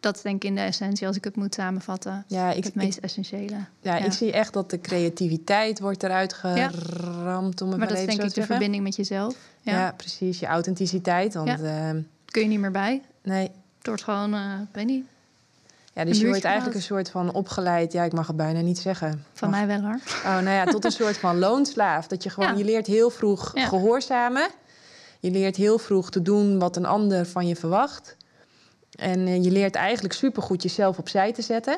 Dat 0.00 0.16
is 0.16 0.22
denk 0.22 0.42
ik 0.42 0.48
in 0.48 0.54
de 0.54 0.60
essentie, 0.60 1.06
als 1.06 1.16
ik 1.16 1.24
het 1.24 1.36
moet 1.36 1.54
samenvatten. 1.54 2.24
Ja, 2.26 2.52
ik, 2.52 2.64
het 2.64 2.74
meest 2.74 2.98
essentiële. 2.98 3.54
ja, 3.80 3.96
ja. 3.96 4.04
ik 4.04 4.12
zie 4.12 4.32
echt 4.32 4.52
dat 4.52 4.70
de 4.70 4.80
creativiteit 4.80 5.80
wordt 5.80 6.02
eruit 6.02 6.32
geramd, 6.32 7.60
om 7.60 7.68
het 7.68 7.78
Maar 7.78 7.78
maar, 7.78 7.88
dat 7.88 7.96
is 7.98 8.04
denk 8.06 8.18
ik 8.18 8.24
de 8.24 8.30
zeggen. 8.34 8.44
verbinding 8.44 8.82
met 8.82 8.96
jezelf. 8.96 9.36
Ja. 9.60 9.72
Ja. 9.72 9.92
precies. 9.96 10.38
Je 10.38 10.46
authenticiteit. 10.46 11.34
Want, 11.34 11.48
Ja. 11.48 11.88
ehm, 11.88 12.00
Kun 12.24 12.42
je 12.42 12.48
niet 12.48 12.58
meer 12.60 12.70
bij. 12.70 13.02
nee, 13.22 13.50
Het 13.78 13.86
wordt 13.86 14.02
gewoon, 14.02 14.34
eh, 14.34 14.40
ik 14.62 14.68
weet 14.74 14.86
niet, 14.86 15.04
Ja, 15.92 16.04
dus 16.04 16.20
je 16.20 16.26
wordt 16.26 16.44
eigenlijk 16.44 16.76
een 16.76 16.82
soort 16.82 17.10
van 17.10 17.32
opgeleid. 17.34 17.92
Ja, 17.92 18.02
ik 18.04 18.12
mag 18.12 18.26
het 18.26 18.36
bijna 18.36 18.60
niet 18.60 18.78
zeggen. 18.78 19.24
van 19.32 19.50
Mag- 19.50 19.58
mij 19.58 19.66
wel 19.80 19.88
hoor. 19.90 20.00
Oh, 20.24 20.34
nou 20.34 20.50
ja, 20.50 20.64
tot 20.64 20.84
een 20.84 20.90
soort 20.90 21.16
van 21.18 21.38
loonslaaf. 21.48 22.06
Dat 22.06 22.22
je 22.22 22.30
gewoon, 22.30 22.48
Ja. 22.50 22.56
je 22.58 22.64
leert 22.64 22.86
heel 22.86 23.10
vroeg 23.10 23.50
Ja. 23.54 23.66
gehoorzamen. 23.66 24.48
Je 25.20 25.30
leert 25.30 25.56
heel 25.56 25.78
vroeg 25.78 26.10
te 26.10 26.22
doen 26.22 26.58
wat 26.58 26.76
een 26.76 26.86
ander 26.86 27.26
van 27.26 27.46
je 27.46 27.56
verwacht. 27.56 28.16
En 28.98 29.26
eh, 29.26 29.44
je 29.44 29.50
leert 29.50 29.74
eigenlijk 29.74 30.14
supergoed 30.14 30.62
jezelf 30.62 30.98
opzij 30.98 31.32
te 31.32 31.42
zetten. 31.42 31.76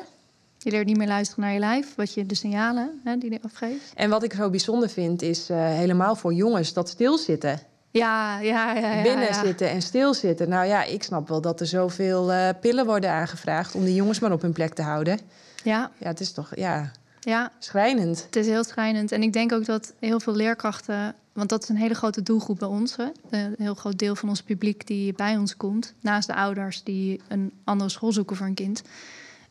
Je 0.57 0.71
leert 0.71 0.85
niet 0.85 0.97
meer 0.97 1.07
luisteren 1.07 1.43
naar 1.43 1.53
je 1.53 1.59
lijf, 1.59 1.95
wat 1.95 2.13
je 2.13 2.25
de 2.25 2.35
signalen 2.35 3.01
hè, 3.03 3.17
die 3.17 3.29
die 3.29 3.39
afgeeft. 3.43 3.91
En 3.95 4.09
wat 4.09 4.23
ik 4.23 4.33
zo 4.33 4.49
bijzonder 4.49 4.89
vind, 4.89 5.21
is 5.21 5.49
eh, 5.49 5.57
helemaal 5.57 6.15
voor 6.15 6.33
jongens 6.33 6.73
dat 6.73 6.89
stilzitten. 6.89 7.59
Ja, 7.93 8.39
ja, 8.39 8.73
ja. 8.73 8.93
ja 8.93 9.01
Binnen 9.01 9.25
ja. 9.25 9.43
zitten 9.43 9.69
en 9.69 9.81
stilzitten. 9.81 10.49
Nou 10.49 10.65
ja, 10.65 10.83
ik 10.83 11.03
snap 11.03 11.27
wel 11.27 11.41
dat 11.41 11.59
er 11.59 11.65
zoveel 11.65 12.31
eh, 12.31 12.49
pillen 12.61 12.85
worden 12.85 13.09
aangevraagd 13.09 13.75
om 13.75 13.83
die 13.83 13.95
jongens 13.95 14.19
maar 14.19 14.31
op 14.31 14.41
hun 14.41 14.51
plek 14.51 14.73
te 14.73 14.81
houden. 14.81 15.19
Ja, 15.63 15.91
Ja, 15.97 16.07
het 16.07 16.19
is 16.19 16.31
toch 16.31 16.55
ja, 16.55 16.91
ja, 17.19 17.51
schrijnend. 17.59 18.23
het 18.23 18.35
is 18.35 18.47
heel 18.47 18.63
schrijnend. 18.63 19.11
En 19.11 19.23
ik 19.23 19.33
denk 19.33 19.51
ook 19.51 19.65
dat 19.65 19.93
heel 19.99 20.19
veel 20.19 20.35
leerkrachten, 20.35 21.15
want 21.33 21.49
dat 21.49 21.63
is 21.63 21.69
een 21.69 21.75
hele 21.75 21.93
grote 21.93 22.23
doelgroep 22.23 22.59
bij 22.59 22.67
ons, 22.67 22.95
hè? 22.95 23.05
een 23.29 23.55
heel 23.57 23.75
groot 23.75 23.99
deel 23.99 24.15
van 24.15 24.29
ons 24.29 24.41
publiek 24.41 24.87
die 24.87 25.13
bij 25.13 25.37
ons 25.37 25.57
komt, 25.57 25.93
naast 26.01 26.27
de 26.27 26.35
ouders 26.35 26.83
die 26.83 27.21
een 27.27 27.51
andere 27.63 27.89
school 27.89 28.11
zoeken 28.11 28.35
voor 28.35 28.45
een 28.45 28.53
kind. 28.53 28.81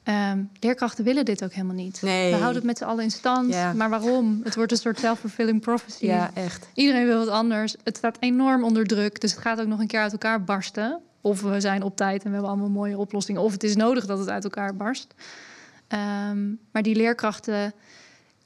Ehm, 0.03 0.39
leerkrachten 0.61 1.05
willen 1.05 1.25
dit 1.25 1.45
ook 1.45 1.53
helemaal 1.53 1.75
niet. 1.75 2.03
Nee. 2.03 2.31
We 2.31 2.37
houden 2.37 2.57
het 2.57 2.65
met 2.65 2.79
z'n 2.79 2.85
allen 2.85 3.05
in 3.05 3.11
stand. 3.11 3.53
Ja. 3.53 3.73
Maar 3.73 3.91
waarom? 3.91 4.41
Het 4.45 4.55
wordt 4.55 4.73
een 4.73 4.79
soort 4.79 4.99
self-fulfilling 4.99 5.61
prophecy. 5.61 6.07
Ja, 6.07 6.31
echt. 6.35 6.69
Iedereen 6.75 7.07
wil 7.07 7.19
wat 7.19 7.29
anders. 7.29 7.75
Het 7.85 7.97
staat 7.97 8.17
enorm 8.21 8.65
onder 8.65 8.87
druk. 8.87 9.21
Dus 9.21 9.31
het 9.31 9.41
gaat 9.41 9.61
ook 9.61 9.67
nog 9.67 9.79
een 9.81 9.87
keer 9.87 10.01
uit 10.01 10.13
elkaar 10.13 10.45
barsten. 10.45 11.01
Of 11.21 11.41
we 11.43 11.61
zijn 11.61 11.83
op 11.83 11.97
tijd 11.97 12.23
en 12.23 12.27
we 12.29 12.33
hebben 12.33 12.51
allemaal 12.51 12.69
mooie 12.71 12.99
oplossingen. 12.99 13.43
Of 13.43 13.53
het 13.53 13.63
is 13.63 13.77
nodig 13.77 14.07
dat 14.07 14.19
het 14.19 14.29
uit 14.29 14.45
elkaar 14.45 14.77
barst. 14.77 15.15
Ehm, 15.89 16.49
maar 16.73 16.83
die 16.83 16.95
leerkrachten, 16.97 17.75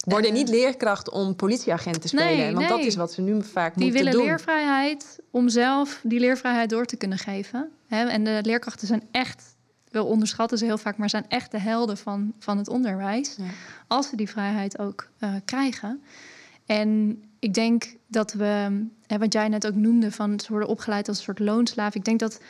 Worden 0.04 0.30
Eh, 0.30 0.36
niet 0.36 0.48
leerkracht 0.48 1.10
om 1.10 1.36
politieagent 1.36 2.00
te 2.00 2.08
spelen. 2.08 2.36
Nee, 2.36 2.54
want 2.54 2.68
dat 2.68 2.78
is 2.78 2.96
wat 2.96 3.12
ze 3.12 3.20
nu 3.20 3.42
vaak 3.42 3.74
die 3.74 3.84
moeten 3.84 4.04
willen 4.04 4.18
doen. 4.18 4.28
leervrijheid 4.28 5.18
om 5.30 5.48
zelf 5.48 6.00
die 6.02 6.20
leervrijheid 6.20 6.70
door 6.70 6.84
te 6.84 6.96
kunnen 6.96 7.18
geven. 7.18 7.70
En 7.88 8.24
de 8.24 8.38
leerkrachten 8.42 8.86
zijn 8.86 9.02
echt, 9.10 9.55
onderschatten 10.04 10.58
ze 10.58 10.64
heel 10.64 10.78
vaak, 10.78 10.96
maar 10.96 11.10
zijn 11.10 11.28
echt 11.28 11.50
de 11.50 11.58
helden 11.58 11.96
van, 11.96 12.32
van 12.38 12.58
het 12.58 12.68
onderwijs. 12.68 13.34
Ja. 13.38 13.44
als 13.86 14.08
ze 14.08 14.16
die 14.16 14.28
vrijheid 14.28 14.78
ook 14.78 15.08
eh, 15.18 15.34
krijgen. 15.44 16.02
En 16.66 17.22
ik 17.38 17.54
denk 17.54 17.96
dat 18.06 18.32
we, 18.32 18.84
hè, 19.06 19.18
wat 19.18 19.32
jij 19.32 19.48
net 19.48 19.66
ook 19.66 19.74
noemde, 19.74 20.12
van 20.12 20.40
ze 20.40 20.50
worden 20.50 20.68
opgeleid 20.68 21.08
als 21.08 21.16
een 21.16 21.24
soort 21.24 21.38
loonslaaf. 21.38 21.94
Ik 21.94 22.04
denk 22.04 22.20
dat 22.20 22.40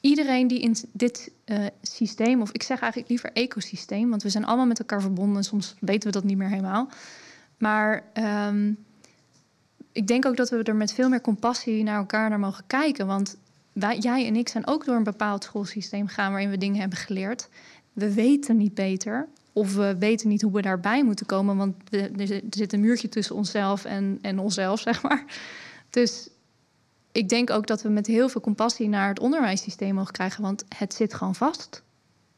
iedereen 0.00 0.48
die 0.48 0.60
in 0.60 0.76
dit 0.92 1.30
eh, 1.44 1.64
systeem, 1.82 2.40
of 2.40 2.52
ik 2.52 2.62
zeg 2.62 2.80
eigenlijk 2.80 3.10
liever 3.10 3.32
ecosysteem, 3.32 4.10
want 4.10 4.22
we 4.22 4.28
zijn 4.28 4.44
allemaal 4.44 4.66
met 4.66 4.78
elkaar 4.78 5.00
verbonden. 5.00 5.44
Soms 5.44 5.74
weten 5.80 6.06
we 6.06 6.14
dat 6.14 6.24
niet 6.24 6.36
meer 6.36 6.48
helemaal. 6.48 6.88
Maar 7.58 8.02
ehm, 8.12 8.72
ik 9.92 10.06
denk 10.06 10.26
ook 10.26 10.36
dat 10.36 10.50
we 10.50 10.62
er 10.62 10.76
met 10.76 10.92
veel 10.92 11.08
meer 11.08 11.20
compassie 11.20 11.82
naar 11.82 11.98
elkaar 11.98 12.28
naar 12.28 12.40
mogen 12.40 12.64
kijken. 12.66 13.06
Want 13.06 13.36
jij 13.98 14.26
en 14.26 14.36
ik 14.36 14.48
zijn 14.48 14.66
ook 14.66 14.84
door 14.84 14.96
een 14.96 15.02
bepaald 15.02 15.44
schoolsysteem 15.44 16.06
gegaan 16.06 16.30
waarin 16.30 16.50
we 16.50 16.58
dingen 16.58 16.80
hebben 16.80 16.98
geleerd. 16.98 17.48
We 17.92 18.14
weten 18.14 18.56
niet 18.56 18.74
beter. 18.74 19.28
Of 19.52 19.74
we 19.74 19.96
weten 19.98 20.28
niet 20.28 20.42
hoe 20.42 20.52
we 20.52 20.62
daarbij 20.62 21.04
moeten 21.04 21.26
komen. 21.26 21.56
Want 21.56 21.74
er 21.90 22.20
er 22.20 22.42
zit 22.50 22.72
een 22.72 22.80
muurtje 22.80 23.08
tussen 23.08 23.36
onszelf 23.36 23.84
en, 23.84 24.18
en 24.22 24.38
onszelf, 24.38 24.80
zeg 24.88 25.02
maar. 25.02 25.24
Dus 25.90 26.28
ik 27.12 27.28
denk 27.28 27.50
ook 27.50 27.66
dat 27.66 27.82
we 27.82 27.88
met 27.88 28.06
heel 28.06 28.28
veel 28.28 28.40
compassie 28.40 28.88
naar 28.88 29.08
het 29.08 29.20
onderwijssysteem 29.20 29.94
mogen 29.94 30.12
krijgen. 30.12 30.42
Want 30.42 30.64
het 30.76 30.94
zit 30.94 31.14
gewoon 31.14 31.34
vast. 31.34 31.82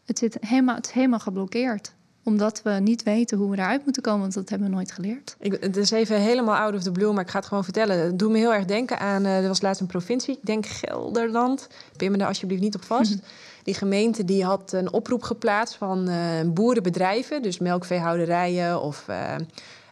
Het, 0.05 0.19
zit 0.19 0.37
helemaal, 0.41 0.75
het 0.75 0.87
is 0.87 0.93
helemaal 0.93 1.19
geblokkeerd. 1.19 1.95
Omdat 2.29 2.63
we 2.63 2.71
niet 2.71 3.03
weten 3.03 3.39
hoe 3.39 3.51
we 3.51 3.57
daaruit 3.57 3.85
moeten 3.85 4.03
komen. 4.03 4.21
Want 4.21 4.35
dat 4.35 4.49
hebben 4.49 4.69
we 4.69 4.75
nooit 4.75 4.93
geleerd. 4.93 5.37
Ik, 5.41 5.57
het 5.61 5.77
is 5.77 5.91
even 5.91 6.21
helemaal 6.21 6.57
out 6.57 6.75
of 6.75 6.83
the 6.83 6.93
blue, 6.93 7.13
maar 7.13 7.25
ik 7.25 7.31
ga 7.31 7.39
het 7.39 7.47
gewoon 7.49 7.65
vertellen. 7.65 7.99
Het 7.99 8.19
doet 8.19 8.31
me 8.31 8.39
heel 8.39 8.55
erg 8.55 8.65
denken 8.65 8.99
aan, 8.99 9.25
eh, 9.25 9.39
er 9.43 9.49
was 9.49 9.61
laatst 9.61 9.81
een 9.81 9.87
provincie, 9.87 10.35
ik 10.35 10.47
denk 10.47 10.67
Gelderland. 10.67 11.67
Pin 11.97 12.11
me 12.11 12.17
daar 12.19 12.27
alsjeblieft 12.29 12.63
niet 12.63 12.75
op 12.75 12.85
vast. 12.85 13.11
Mhm. 13.15 13.21
Die 13.63 13.75
gemeente 13.75 14.25
die 14.25 14.45
had 14.45 14.73
een 14.73 14.93
oproep 14.93 15.23
geplaatst 15.23 15.75
van 15.75 16.09
eh, 16.09 16.17
boerenbedrijven, 16.47 17.43
dus 17.43 17.59
melkveehouderijen 17.59 18.83
of 18.83 19.05
eh, 19.09 19.35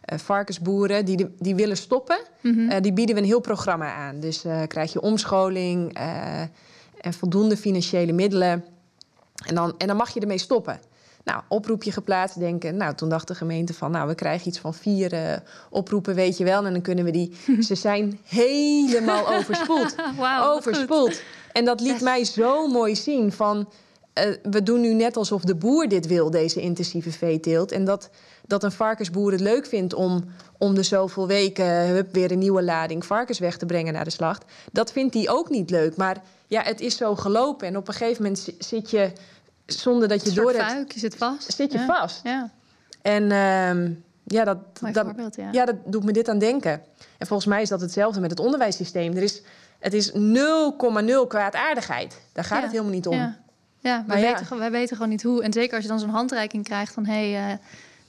varkensboeren, 0.01 1.05
die, 1.05 1.17
de- 1.17 1.31
die 1.39 1.55
willen 1.55 1.77
stoppen. 1.77 2.17
Mhm. 2.41 2.81
Die 2.81 2.93
bieden 2.93 3.15
we 3.15 3.21
een 3.21 3.27
heel 3.27 3.39
programma 3.39 3.93
aan. 3.93 4.19
Dus 4.19 4.43
krijg 4.67 4.93
je 4.93 5.01
omscholing 5.01 5.93
en 7.01 7.13
voldoende 7.13 7.57
financiële 7.57 8.11
middelen. 8.11 8.63
En 9.45 9.55
dan, 9.55 9.73
en 9.77 9.87
dan 9.87 9.95
mag 9.97 10.13
je 10.13 10.19
ermee 10.19 10.37
stoppen. 10.37 10.79
Nou, 11.27 11.41
oproepje 11.47 11.91
geplaatst, 11.91 12.39
denken. 12.39 12.77
Nou, 12.77 12.95
toen 12.95 13.09
dacht 13.09 13.27
de 13.27 13.35
gemeente 13.35 13.73
van, 13.73 13.91
nou, 13.91 14.07
we 14.07 14.15
krijgen 14.15 14.47
iets 14.47 14.59
van 14.59 14.73
vier 14.73 15.13
eh, 15.13 15.37
oproepen, 15.69 16.15
weet 16.15 16.37
je 16.37 16.43
wel. 16.43 16.65
En 16.65 16.71
dan 16.73 16.81
kunnen 16.81 17.05
we 17.05 17.11
die. 17.11 17.35
Ze 17.67 17.75
zijn 17.75 18.19
helemaal 18.23 19.27
overspoeld. 19.35 19.95
Goed. 20.17 20.27
overspoeld. 20.43 21.21
En 21.51 21.65
dat 21.65 21.81
liet 21.81 22.01
mij 22.01 22.23
zo 22.25 22.67
mooi 22.67 22.95
zien 22.95 23.31
van. 23.31 23.69
eh, 24.13 24.23
we 24.43 24.63
doen 24.63 24.81
nu 24.81 24.93
net 24.93 25.17
alsof 25.17 25.41
de 25.41 25.55
boer 25.55 25.87
dit 25.87 26.07
wil, 26.07 26.29
deze 26.31 26.61
intensieve 26.61 27.11
veeteelt. 27.11 27.71
En 27.71 27.85
dat, 27.85 28.09
dat 28.45 28.63
een 28.63 28.71
varkensboer 28.71 29.31
het 29.31 29.41
leuk 29.41 29.65
vindt 29.65 29.93
om 29.93 30.23
om 30.59 30.75
de 30.75 30.83
zoveel 30.83 31.27
weken 31.27 31.87
hup, 31.87 32.13
weer 32.13 32.31
een 32.31 32.39
nieuwe 32.39 32.63
lading 32.63 33.05
varkens 33.05 33.39
weg 33.39 33.57
te 33.57 33.65
brengen 33.65 33.93
naar 33.93 34.03
de 34.03 34.09
slacht. 34.09 34.43
Dat 34.71 34.91
vindt 34.91 35.13
hij 35.13 35.29
ook 35.29 35.49
niet 35.49 35.69
leuk. 35.69 35.95
Maar 35.95 36.21
ja, 36.47 36.61
het 36.61 36.81
is 36.81 36.97
zo 36.97 37.15
gelopen. 37.15 37.67
En 37.67 37.77
op 37.77 37.87
een 37.87 37.93
gegeven 37.93 38.21
moment 38.23 38.39
zi- 38.39 38.55
zit 38.59 38.89
je, 38.89 39.11
zonder 39.67 40.07
dat 40.07 40.25
je 40.25 40.31
door 40.31 40.53
hebt, 40.53 40.93
je 40.93 40.99
zit 40.99 41.15
vast. 41.15 41.53
zit 41.53 41.71
je 41.71 41.77
Ja. 41.77 41.85
vast. 41.85 42.19
Ja, 42.23 42.51
En 43.01 43.31
ehm, 43.31 43.91
ja, 44.23 44.43
dat, 44.43 44.57
dat, 44.93 45.35
ja. 45.35 45.49
ja, 45.51 45.65
dat 45.65 45.75
doet 45.85 46.03
me 46.03 46.11
dit 46.11 46.29
aan 46.29 46.39
denken. 46.39 46.81
En 47.17 47.27
volgens 47.27 47.47
mij 47.49 47.61
is 47.61 47.69
dat 47.69 47.81
hetzelfde 47.81 48.19
met 48.19 48.29
het 48.29 48.39
onderwijssysteem. 48.39 49.15
Er 49.15 49.23
is, 49.23 49.41
het 49.79 49.93
is 49.93 50.11
0,0 50.11 50.17
kwaadaardigheid. 51.27 52.21
Daar 52.33 52.43
gaat 52.43 52.61
het 52.61 52.71
helemaal 52.71 52.93
niet 52.93 53.07
om. 53.07 53.15
Ja, 53.15 53.37
ja, 53.79 54.03
Maar 54.07 54.19
wij. 54.19 54.33
Weten, 54.33 54.57
wij 54.57 54.71
weten 54.71 54.95
gewoon 54.95 55.11
niet 55.11 55.23
hoe. 55.23 55.43
En 55.43 55.53
zeker 55.53 55.73
als 55.73 55.83
je 55.83 55.89
dan 55.89 55.99
zo'n 55.99 56.09
handreiking 56.09 56.63
krijgt 56.63 56.93
van... 56.93 57.05
hé, 57.05 57.31
hey, 57.31 57.51
eh, 57.51 57.57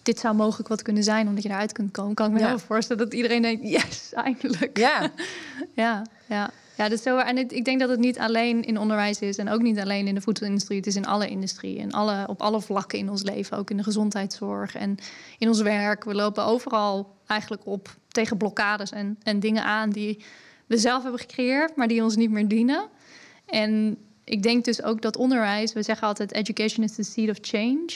dit 0.03 0.19
zou 0.19 0.35
mogelijk 0.35 0.69
wat 0.69 0.83
kunnen 0.83 1.03
zijn 1.03 1.29
omdat 1.29 1.43
je 1.43 1.49
eruit 1.49 1.73
kunt 1.73 1.91
komen... 1.91 2.15
kan 2.15 2.27
ik 2.27 2.33
me 2.33 2.39
heel 2.39 2.51
goed 2.51 2.63
voorstellen 2.63 3.05
dat 3.05 3.15
iedereen 3.15 3.43
denkt... 3.43 3.69
yes, 3.69 4.13
eindelijk. 4.13 4.79
Ja, 4.79 5.11
Ja, 5.75 6.03
ja. 6.27 6.51
Ja, 6.79 6.91
is 6.91 7.03
zo. 7.03 7.19
En 7.19 7.39
ik 7.39 7.65
denk 7.65 7.81
dat 7.81 7.89
het 7.89 7.99
niet 7.99 8.19
alleen 8.19 8.65
in 8.65 8.79
onderwijs 8.79 9.21
is 9.21 9.37
en 9.37 9.49
ook 9.49 9.63
niet 9.63 9.79
alleen 9.79 10.07
in 10.07 10.15
de 10.15 10.21
voedselindustrie. 10.21 10.77
Het 10.77 10.87
is 10.87 10.97
in 10.97 11.07
alle 11.07 11.29
industrie, 11.29 11.77
in 11.77 11.93
alle, 11.93 12.27
op 12.29 12.41
alle 12.41 12.61
vlakken 12.61 12.99
in 12.99 13.11
ons 13.11 13.23
leven. 13.23 13.57
Ook 13.57 13.71
in 13.71 13.77
de 13.77 13.83
gezondheidszorg 13.83 14.75
en 14.75 14.97
in 15.39 15.49
ons 15.49 15.61
werk. 15.61 16.05
We 16.05 16.15
lopen 16.15 16.45
overal 16.45 17.17
eigenlijk 17.27 17.67
op 17.67 17.97
tegen 18.09 18.37
blokkades 18.37 18.91
en, 18.91 19.19
en 19.23 19.41
dingen 19.41 19.65
aan 19.65 19.91
die 19.91 20.25
we 20.67 20.79
zelf 20.79 21.03
hebben 21.03 21.21
gecreëerd, 21.21 21.77
maar 21.77 21.89
die 21.89 22.03
ons 22.03 22.17
niet 22.17 22.31
meer 22.31 22.49
dienen. 22.49 22.89
En 23.47 23.99
ik 24.25 24.43
denk 24.43 24.65
dus 24.65 24.83
ook 24.83 25.03
dat 25.03 25.17
onderwijs, 25.17 25.73
we 25.73 25.83
zeggen 25.83 26.07
altijd 26.07 26.33
education 26.33 26.85
is 26.85 26.95
the 26.95 27.03
seed 27.03 27.31
of 27.31 27.39
change. 27.41 27.89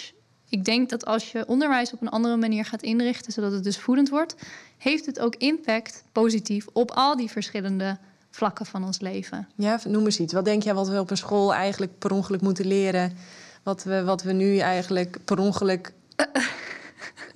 Ik 0.49 0.65
denk 0.65 0.91
dat 0.91 1.05
als 1.05 1.33
je 1.33 1.47
onderwijs 1.47 1.93
op 1.93 2.01
een 2.01 2.09
andere 2.09 2.37
manier 2.37 2.65
gaat 2.65 2.83
inrichten, 2.83 3.33
zodat 3.33 3.53
het 3.53 3.65
dus 3.65 3.79
voedend 3.79 4.09
wordt, 4.09 4.37
heeft 4.79 5.07
het 5.07 5.21
ook 5.21 5.37
impact 5.37 6.05
positief 6.13 6.67
op 6.73 6.91
al 6.91 7.17
die 7.17 7.31
verschillende 7.31 7.99
vlakken 8.33 8.67
van 8.67 8.85
ons 8.85 9.01
leven. 9.01 9.49
Ja, 9.57 9.81
noem 9.89 10.05
eens 10.05 10.21
iets. 10.21 10.33
Wat 10.33 10.45
denk 10.45 10.63
jij 10.63 10.75
wat 10.75 10.89
we 10.89 11.01
op 11.01 11.11
een 11.11 11.17
school 11.17 11.55
eigenlijk 11.55 11.99
per 11.99 12.13
ongeluk 12.13 12.41
moeten 12.41 12.67
leren? 12.67 13.17
Wat 13.63 13.85
we, 13.85 14.05
wat 14.05 14.23
we 14.23 14.33
nu 14.33 14.59
eigenlijk 14.59 15.19
per 15.25 15.39
ongeluk 15.39 15.93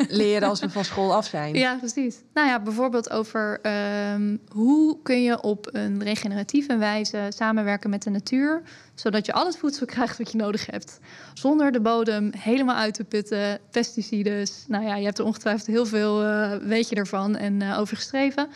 leren 0.09 0.49
als 0.49 0.61
we 0.61 0.71
van 0.71 0.85
school 0.85 1.15
af 1.15 1.27
zijn. 1.27 1.55
Ja, 1.55 1.77
precies. 1.77 2.17
Nou 2.35 2.49
ja, 2.49 2.61
bijvoorbeeld 2.61 3.11
over 3.11 3.61
ehm, 3.63 4.37
hoe 4.49 4.99
kun 5.03 5.23
je 5.23 5.43
op 5.43 5.69
een 5.73 6.03
regeneratieve 6.03 6.77
wijze 6.77 7.27
samenwerken 7.29 7.91
met 7.91 8.03
de 8.03 8.11
natuur, 8.11 8.63
zodat 8.95 9.27
je 9.27 9.33
al 9.33 9.47
het 9.47 9.57
voedsel 9.57 9.87
krijgt 9.87 10.19
wat 10.19 10.33
je 10.33 10.39
nodig 10.39 10.67
hebt, 10.67 10.99
zonder 11.35 11.73
de 11.73 11.81
bodem 11.81 12.31
helemaal 12.39 12.77
uit 12.77 12.95
te 12.95 13.05
putten, 13.05 13.61
pesticides. 13.71 14.65
Nou 14.69 14.85
ja, 14.85 14.97
je 14.97 15.05
hebt 15.05 15.19
er 15.19 15.25
ongetwijfeld 15.25 15.67
heel 15.67 15.87
veel, 15.87 16.25
uh, 16.25 16.57
weet 16.57 16.89
je 16.89 16.97
ervan 16.97 17.37
en 17.37 17.61
uh, 17.61 17.79
over 17.79 17.97
geschreven. 17.97 18.49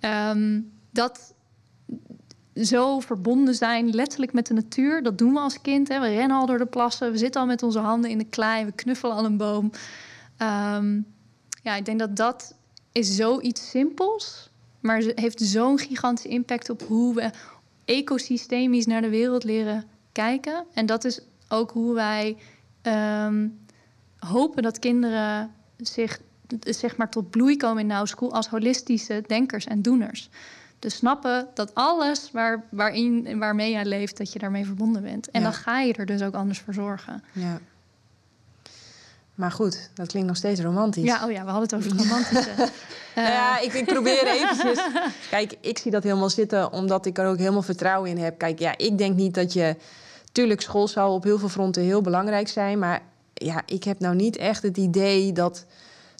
Ehm, 0.00 0.60
dat 0.92 1.34
zo 2.62 3.00
verbonden 3.00 3.54
zijn, 3.54 3.90
letterlijk 3.90 4.32
met 4.32 4.46
de 4.46 4.54
natuur. 4.54 5.02
Dat 5.02 5.18
doen 5.18 5.32
we 5.32 5.38
als 5.38 5.60
kind. 5.60 5.88
Hè. 5.88 6.00
We 6.00 6.08
rennen 6.08 6.36
al 6.36 6.46
door 6.46 6.58
de 6.58 6.66
plassen, 6.66 7.12
we 7.12 7.18
zitten 7.18 7.40
al 7.40 7.46
met 7.46 7.62
onze 7.62 7.78
handen 7.78 8.10
in 8.10 8.18
de 8.18 8.24
klei, 8.24 8.64
we 8.64 8.72
knuffelen 8.72 9.16
al 9.16 9.24
een 9.24 9.36
boom. 9.36 9.70
Um, 10.42 11.06
ja, 11.62 11.74
ik 11.74 11.84
denk 11.84 11.98
dat 11.98 12.16
dat 12.16 12.54
is 12.92 13.16
zoiets 13.16 13.70
simpels, 13.70 14.50
maar 14.80 15.02
heeft 15.14 15.40
zo'n 15.40 15.78
gigantische 15.78 16.28
impact 16.28 16.70
op 16.70 16.82
hoe 16.82 17.14
we 17.14 17.30
ecosystemisch 17.84 18.86
naar 18.86 19.02
de 19.02 19.08
wereld 19.08 19.44
leren 19.44 19.84
kijken. 20.12 20.64
En 20.74 20.86
dat 20.86 21.04
is 21.04 21.20
ook 21.48 21.70
hoe 21.70 21.94
wij 21.94 22.36
um, 22.82 23.58
hopen 24.18 24.62
dat 24.62 24.78
kinderen 24.78 25.54
zich 25.76 26.20
zeg 26.60 26.96
maar, 26.96 27.10
tot 27.10 27.30
bloei 27.30 27.56
komen 27.56 27.82
in 27.82 27.86
Now 27.86 28.06
School 28.06 28.32
als 28.32 28.48
holistische 28.48 29.24
denkers 29.26 29.66
en 29.66 29.82
doeners. 29.82 30.30
Dus 30.78 30.94
snappen 30.94 31.48
dat 31.54 31.74
alles 31.74 32.30
waar, 32.32 32.64
waarin, 32.70 33.38
waarmee 33.38 33.70
jij 33.70 33.84
leeft, 33.84 34.16
dat 34.16 34.32
je 34.32 34.38
daarmee 34.38 34.64
verbonden 34.64 35.02
bent. 35.02 35.30
En 35.30 35.42
dan 35.42 35.52
ga 35.52 35.80
je 35.80 35.92
er 35.92 36.06
dus 36.06 36.22
ook 36.22 36.34
anders 36.34 36.58
voor 36.58 36.74
zorgen. 36.74 37.24
Ja. 37.32 37.60
Maar 39.38 39.52
goed, 39.52 39.90
dat 39.94 40.06
klinkt 40.06 40.28
nog 40.28 40.36
steeds 40.36 40.60
romantisch. 40.60 41.04
Ja, 41.04 41.24
oh 41.24 41.30
ja, 41.30 41.44
we 41.44 41.50
hadden 41.50 41.62
het 41.62 41.74
over 41.74 41.90
het 41.90 42.00
romantische. 42.00 42.50
uh. 42.58 42.66
ja, 43.36 43.60
ik, 43.60 43.72
ik 43.72 43.84
probeer 43.84 44.26
eventjes... 44.26 44.80
Kijk, 45.30 45.56
ik 45.60 45.78
zie 45.78 45.90
dat 45.90 46.02
helemaal 46.02 46.30
zitten 46.30 46.72
omdat 46.72 47.06
ik 47.06 47.18
er 47.18 47.26
ook 47.26 47.38
helemaal 47.38 47.62
vertrouwen 47.62 48.10
in 48.10 48.18
heb. 48.18 48.38
Kijk, 48.38 48.58
ja, 48.58 48.76
ik 48.76 48.98
denk 48.98 49.16
niet 49.16 49.34
dat 49.34 49.52
je... 49.52 49.76
Tuurlijk, 50.32 50.60
school 50.60 50.88
zou 50.88 51.12
op 51.12 51.24
heel 51.24 51.38
veel 51.38 51.48
fronten 51.48 51.82
heel 51.82 52.00
belangrijk 52.00 52.48
zijn. 52.48 52.78
Maar 52.78 53.02
ja, 53.34 53.62
ik 53.66 53.84
heb 53.84 53.98
nou 53.98 54.14
niet 54.14 54.36
echt 54.36 54.62
het 54.62 54.76
idee 54.76 55.32
dat 55.32 55.64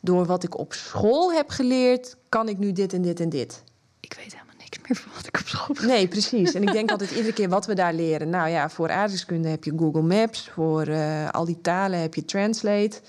door 0.02 0.26
wat 0.26 0.42
ik 0.42 0.58
op 0.58 0.72
school 0.72 1.32
heb 1.32 1.50
geleerd... 1.50 2.16
kan 2.28 2.48
ik 2.48 2.58
nu 2.58 2.72
dit 2.72 2.92
en 2.92 3.02
dit 3.02 3.20
en 3.20 3.28
dit. 3.28 3.62
Ik 4.00 4.12
weet 4.12 4.32
helemaal 4.32 4.47
niks 4.70 4.88
meer 4.88 4.98
van 4.98 5.12
wat 5.14 5.26
ik 5.26 5.40
op 5.40 5.48
school 5.48 5.76
heb 5.76 5.84
Nee, 5.84 6.08
precies. 6.08 6.54
En 6.54 6.62
ik 6.62 6.72
denk 6.72 6.90
altijd 6.90 7.10
iedere 7.10 7.32
keer 7.32 7.48
wat 7.48 7.66
we 7.66 7.74
daar 7.74 7.94
leren. 7.94 8.30
Nou 8.30 8.48
ja, 8.48 8.70
voor 8.70 8.90
aardrijkskunde 8.90 9.48
heb 9.48 9.64
je 9.64 9.72
Google 9.76 10.02
Maps. 10.02 10.50
Voor 10.52 10.88
uh, 10.88 11.28
al 11.30 11.44
die 11.44 11.60
talen 11.60 12.00
heb 12.00 12.14
je 12.14 12.24
Translate. 12.24 13.00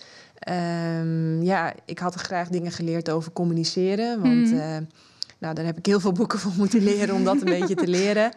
Um, 0.50 1.44
ja, 1.44 1.74
ik 1.86 2.00
had 2.00 2.14
er 2.14 2.20
graag 2.20 2.48
dingen 2.48 2.72
geleerd 2.72 3.10
over 3.10 3.32
communiceren. 3.32 4.22
Want 4.22 4.52
mm. 4.52 4.54
uh, 4.54 4.78
nou, 5.38 5.56
daar 5.56 5.66
heb 5.66 5.78
ik 5.78 5.86
heel 5.86 6.00
veel 6.00 6.12
boeken 6.12 6.40
voor 6.40 6.52
moeten 6.58 6.84
leren 6.84 7.16
om 7.16 7.24
dat 7.24 7.36
een 7.36 7.60
beetje 7.60 7.76
te 7.76 7.88
leren. 7.88 8.32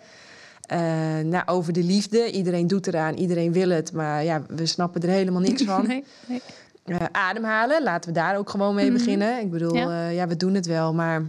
Uh, 0.73 0.79
nou, 1.19 1.43
over 1.47 1.73
de 1.73 1.83
liefde. 1.83 2.31
Iedereen 2.31 2.67
doet 2.67 2.87
eraan, 2.87 3.15
iedereen 3.15 3.53
wil 3.53 3.69
het. 3.69 3.93
Maar 3.93 4.25
ja, 4.25 4.43
we 4.49 4.67
snappen 4.67 5.03
er 5.03 5.09
helemaal 5.09 5.41
niks 5.41 5.63
van. 5.63 5.87
Nee, 5.87 6.05
nee. 6.27 6.41
Uh, 6.87 6.97
ademhalen, 7.13 7.83
laten 7.83 8.13
we 8.13 8.19
daar 8.19 8.37
ook 8.37 8.51
gewoon 8.51 8.75
mee 8.75 8.91
mm. 8.91 8.93
beginnen. 8.93 9.41
Ik 9.41 9.51
bedoel, 9.51 9.75
ja. 9.75 10.09
ja. 10.09 10.27
we 10.27 10.37
doen 10.37 10.55
het 10.55 10.67
wel, 10.67 10.95
maar 10.95 11.23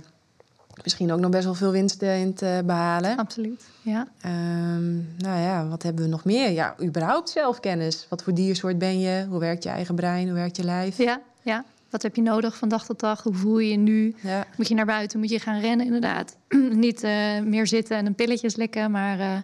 misschien 0.84 1.12
ook 1.12 1.20
nog 1.20 1.30
best 1.30 1.44
wel 1.44 1.54
veel 1.54 1.72
winst 1.72 2.02
in 2.02 2.34
te 2.34 2.62
behalen. 2.66 3.18
Absoluut, 3.18 3.64
ja. 3.82 4.08
Um, 4.26 5.08
nou 5.18 5.40
ja, 5.40 5.68
wat 5.68 5.84
hebben 5.84 6.04
we 6.04 6.10
nog 6.10 6.26
meer? 6.26 6.52
Ja, 6.52 6.76
überhaupt 6.82 7.30
zelfkennis. 7.30 8.06
Wat 8.10 8.24
voor 8.24 8.34
diersoort 8.34 8.78
ben 8.78 9.00
je? 9.00 9.26
Hoe 9.30 9.40
werkt 9.40 9.64
je 9.64 9.70
eigen 9.70 9.96
brein? 9.96 10.26
Hoe 10.26 10.36
werkt 10.36 10.58
je 10.58 10.64
lijf? 10.64 10.98
Ja, 10.98 11.22
ja. 11.42 11.64
Wat 11.94 12.02
heb 12.02 12.16
je 12.16 12.22
nodig 12.22 12.58
van 12.58 12.70
dag 12.70 12.86
tot 12.86 13.00
dag? 13.00 13.24
Hoe 13.24 13.34
voel 13.34 13.60
je 13.60 13.70
je 13.70 13.78
nu? 13.78 14.16
Ja. 14.22 14.46
Moet 14.58 14.68
je 14.68 14.76
naar 14.76 14.86
buiten? 14.86 15.20
Moet 15.20 15.30
je 15.30 15.40
gaan 15.40 15.60
rennen? 15.60 15.86
Inderdaad. 15.86 16.36
Niet 16.86 17.04
uh, 17.04 17.40
meer 17.40 17.68
zitten 17.68 17.98
en 17.98 18.06
een 18.06 18.16
pilletje 18.16 18.50
slikken, 18.50 18.92
maar 18.92 19.20
uh, 19.20 19.38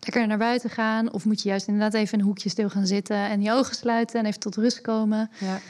lekker 0.00 0.26
naar 0.26 0.38
buiten 0.38 0.70
gaan. 0.70 1.12
Of 1.12 1.24
moet 1.24 1.42
je 1.42 1.48
juist 1.48 1.66
inderdaad 1.66 1.94
even 1.94 2.12
in 2.12 2.18
een 2.18 2.26
hoekje 2.26 2.48
stil 2.48 2.68
gaan 2.68 2.86
zitten 2.86 3.16
en 3.16 3.42
je 3.42 3.52
ogen 3.52 3.74
sluiten 3.74 4.20
en 4.20 4.26
even 4.26 4.40
tot 4.40 4.56
rust 4.56 4.80
komen. 4.80 5.30
Ja. 5.38 5.60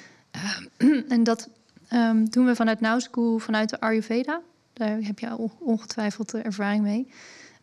Uh, 0.79 1.03
en 1.15 1.25
dat 1.25 1.49
um, 1.93 2.31
doen 2.31 2.47
we 2.47 2.55
vanuit 2.55 2.81
Now 2.81 3.01
School, 3.01 3.39
vanuit 3.39 3.69
de 3.69 3.81
Ayurveda. 3.81 4.41
Daar 4.77 4.99
heb 5.01 5.19
je 5.19 5.51
ongetwijfeld 5.59 6.35
ervaring 6.35 6.83
mee. 6.83 7.09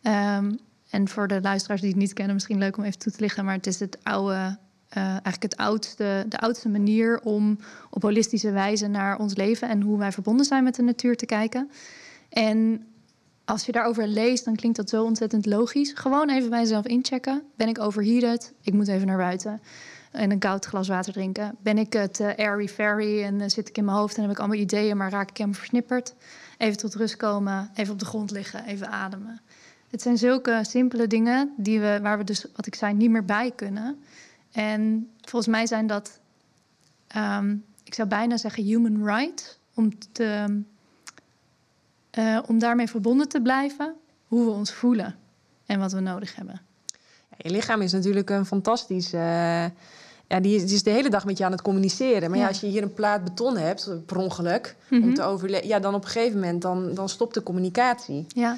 Um, 0.02 0.60
en 0.90 1.08
voor 1.08 1.28
de 1.28 1.42
luisteraars 1.42 1.82
die 1.82 1.90
het 1.90 2.00
niet 2.00 2.14
kennen, 2.14 2.34
misschien 2.34 2.58
leuk 2.58 2.78
om 2.78 2.84
even 2.84 3.00
toe 3.00 3.12
te 3.12 3.20
lichten. 3.20 3.46
Maar 3.46 3.54
het 3.54 3.68
is 3.68 3.80
het 3.80 3.98
oude, 4.04 4.34
uh, 4.34 4.58
eigenlijk 5.04 5.44
het 5.44 5.58
oudste, 5.58 6.26
de 6.30 6.40
oudste 6.40 6.70
manier 6.70 7.20
om 7.20 7.60
op 7.90 8.02
holistische 8.02 8.52
wijze 8.52 8.88
naar 8.88 9.20
ons 9.20 9.36
leven 9.36 9.70
en 9.70 9.82
hoe 9.82 9.98
wij 9.98 10.12
verbonden 10.12 10.46
zijn 10.46 10.64
met 10.64 10.76
de 10.76 10.82
natuur 10.82 11.16
te 11.16 11.26
kijken. 11.26 11.70
En 12.30 12.88
als 13.46 13.66
je 13.66 13.72
daarover 13.72 14.08
leest, 14.08 14.46
dan 14.46 14.56
klinkt 14.56 14.78
dat 14.78 14.90
zo 14.90 15.04
ontzettend 15.04 15.46
logisch. 15.46 15.92
Gewoon 15.94 16.30
even 16.30 16.50
bij 16.50 16.60
jezelf 16.60 16.86
inchecken. 16.86 17.44
Ben 17.56 17.68
ik 17.68 17.80
overheated? 17.80 18.54
Ik 18.62 18.74
moet 18.74 18.88
even 18.88 19.08
naar 19.08 19.18
buiten. 19.18 19.62
En 20.14 20.32
een 20.32 20.40
koud 20.40 20.66
glas 20.66 20.88
water 20.88 21.14
drinken. 21.14 21.56
Ben 21.62 21.78
ik 21.78 21.94
het 21.94 22.20
uh, 22.20 22.28
airy 22.36 22.68
fairy 22.68 23.24
en 23.24 23.40
uh, 23.40 23.48
zit 23.48 23.70
ik 23.70 23.78
in 23.78 23.86
mijn 23.86 23.98
hoofd 23.98 24.16
en 24.16 24.22
heb 24.22 24.32
ik 24.32 24.40
allemaal 24.40 24.58
ideeën, 24.58 24.98
maar 24.98 25.12
raak 25.12 25.30
ik 25.30 25.38
hem 25.38 25.56
versnipperd? 25.56 26.14
Even 26.58 26.78
tot 26.78 26.96
rust 26.96 27.16
komen, 27.16 27.70
even 27.76 27.94
op 27.94 28.00
de 28.00 28.06
grond 28.06 28.32
liggen, 28.32 28.66
even 28.66 28.90
ademen. 28.90 29.42
Het 29.90 30.02
zijn 30.02 30.18
zulke 30.18 30.60
simpele 30.62 31.08
dingen 31.08 31.54
die 31.58 31.80
we, 31.80 32.00
waar 32.02 32.18
we 32.18 32.24
dus, 32.24 32.46
wat 32.56 32.66
ik 32.66 32.76
zei, 32.76 32.94
niet 32.94 33.10
meer 33.10 33.26
bij 33.26 33.52
kunnen. 33.56 34.04
En 34.52 35.10
volgens 35.22 35.52
mij 35.52 35.66
zijn 35.68 35.88
dat, 35.88 36.20
um, 37.18 37.66
ik 37.84 37.94
zou 37.94 38.08
bijna 38.08 38.38
zeggen, 38.38 38.64
human 38.64 39.06
rights. 39.06 39.58
Om, 39.74 39.92
te, 40.12 40.62
uh, 42.20 42.40
om 42.48 42.60
daarmee 42.60 42.88
verbonden 42.88 43.30
te 43.30 43.42
blijven, 43.42 43.94
hoe 44.28 44.46
we 44.46 44.52
ons 44.52 44.74
voelen 44.74 45.16
en 45.66 45.80
wat 45.80 45.92
we 45.92 46.00
nodig 46.00 46.36
hebben. 46.36 46.62
Ja, 47.30 47.36
je 47.38 47.50
lichaam 47.50 47.82
is 47.82 47.92
natuurlijk 47.92 48.30
een 48.30 48.46
fantastisch. 48.46 49.14
Ja, 50.34 50.40
die 50.40 50.56
is, 50.56 50.66
die 50.66 50.76
is 50.76 50.84
de 50.84 50.90
hele 50.90 51.10
dag 51.10 51.26
met 51.26 51.38
je 51.38 51.46
aan 51.46 51.52
het 51.52 51.62
communiceren. 51.62 52.30
Maar 52.30 52.40
ja. 52.40 52.48
als 52.48 52.60
je 52.60 52.68
hier 52.68 52.84
een 52.84 52.94
plaat 52.94 53.24
beton 53.24 53.58
hebt, 53.58 53.90
per 54.06 54.18
ongeluk, 54.18 54.76
mm 54.88 55.00
-hmm. 55.00 55.08
om 55.08 55.16
te 55.16 55.24
overleven, 55.24 55.68
ja, 55.68 55.80
dan 55.80 55.94
op 55.94 56.04
een 56.04 56.10
gegeven 56.10 56.40
moment 56.40 56.62
dan, 56.62 56.94
dan 56.94 57.10
stopt 57.10 57.34
de 57.34 57.44
communicatie. 57.44 58.26
Ja. 58.28 58.58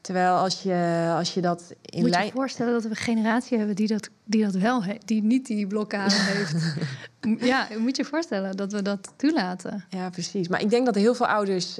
Terwijl 0.00 0.34
als 0.34 0.62
je, 0.62 1.12
als 1.16 1.34
je 1.34 1.40
dat 1.40 1.72
in 1.82 2.00
Moet 2.00 2.14
je 2.14 2.24
je 2.24 2.30
voorstellen 2.34 2.72
dat 2.72 2.82
we 2.82 2.88
een 2.88 2.96
generatie 2.96 3.58
hebben 3.58 3.76
die 3.76 3.86
dat, 3.86 4.08
die 4.24 4.44
dat 4.44 4.54
wel 4.54 4.82
heeft, 4.82 5.06
die 5.06 5.22
niet 5.22 5.46
die 5.46 5.66
blokkade 5.66 6.14
heeft. 6.32 6.54
ja, 7.40 7.68
moet 7.78 7.96
je 7.96 8.02
je 8.02 8.08
voorstellen 8.08 8.56
dat 8.56 8.72
we 8.72 8.82
dat 8.82 9.12
toelaten. 9.16 9.84
Ja, 9.88 10.10
precies. 10.10 10.48
Maar 10.48 10.60
ik 10.60 10.70
denk 10.70 10.86
dat 10.86 10.94
heel 10.94 11.14
veel 11.14 11.26
ouders, 11.26 11.78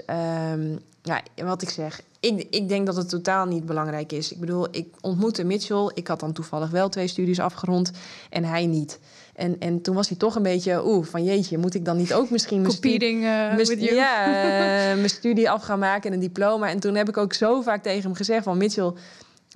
um, 0.53 0.79
ja, 1.03 1.23
wat 1.35 1.63
ik 1.63 1.69
zeg, 1.69 2.01
ik, 2.21 2.47
ik 2.51 2.69
denk 2.69 2.87
dat 2.87 2.97
het 2.97 3.09
totaal 3.09 3.47
niet 3.47 3.67
belangrijk 3.67 4.13
is. 4.13 4.33
Ik 4.33 4.41
bedoel, 4.41 4.67
ik 4.71 4.95
ontmoette 5.01 5.45
Mitchell, 5.45 5.91
ik 5.95 6.07
had 6.07 6.21
dan 6.21 6.33
toevallig 6.33 6.71
wel 6.71 6.89
twee 6.89 7.07
studies 7.07 7.41
afgerond 7.41 7.91
en 8.31 8.45
hij 8.45 8.67
niet. 8.67 8.99
En, 9.37 9.57
en 9.59 9.83
toen 9.83 9.95
was 9.95 10.09
hij 10.09 10.17
toch 10.17 10.35
een 10.35 10.43
beetje, 10.43 10.87
oeh, 10.87 11.07
van 11.07 11.25
jeetje, 11.25 11.59
moet 11.59 11.75
ik 11.75 11.85
dan 11.85 11.97
niet 11.97 12.15
ook 12.15 12.31
misschien 12.31 12.61
mijn, 12.61 12.73
uh, 13.23 13.91
ja, 13.93 14.29
uh, 14.29 14.97
mijn 14.97 15.11
studie 15.11 15.51
af 15.51 15.63
gaan 15.63 15.79
maken 15.79 16.09
en 16.09 16.13
een 16.13 16.21
diploma? 16.21 16.69
En 16.69 16.81
toen 16.81 16.95
heb 16.95 17.09
ik 17.09 17.17
ook 17.17 17.33
zo 17.33 17.61
vaak 17.61 17.83
tegen 17.83 18.03
hem 18.03 18.15
gezegd 18.15 18.45
van 18.45 18.57
Mitchell, 18.57 18.93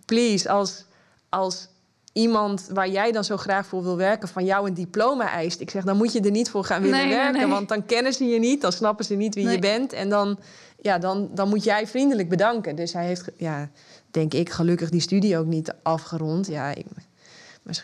please, 0.06 0.48
als, 0.48 0.84
als 1.28 1.68
iemand 2.12 2.68
waar 2.72 2.88
jij 2.88 3.12
dan 3.12 3.24
zo 3.24 3.36
graag 3.36 3.66
voor 3.66 3.82
wil 3.82 3.96
werken, 3.96 4.28
van 4.28 4.44
jou 4.44 4.68
een 4.68 4.74
diploma 4.74 5.30
eist. 5.30 5.60
Ik 5.60 5.70
zeg, 5.70 5.84
dan 5.84 5.96
moet 5.96 6.12
je 6.12 6.20
er 6.20 6.30
niet 6.30 6.50
voor 6.50 6.64
gaan 6.64 6.82
willen 6.82 7.08
werken, 7.08 7.48
want 7.48 7.68
dan 7.68 7.86
kennen 7.86 8.12
ze 8.12 8.24
je 8.24 8.38
niet, 8.38 8.60
dan 8.60 8.72
snappen 8.72 9.04
ze 9.04 9.14
niet 9.14 9.34
wie 9.34 9.48
je 9.48 9.58
bent. 9.58 9.92
En 9.92 10.08
dan, 10.08 10.38
ja, 10.80 10.98
dan, 10.98 11.30
dan 11.34 11.48
moet 11.48 11.64
jij 11.64 11.86
vriendelijk 11.86 12.28
bedanken. 12.28 12.76
Dus 12.76 12.92
hij 12.92 13.06
heeft, 13.06 13.30
ja, 13.36 13.70
denk 14.10 14.34
ik, 14.34 14.50
gelukkig 14.50 14.90
die 14.90 15.00
studie 15.00 15.38
ook 15.38 15.46
niet 15.46 15.74
afgerond. 15.82 16.46
Ja, 16.46 16.74
ik, 16.74 16.86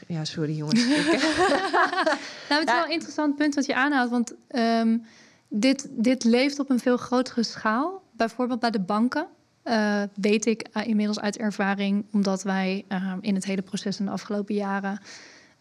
ja, 0.06 0.24
sorry 0.24 0.56
jongens. 0.56 0.86
nou, 2.48 2.60
het 2.60 2.68
is 2.68 2.74
wel 2.74 2.84
een 2.84 2.90
interessant 2.90 3.36
punt 3.36 3.54
wat 3.54 3.66
je 3.66 3.74
aanhaalt. 3.74 4.10
Want 4.10 4.34
um, 4.50 5.04
dit, 5.48 5.88
dit 5.90 6.24
leeft 6.24 6.58
op 6.58 6.70
een 6.70 6.78
veel 6.78 6.96
grotere 6.96 7.42
schaal. 7.42 8.02
Bijvoorbeeld 8.12 8.60
bij 8.60 8.70
de 8.70 8.80
banken. 8.80 9.26
Uh, 9.64 10.02
weet 10.14 10.46
ik 10.46 10.68
inmiddels 10.84 11.20
uit 11.20 11.36
ervaring, 11.36 12.04
omdat 12.12 12.42
wij 12.42 12.84
in 13.20 13.34
het 13.34 13.44
hele 13.44 13.62
proces 13.62 13.98
in 13.98 14.04
de 14.04 14.10
afgelopen 14.10 14.54
jaren 14.54 15.00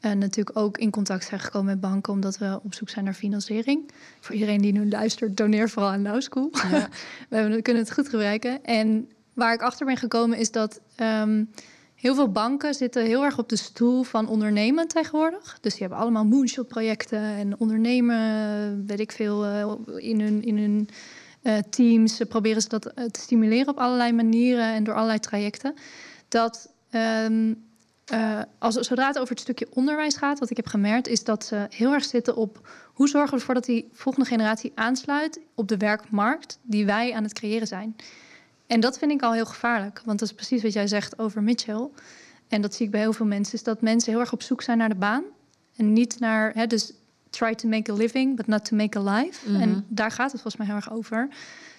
en 0.05 0.17
natuurlijk 0.17 0.57
ook 0.57 0.77
in 0.77 0.89
contact 0.89 1.25
zijn 1.25 1.39
gekomen 1.39 1.65
met 1.65 1.79
banken, 1.79 2.13
omdat 2.13 2.37
we 2.37 2.59
op 2.63 2.73
zoek 2.73 2.89
zijn 2.89 3.05
naar 3.05 3.13
financiering. 3.13 3.91
Voor 4.19 4.35
iedereen 4.35 4.61
die 4.61 4.71
nu 4.71 4.89
luistert, 4.89 5.37
doneer 5.37 5.69
vooral 5.69 5.91
aan 5.91 6.01
No 6.01 6.19
School. 6.19 6.49
Ja. 6.71 6.89
we 7.49 7.61
kunnen 7.61 7.83
het 7.83 7.93
goed 7.93 8.09
gebruiken. 8.09 8.63
En 8.63 9.09
waar 9.33 9.53
ik 9.53 9.61
achter 9.61 9.85
ben 9.85 9.97
gekomen 9.97 10.37
is 10.37 10.51
dat 10.51 10.81
ehm, 10.95 11.43
heel 12.05 12.15
veel 12.15 12.31
banken 12.31 12.73
zitten 12.73 13.05
heel 13.05 13.23
erg 13.23 13.37
op 13.37 13.49
de 13.49 13.55
stoel 13.55 14.03
van 14.03 14.27
ondernemen 14.27 14.87
tegenwoordig. 14.87 15.57
Dus 15.61 15.71
die 15.71 15.81
hebben 15.81 15.99
allemaal 15.99 16.25
moonshot-projecten 16.25 17.19
en 17.19 17.59
ondernemen, 17.59 18.85
weet 18.85 18.99
ik 18.99 19.11
veel, 19.11 19.45
eh, 19.45 19.73
in 19.95 20.21
hun, 20.21 20.43
in 20.43 20.57
hun 20.57 20.89
uh, 21.43 21.57
teams. 21.69 22.21
Proberen 22.29 22.61
ze 22.61 22.67
dat 22.67 22.85
eh, 22.85 23.05
te 23.05 23.19
stimuleren 23.19 23.67
op 23.67 23.77
allerlei 23.77 24.11
manieren 24.11 24.73
en 24.73 24.83
door 24.83 24.93
allerlei 24.93 25.19
trajecten. 25.19 25.73
Dat 26.27 26.71
ehm, 26.89 27.53
uh, 28.13 28.41
als, 28.59 28.75
zodra 28.75 29.07
het 29.07 29.19
over 29.19 29.29
het 29.29 29.39
stukje 29.39 29.67
onderwijs 29.73 30.15
gaat, 30.15 30.39
wat 30.39 30.49
ik 30.49 30.57
heb 30.57 30.67
gemerkt, 30.67 31.07
is 31.07 31.23
dat 31.23 31.45
ze 31.45 31.67
heel 31.69 31.93
erg 31.93 32.03
zitten 32.03 32.35
op 32.35 32.69
hoe 32.93 33.07
zorgen 33.07 33.31
we 33.31 33.39
ervoor 33.39 33.53
dat 33.53 33.65
die 33.65 33.89
volgende 33.93 34.29
generatie 34.29 34.71
aansluit 34.75 35.39
op 35.55 35.67
de 35.67 35.77
werkmarkt 35.77 36.59
die 36.61 36.85
wij 36.85 37.13
aan 37.13 37.23
het 37.23 37.33
creëren 37.33 37.67
zijn. 37.67 37.95
En 38.67 38.79
dat 38.79 38.97
vind 38.97 39.11
ik 39.11 39.21
al 39.21 39.33
heel 39.33 39.45
gevaarlijk, 39.45 40.01
want 40.05 40.19
dat 40.19 40.27
is 40.27 40.35
precies 40.35 40.63
wat 40.63 40.73
jij 40.73 40.87
zegt 40.87 41.19
over 41.19 41.43
Mitchell. 41.43 41.89
En 42.47 42.61
dat 42.61 42.73
zie 42.75 42.85
ik 42.85 42.91
bij 42.91 43.01
heel 43.01 43.13
veel 43.13 43.25
mensen, 43.25 43.53
is 43.53 43.63
dat 43.63 43.81
mensen 43.81 44.11
heel 44.11 44.19
erg 44.19 44.33
op 44.33 44.41
zoek 44.41 44.61
zijn 44.61 44.77
naar 44.77 44.89
de 44.89 44.95
baan. 44.95 45.23
En 45.75 45.93
niet 45.93 46.19
naar, 46.19 46.51
hè, 46.53 46.67
dus 46.67 46.93
try 47.29 47.55
to 47.55 47.67
make 47.67 47.91
a 47.91 47.95
living, 47.95 48.35
but 48.35 48.47
not 48.47 48.65
to 48.65 48.75
make 48.75 48.99
a 48.99 49.01
life. 49.01 49.47
En 49.47 49.69
mhm. 49.69 49.79
daar 49.87 50.11
gaat 50.11 50.31
het 50.31 50.41
volgens 50.41 50.55
mij 50.55 50.65
heel 50.65 50.75
erg 50.75 50.91
over 50.91 51.29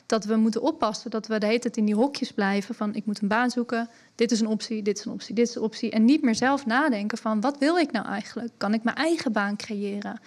dat 0.06 0.24
we 0.24 0.36
moeten 0.36 0.62
oppassen 0.62 1.10
dat 1.10 1.26
we 1.26 1.38
de 1.38 1.46
hele 1.46 1.58
tijd 1.58 1.76
in 1.76 1.84
die 1.84 1.94
hokjes 1.94 2.32
blijven 2.32 2.74
van 2.74 2.94
ik 2.94 3.06
moet 3.06 3.22
een 3.22 3.28
baan 3.28 3.50
zoeken, 3.50 3.88
dit 4.14 4.30
is 4.30 4.40
een 4.40 4.46
optie, 4.46 4.82
dit 4.82 4.98
is 4.98 5.04
een 5.04 5.12
optie, 5.12 5.34
dit 5.34 5.48
is 5.48 5.54
een 5.54 5.62
optie. 5.62 5.90
En 5.90 6.04
niet 6.04 6.22
meer 6.22 6.34
zelf 6.34 6.66
nadenken 6.66 7.18
van 7.18 7.40
wat 7.40 7.58
wil 7.58 7.76
ik 7.76 7.92
nou 7.92 8.06
eigenlijk? 8.06 8.52
Kan 8.56 8.74
ik 8.74 8.82
mijn 8.82 8.96
eigen 8.96 9.32
baan 9.32 9.56
creëren? 9.56 10.20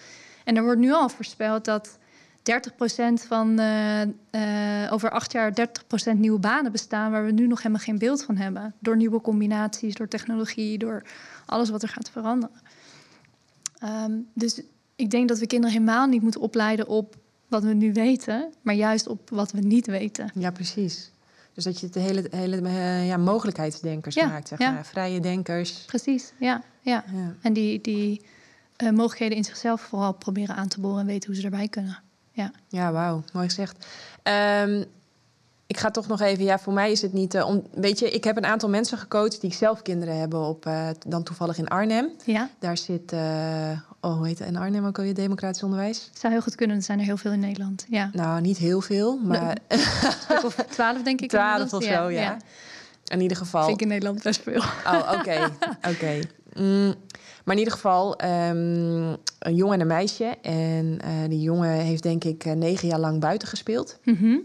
En 0.44 0.56
er 0.56 0.62
wordt 0.62 0.80
nu 0.80 0.92
al 0.92 1.08
voorspeld 1.08 1.64
dat 1.64 1.98
30% 2.40 3.26
van 3.26 3.60
uh, 3.60 4.00
uh, 4.00 4.92
over 4.92 5.10
acht 5.10 5.32
jaar 5.32 5.52
30% 6.14 6.16
nieuwe 6.16 6.38
banen 6.38 6.72
bestaan 6.72 7.10
waar 7.10 7.24
we 7.24 7.32
nu 7.32 7.46
nog 7.46 7.58
helemaal 7.58 7.84
geen 7.84 7.98
beeld 7.98 8.24
van 8.24 8.36
hebben. 8.36 8.74
Door 8.78 8.96
nieuwe 8.96 9.20
combinaties, 9.20 9.94
door 9.94 10.08
technologie, 10.08 10.78
door 10.78 11.02
alles 11.46 11.70
wat 11.70 11.82
er 11.82 11.88
gaat 11.88 12.10
veranderen. 12.10 12.60
Um, 13.84 14.26
dus 14.34 14.60
ik 14.96 15.10
denk 15.10 15.28
dat 15.28 15.38
we 15.38 15.46
kinderen 15.46 15.74
helemaal 15.74 16.06
niet 16.06 16.22
moeten 16.22 16.40
opleiden 16.40 16.88
op 16.88 17.16
wat 17.48 17.62
we 17.62 17.72
nu 17.72 17.92
weten, 17.92 18.52
maar 18.62 18.74
juist 18.74 19.06
op 19.06 19.30
wat 19.30 19.52
we 19.52 19.60
niet 19.60 19.86
weten. 19.86 20.30
Ja, 20.34 20.50
precies. 20.50 21.10
Dus 21.54 21.64
dat 21.64 21.80
je 21.80 21.86
het 21.86 21.94
hele, 21.94 22.26
hele 22.30 22.60
uh, 22.60 23.06
ja, 23.06 23.16
mogelijkheidsdenkers 23.16 24.16
maakt, 24.16 24.48
zeg 24.48 24.58
maar. 24.58 24.86
Vrije 24.86 25.20
denkers. 25.20 25.84
Precies, 25.86 26.32
ja. 26.38 26.62
ja. 26.80 27.04
En 27.42 27.52
die, 27.52 27.80
die 27.80 28.22
mogelijkheden 28.76 29.36
in 29.36 29.44
zichzelf 29.44 29.80
vooral 29.80 30.12
proberen 30.12 30.56
aan 30.56 30.68
te 30.68 30.80
boren 30.80 31.00
en 31.00 31.06
weten 31.06 31.30
hoe 31.30 31.40
ze 31.40 31.44
erbij 31.44 31.68
kunnen. 31.68 31.98
Ja, 32.40 32.52
ja 32.68 32.92
wauw, 32.92 33.22
mooi 33.32 33.48
gezegd. 33.48 33.86
Um, 34.22 34.84
ik 35.70 35.78
ga 35.78 35.90
toch 35.90 36.06
nog 36.06 36.20
even, 36.20 36.44
ja, 36.44 36.58
voor 36.58 36.72
mij 36.72 36.90
is 36.90 37.02
het 37.02 37.12
niet. 37.12 37.34
Uh, 37.34 37.46
om, 37.46 37.62
weet 37.72 37.98
je, 37.98 38.10
ik 38.10 38.24
heb 38.24 38.36
een 38.36 38.46
aantal 38.46 38.68
mensen 38.68 38.98
gecoacht 38.98 39.40
die 39.40 39.54
zelf 39.54 39.82
kinderen 39.82 40.18
hebben 40.18 40.40
op, 40.40 40.66
uh, 40.66 40.88
dan 41.06 41.22
toevallig 41.22 41.58
in 41.58 41.68
Arnhem. 41.68 42.10
Ja. 42.24 42.50
Daar 42.58 42.76
zit, 42.76 43.12
uh, 43.12 43.20
oh, 44.00 44.16
hoe 44.16 44.26
heet 44.26 44.38
het 44.38 44.48
in 44.48 44.56
Arnhem 44.56 44.86
ook 44.86 44.98
alweer, 44.98 45.14
democratisch 45.14 45.62
onderwijs? 45.62 46.06
Het 46.10 46.18
zou 46.20 46.32
heel 46.32 46.42
goed 46.42 46.54
kunnen, 46.54 46.76
er 46.76 46.82
zijn 46.82 46.98
er 46.98 47.04
heel 47.04 47.16
veel 47.16 47.32
in 47.32 47.40
Nederland. 47.40 47.86
Ja. 47.88 48.10
Nou, 48.12 48.40
niet 48.40 48.58
heel 48.58 48.80
veel, 48.80 49.16
maar. 49.16 49.56
of 50.46 50.54
twaalf, 50.70 51.02
denk 51.02 51.20
ik. 51.20 51.28
Twaalf 51.28 51.72
of 51.72 51.82
zo, 51.82 52.08
ja. 52.08 52.36
In 53.04 53.20
ieder 53.20 53.36
geval. 53.36 53.64
Vind 53.64 53.74
ik 53.74 53.82
in 53.82 53.88
Nederland 53.88 54.22
best 54.22 54.42
veel. 54.42 54.62
Oh, 54.86 55.12
oké, 55.18 55.50
oké. 55.92 56.20
Mm, 56.56 56.94
maar 57.44 57.54
in 57.54 57.58
ieder 57.58 57.72
geval, 57.72 58.24
um, 58.24 59.16
een 59.38 59.54
jongen 59.54 59.74
en 59.74 59.80
een 59.80 59.86
meisje. 59.86 60.36
En 60.42 60.98
die 61.28 61.40
jongen 61.40 61.70
heeft 61.70 62.02
denk 62.02 62.24
ik 62.24 62.44
negen 62.44 62.88
jaar 62.88 62.98
lang 62.98 63.20
buiten 63.20 63.48
gespeeld. 63.48 63.98
Mm 64.04 64.42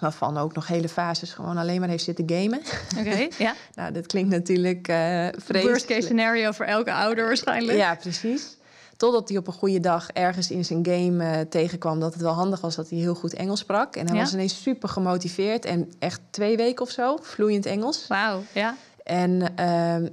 Waarvan 0.00 0.38
ook 0.38 0.54
nog 0.54 0.66
hele 0.66 0.88
fases 0.88 1.32
gewoon 1.32 1.56
alleen 1.56 1.80
maar 1.80 1.88
heeft 1.88 2.04
zitten 2.04 2.30
gamen. 2.30 2.60
Oké, 2.98 3.28
ja. 3.44 3.54
nou, 3.74 3.92
dat 3.92 4.06
klinkt 4.06 4.30
natuurlijk 4.30 4.88
uh, 4.88 4.96
vreselijk. 4.96 5.64
Worst 5.64 5.86
case 5.86 6.00
scenario 6.00 6.50
voor 6.50 6.64
elke 6.64 6.92
ouder 6.92 7.26
waarschijnlijk. 7.26 7.78
Ja, 7.78 7.94
precies. 7.94 8.56
Totdat 8.96 9.28
hij 9.28 9.38
op 9.38 9.46
een 9.46 9.52
goede 9.52 9.80
dag 9.80 10.10
ergens 10.12 10.50
in 10.50 10.64
zijn 10.64 10.86
game 10.86 11.24
uh, 11.24 11.40
tegenkwam 11.40 12.00
dat 12.00 12.12
het 12.12 12.22
wel 12.22 12.32
handig 12.32 12.60
was 12.60 12.74
dat 12.74 12.90
hij 12.90 12.98
heel 12.98 13.14
goed 13.14 13.34
Engels 13.34 13.60
sprak. 13.60 13.96
En 13.96 14.08
hij 14.08 14.18
was 14.18 14.32
ineens 14.32 14.62
super 14.62 14.88
gemotiveerd 14.88 15.64
en 15.64 15.92
echt 15.98 16.20
twee 16.30 16.56
weken 16.56 16.84
of 16.84 16.90
zo 16.90 17.18
vloeiend 17.22 17.66
Engels. 17.66 18.06
Wauw, 18.06 18.42
ja. 18.52 18.76
En 19.08 19.40
uh, 19.40 19.46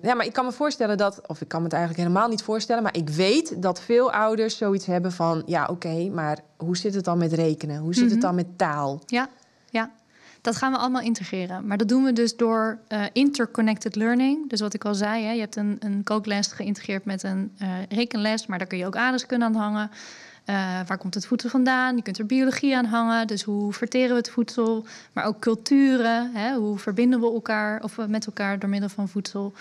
ja, 0.02 0.14
maar 0.14 0.26
ik 0.26 0.34
kan 0.34 0.46
me 0.46 0.52
voorstellen 0.52 0.98
dat, 0.98 1.28
of 1.28 1.42
ik 1.42 1.48
kan 1.48 1.60
me 1.60 1.66
het 1.66 1.74
eigenlijk 1.74 2.08
helemaal 2.08 2.30
niet 2.30 2.44
voorstellen, 2.44 2.84
maar 2.84 2.96
ik 2.96 3.10
weet 3.10 3.62
dat 3.62 3.82
veel 3.82 4.12
ouders 4.12 4.58
zoiets 4.58 4.86
hebben 4.86 5.12
van, 5.12 5.44
ja, 5.46 5.66
oké, 5.66 6.10
maar 6.10 6.40
hoe 6.58 6.78
zit 6.78 6.94
het 6.94 7.04
dan 7.04 7.18
met 7.18 7.34
rekenen? 7.34 7.80
Hoe 7.80 7.94
zit 7.94 8.04
het 8.04 8.14
mhm. 8.14 8.22
dan 8.22 8.36
met 8.36 8.58
taal? 8.58 9.02
Ja, 9.06 9.30
ja. 9.70 9.92
Dat 10.42 10.56
gaan 10.56 10.72
we 10.72 10.78
allemaal 10.78 11.02
integreren. 11.02 11.68
Maar 11.68 11.78
dat 11.78 11.88
doen 11.88 12.04
we 12.04 12.14
dus 12.14 12.36
door 12.36 12.80
uh, 12.90 13.04
interconnected 13.14 13.96
learning. 13.96 14.50
Dus 14.50 14.60
wat 14.60 14.74
ik 14.74 14.86
al 14.86 14.96
zei, 14.96 15.24
hè, 15.24 15.32
je 15.32 15.40
hebt 15.40 15.56
een, 15.56 15.78
een 15.80 16.04
kookles 16.04 16.48
geïntegreerd 16.48 17.06
met 17.06 17.24
een 17.24 17.56
uh, 17.62 17.70
rekenles, 17.90 18.46
maar 18.46 18.58
daar 18.58 18.68
kun 18.68 18.78
je 18.78 18.86
ook 18.86 18.96
aardrijkskunde 18.96 19.46
aan 19.46 19.56
hangen. 19.56 19.92
Uh, 20.50 20.80
waar 20.88 20.98
komt 20.98 21.14
het 21.14 21.26
voedsel 21.26 21.50
vandaan? 21.50 21.96
Je 21.96 22.02
kunt 22.02 22.20
er 22.20 22.26
biologie 22.26 22.78
aan 22.78 22.86
hangen. 22.86 23.28
Dus 23.28 23.44
hoe 23.44 23.74
verteren 23.74 24.10
we 24.10 24.16
het 24.16 24.30
voedsel? 24.30 24.86
Maar 25.14 25.26
ook 25.26 25.40
culturen. 25.40 26.32
Hè? 26.34 26.56
Hoe 26.56 26.78
verbinden 26.78 27.20
we 27.20 27.26
elkaar 27.26 27.84
of 27.84 28.08
met 28.08 28.26
elkaar 28.26 28.60
door 28.60 28.70
middel 28.70 28.90
van 28.90 29.10
voedsel? 29.10 29.54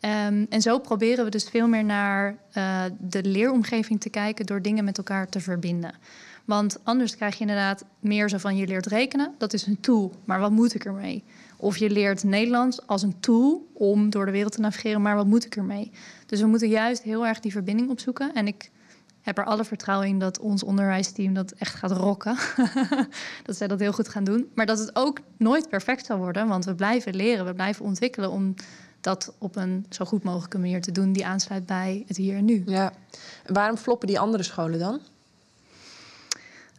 Um, 0.00 0.46
en 0.50 0.62
zo 0.62 0.78
proberen 0.78 1.24
we 1.24 1.30
dus 1.30 1.48
veel 1.48 1.68
meer 1.68 1.84
naar 1.84 2.36
uh, 2.54 2.82
de 2.98 3.22
leeromgeving 3.24 4.00
te 4.00 4.10
kijken 4.10 4.46
door 4.46 4.62
dingen 4.62 4.84
met 4.84 4.98
elkaar 4.98 5.28
te 5.28 5.40
verbinden. 5.40 5.94
Want 6.44 6.78
anders 6.82 7.16
krijg 7.16 7.34
je 7.34 7.40
inderdaad 7.40 7.84
meer 8.00 8.28
zo 8.28 8.38
van 8.38 8.56
je 8.56 8.66
leert 8.66 8.86
rekenen. 8.86 9.34
Dat 9.38 9.52
is 9.52 9.66
een 9.66 9.80
tool, 9.80 10.12
maar 10.24 10.40
wat 10.40 10.50
moet 10.50 10.74
ik 10.74 10.84
ermee? 10.84 11.24
Of 11.56 11.76
je 11.76 11.90
leert 11.90 12.24
Nederlands 12.24 12.86
als 12.86 13.02
een 13.02 13.20
tool 13.20 13.66
om 13.72 14.10
door 14.10 14.24
de 14.24 14.32
wereld 14.32 14.52
te 14.52 14.60
navigeren, 14.60 15.02
maar 15.02 15.16
wat 15.16 15.26
moet 15.26 15.44
ik 15.46 15.56
ermee? 15.56 15.90
Dus 16.26 16.40
we 16.40 16.46
moeten 16.46 16.68
juist 16.68 17.02
heel 17.02 17.26
erg 17.26 17.40
die 17.40 17.52
verbinding 17.52 17.90
opzoeken. 17.90 18.34
En 18.34 18.46
ik 18.46 18.70
heb 19.26 19.38
er 19.38 19.44
alle 19.44 19.64
vertrouwen 19.64 20.08
in 20.08 20.18
dat 20.18 20.38
ons 20.38 20.62
onderwijsteam 20.62 21.34
dat 21.34 21.50
echt 21.50 21.74
gaat 21.74 21.90
rocken. 21.90 22.36
dat 23.46 23.56
zij 23.56 23.66
dat 23.66 23.80
heel 23.80 23.92
goed 23.92 24.08
gaan 24.08 24.24
doen. 24.24 24.50
Maar 24.54 24.66
dat 24.66 24.78
het 24.78 24.96
ook 24.96 25.18
nooit 25.36 25.68
perfect 25.68 26.06
zal 26.06 26.18
worden, 26.18 26.48
want 26.48 26.64
we 26.64 26.74
blijven 26.74 27.14
leren, 27.14 27.44
we 27.44 27.54
blijven 27.54 27.84
ontwikkelen 27.84 28.30
om 28.30 28.54
dat 29.00 29.34
op 29.38 29.56
een 29.56 29.86
zo 29.90 30.04
goed 30.04 30.22
mogelijke 30.22 30.58
manier 30.58 30.80
te 30.80 30.92
doen 30.92 31.12
die 31.12 31.26
aansluit 31.26 31.66
bij 31.66 32.04
het 32.06 32.16
hier 32.16 32.36
en 32.36 32.44
nu. 32.44 32.62
Ja. 32.66 32.92
waarom 33.46 33.76
floppen 33.76 34.08
die 34.08 34.18
andere 34.18 34.42
scholen 34.42 34.78
dan? 34.78 35.00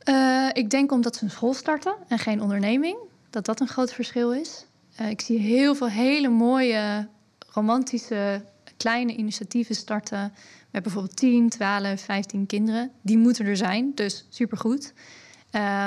Uh, 0.09 0.49
ik 0.53 0.69
denk 0.69 0.91
omdat 0.91 1.15
ze 1.15 1.23
een 1.23 1.31
school 1.31 1.53
starten 1.53 1.95
en 2.07 2.19
geen 2.19 2.41
onderneming. 2.41 2.97
Dat 3.29 3.45
dat 3.45 3.59
een 3.59 3.67
groot 3.67 3.93
verschil 3.93 4.33
is. 4.33 4.65
Uh, 5.01 5.09
ik 5.09 5.21
zie 5.21 5.39
heel 5.39 5.75
veel 5.75 5.89
hele 5.89 6.29
mooie, 6.29 7.07
romantische, 7.47 8.41
kleine 8.77 9.15
initiatieven 9.15 9.75
starten. 9.75 10.33
Met 10.77 10.85
bijvoorbeeld 10.85 11.17
10, 11.17 11.49
12, 11.49 12.01
15 12.01 12.45
kinderen. 12.45 12.91
Die 13.01 13.17
moeten 13.17 13.45
er 13.45 13.57
zijn, 13.57 13.91
dus 13.95 14.25
supergoed. 14.29 14.93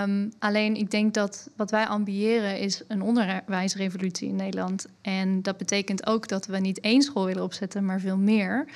Um, 0.03 0.33
alleen 0.39 0.75
ik 0.75 0.91
denk 0.91 1.15
dat 1.15 1.51
wat 1.57 1.71
wij 1.71 1.87
ambiëren 1.87 2.59
is 2.59 2.83
een 2.89 3.03
onderwijsrevolutie 3.03 4.29
in 4.29 4.37
Nederland. 4.37 4.87
En 5.01 5.43
dat 5.43 5.57
betekent 5.57 6.07
ook 6.07 6.29
dat 6.29 6.47
we 6.47 6.59
niet 6.59 6.81
één 6.81 7.03
school 7.03 7.25
willen 7.25 7.43
opzetten, 7.43 7.85
maar 7.85 8.01
veel 8.01 8.17
meer. 8.17 8.69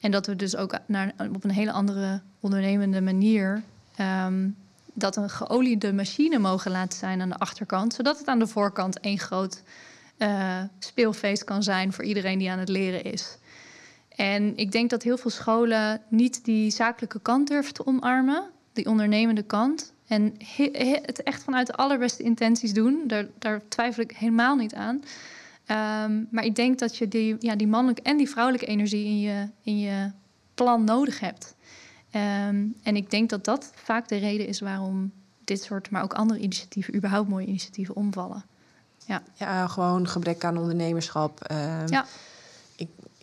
En 0.00 0.10
dat 0.10 0.26
we 0.26 0.36
dus 0.36 0.56
ook 0.56 0.78
naar, 0.86 1.12
op 1.32 1.44
een 1.44 1.50
hele 1.50 1.72
andere 1.72 2.20
ondernemende 2.40 3.00
manier 3.00 3.62
um, 4.00 4.56
dat 4.92 5.16
een 5.16 5.30
geoliede 5.30 5.92
machine 5.92 6.38
mogen 6.38 6.70
laten 6.70 6.98
zijn 6.98 7.20
aan 7.20 7.28
de 7.28 7.38
achterkant, 7.38 7.94
zodat 7.94 8.18
het 8.18 8.26
aan 8.26 8.38
de 8.38 8.46
voorkant 8.46 9.00
één 9.00 9.18
groot 9.18 9.62
uh, 10.18 10.62
speelfeest 10.78 11.44
kan 11.44 11.62
zijn 11.62 11.92
voor 11.92 12.04
iedereen 12.04 12.38
die 12.38 12.50
aan 12.50 12.58
het 12.58 12.68
leren 12.68 13.04
is. 13.04 13.38
En 14.14 14.56
ik 14.56 14.72
denk 14.72 14.90
dat 14.90 15.02
heel 15.02 15.16
veel 15.16 15.30
scholen 15.30 16.02
niet 16.08 16.44
die 16.44 16.70
zakelijke 16.70 17.20
kant 17.20 17.48
durven 17.48 17.74
te 17.74 17.86
omarmen, 17.86 18.50
die 18.72 18.86
ondernemende 18.86 19.42
kant. 19.42 19.92
En 20.06 20.34
het 21.02 21.22
echt 21.22 21.42
vanuit 21.42 21.66
de 21.66 21.74
allerbeste 21.74 22.22
intenties 22.22 22.72
doen, 22.72 23.02
daar, 23.06 23.26
daar 23.38 23.60
twijfel 23.68 24.02
ik 24.02 24.10
helemaal 24.16 24.56
niet 24.56 24.74
aan. 24.74 25.02
Um, 26.04 26.28
maar 26.30 26.44
ik 26.44 26.54
denk 26.54 26.78
dat 26.78 26.96
je 26.96 27.08
die, 27.08 27.36
ja, 27.38 27.56
die 27.56 27.66
mannelijke 27.66 28.02
en 28.02 28.16
die 28.16 28.28
vrouwelijke 28.28 28.66
energie 28.66 29.04
in 29.04 29.20
je, 29.20 29.48
in 29.62 29.78
je 29.78 30.10
plan 30.54 30.84
nodig 30.84 31.20
hebt. 31.20 31.54
Um, 32.14 32.74
en 32.82 32.96
ik 32.96 33.10
denk 33.10 33.30
dat 33.30 33.44
dat 33.44 33.72
vaak 33.74 34.08
de 34.08 34.16
reden 34.16 34.46
is 34.46 34.60
waarom 34.60 35.12
dit 35.44 35.62
soort, 35.62 35.90
maar 35.90 36.02
ook 36.02 36.14
andere 36.14 36.40
initiatieven, 36.40 36.94
überhaupt 36.94 37.28
mooie 37.28 37.46
initiatieven 37.46 37.96
omvallen. 37.96 38.44
Ja, 39.06 39.22
ja 39.34 39.66
gewoon 39.66 40.08
gebrek 40.08 40.44
aan 40.44 40.58
ondernemerschap. 40.58 41.50
Uh, 41.50 41.86
ja. 41.86 42.06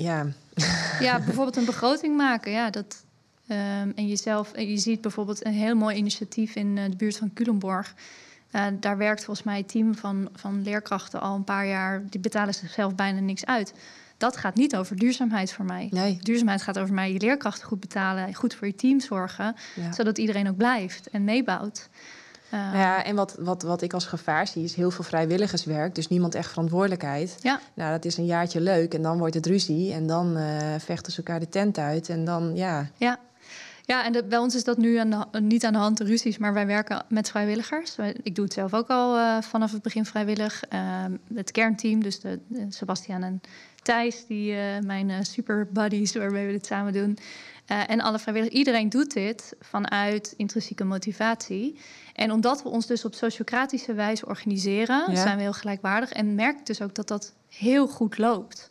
Ja. 0.01 0.27
ja, 1.07 1.19
bijvoorbeeld 1.19 1.55
een 1.55 1.65
begroting 1.65 2.17
maken. 2.17 2.51
Ja, 2.51 2.69
dat, 2.69 3.03
um, 3.47 3.91
en 3.95 4.07
jezelf, 4.07 4.51
en 4.51 4.69
je 4.69 4.77
ziet 4.77 5.01
bijvoorbeeld 5.01 5.45
een 5.45 5.53
heel 5.53 5.75
mooi 5.75 5.95
initiatief 5.95 6.55
in 6.55 6.77
uh, 6.77 6.83
de 6.89 6.95
buurt 6.95 7.17
van 7.17 7.33
Culemborg. 7.33 7.93
Uh, 8.55 8.65
daar 8.79 8.97
werkt 8.97 9.23
volgens 9.23 9.45
mij 9.45 9.57
het 9.57 9.67
team 9.67 9.95
van, 9.95 10.29
van 10.33 10.63
leerkrachten 10.63 11.21
al 11.21 11.35
een 11.35 11.43
paar 11.43 11.67
jaar. 11.67 12.03
Die 12.09 12.19
betalen 12.19 12.53
zichzelf 12.53 12.95
bijna 12.95 13.19
niks 13.19 13.45
uit. 13.45 13.73
Dat 14.17 14.37
gaat 14.37 14.55
niet 14.55 14.75
over 14.75 14.95
duurzaamheid 14.95 15.53
voor 15.53 15.65
mij. 15.65 15.87
Nee. 15.91 16.17
Duurzaamheid 16.21 16.61
gaat 16.61 16.79
over 16.79 16.93
mij 16.93 17.13
je 17.13 17.19
leerkrachten 17.19 17.67
goed 17.67 17.79
betalen, 17.79 18.33
goed 18.33 18.55
voor 18.55 18.67
je 18.67 18.75
team 18.75 18.99
zorgen, 18.99 19.55
zodat 19.91 20.17
iedereen 20.17 20.49
ook 20.49 20.57
blijft 20.57 21.09
en 21.09 21.23
meebouwt. 21.23 21.89
Uh, 22.53 22.69
ja, 22.73 23.03
en 23.03 23.15
wat, 23.15 23.35
wat, 23.39 23.61
wat 23.61 23.81
ik 23.81 23.93
als 23.93 24.05
gevaar 24.05 24.47
zie, 24.47 24.63
is 24.63 24.75
heel 24.75 24.91
veel 24.91 25.03
vrijwilligerswerk. 25.03 25.95
Dus 25.95 26.07
niemand 26.07 26.35
echt 26.35 26.49
verantwoordelijkheid. 26.49 27.37
Ja. 27.41 27.59
Nou, 27.73 27.91
dat 27.91 28.05
is 28.05 28.17
een 28.17 28.25
jaartje 28.25 28.61
leuk 28.61 28.93
en 28.93 29.01
dan 29.01 29.17
wordt 29.17 29.33
het 29.33 29.45
ruzie. 29.45 29.93
En 29.93 30.07
dan 30.07 30.37
uh, 30.37 30.57
vechten 30.77 31.11
ze 31.11 31.17
elkaar 31.17 31.39
de 31.39 31.49
tent 31.49 31.77
uit. 31.77 32.09
En 32.09 32.25
dan, 32.25 32.55
ja. 32.55 32.89
Ja, 32.97 33.19
ja, 33.85 34.05
en 34.05 34.29
bij 34.29 34.37
ons 34.37 34.55
is 34.55 34.63
dat 34.63 34.77
nu 34.77 34.95
aan 34.95 35.29
niet 35.39 35.65
aan 35.65 35.73
de 35.73 35.79
hand 35.79 35.97
de 35.97 36.03
ruzies, 36.03 36.37
maar 36.37 36.53
wij 36.53 36.65
werken 36.65 37.05
met 37.07 37.29
vrijwilligers. 37.29 37.95
Ik 38.21 38.35
doe 38.35 38.43
het 38.43 38.53
zelf 38.53 38.73
ook 38.73 38.87
al 38.87 39.17
uh, 39.17 39.41
vanaf 39.41 39.71
het 39.71 39.81
begin 39.81 40.05
vrijwillig. 40.05 40.63
Uh, 40.73 41.05
het 41.33 41.51
kernteam, 41.51 42.03
dus 42.03 42.19
de, 42.19 42.39
de 42.47 42.65
Sebastian 42.69 43.23
en 43.23 43.41
Thijs, 43.81 44.25
die, 44.27 44.53
uh, 44.53 44.59
mijn 44.85 45.25
super 45.25 45.67
buddies 45.71 46.13
waarmee 46.13 46.45
we 46.45 46.51
dit 46.51 46.65
samen 46.65 46.93
doen. 46.93 47.17
en 47.65 48.01
alle 48.01 48.19
vrijwilligers, 48.19 48.57
iedereen 48.57 48.89
doet 48.89 49.13
dit 49.13 49.55
vanuit 49.59 50.33
intrinsieke 50.37 50.83
motivatie. 50.83 51.79
En 52.13 52.31
omdat 52.31 52.63
we 52.63 52.69
ons 52.69 52.85
dus 52.85 53.05
op 53.05 53.13
sociocratische 53.13 53.93
wijze 53.93 54.25
organiseren, 54.25 55.17
zijn 55.17 55.35
we 55.35 55.41
heel 55.41 55.53
gelijkwaardig. 55.53 56.11
En 56.11 56.35
merk 56.35 56.65
dus 56.65 56.81
ook 56.81 56.95
dat 56.95 57.07
dat 57.07 57.33
heel 57.49 57.87
goed 57.87 58.17
loopt. 58.17 58.69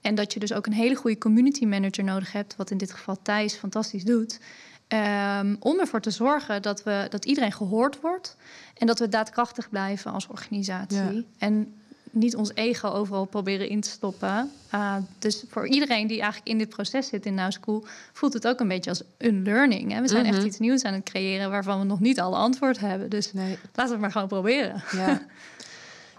En 0.00 0.14
dat 0.14 0.32
je 0.32 0.40
dus 0.40 0.52
ook 0.52 0.66
een 0.66 0.72
hele 0.72 0.94
goede 0.94 1.18
community 1.18 1.66
manager 1.66 2.04
nodig 2.04 2.32
hebt, 2.32 2.56
wat 2.56 2.70
in 2.70 2.78
dit 2.78 2.92
geval 2.92 3.22
Thijs 3.22 3.54
fantastisch 3.54 4.04
doet. 4.04 4.40
Um, 4.88 5.56
om 5.60 5.80
ervoor 5.80 6.00
te 6.00 6.10
zorgen 6.10 6.62
dat, 6.62 6.82
we, 6.82 7.06
dat 7.10 7.24
iedereen 7.24 7.52
gehoord 7.52 8.00
wordt 8.00 8.36
en 8.76 8.86
dat 8.86 8.98
we 8.98 9.08
daadkrachtig 9.08 9.68
blijven 9.68 10.12
als 10.12 10.26
organisatie. 10.26 11.26
En 11.38 11.74
niet 12.12 12.36
ons 12.36 12.54
ego 12.54 12.88
overal 12.88 13.24
proberen 13.24 13.68
in 13.68 13.80
te 13.80 13.88
stoppen. 13.88 14.52
Uh, 14.74 14.96
dus 15.18 15.44
voor 15.48 15.68
iedereen 15.68 16.06
die 16.06 16.20
eigenlijk 16.20 16.50
in 16.50 16.58
dit 16.58 16.68
proces 16.68 17.06
zit 17.06 17.26
in 17.26 17.34
Now 17.34 17.50
School, 17.50 17.84
voelt 18.12 18.32
het 18.32 18.46
ook 18.46 18.60
een 18.60 18.68
beetje 18.68 18.90
als 18.90 19.02
een 19.18 19.42
learning. 19.42 19.92
Hè? 19.92 20.00
We 20.00 20.08
zijn 20.08 20.24
echt 20.24 20.36
mhm. 20.36 20.46
iets 20.46 20.58
nieuws 20.58 20.84
aan 20.84 20.94
het 20.94 21.04
creëren 21.04 21.50
waarvan 21.50 21.78
we 21.78 21.84
nog 21.84 22.00
niet 22.00 22.20
alle 22.20 22.36
antwoord 22.36 22.80
hebben. 22.80 23.10
Dus 23.10 23.32
nee. 23.32 23.58
laten 23.72 23.84
we 23.84 23.90
het 23.90 24.00
maar 24.00 24.12
gewoon 24.12 24.28
proberen. 24.28 24.82
Ja. 24.96 25.20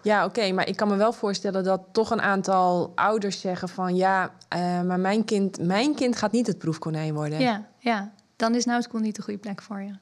Ja, 0.03 0.25
oké, 0.25 0.51
maar 0.51 0.67
ik 0.67 0.75
kan 0.75 0.87
me 0.87 0.95
wel 0.95 1.13
voorstellen 1.13 1.63
dat 1.63 1.81
toch 1.91 2.11
een 2.11 2.21
aantal 2.21 2.91
ouders 2.95 3.39
zeggen 3.39 3.69
van 3.69 3.95
ja, 3.95 4.31
uh, 4.55 4.81
maar 4.81 4.99
mijn 4.99 5.25
kind, 5.25 5.59
mijn 5.59 5.95
kind 5.95 6.15
gaat 6.15 6.31
niet 6.31 6.47
het 6.47 6.57
proefkonijn 6.57 7.13
worden. 7.13 7.39
Ja, 7.39 7.65
ja. 7.77 8.11
dan 8.35 8.55
is 8.55 8.65
nou 8.65 8.81
school 8.81 9.01
niet 9.01 9.15
de 9.15 9.21
goede 9.21 9.39
plek 9.39 9.61
voor 9.61 9.81
je. 9.81 9.93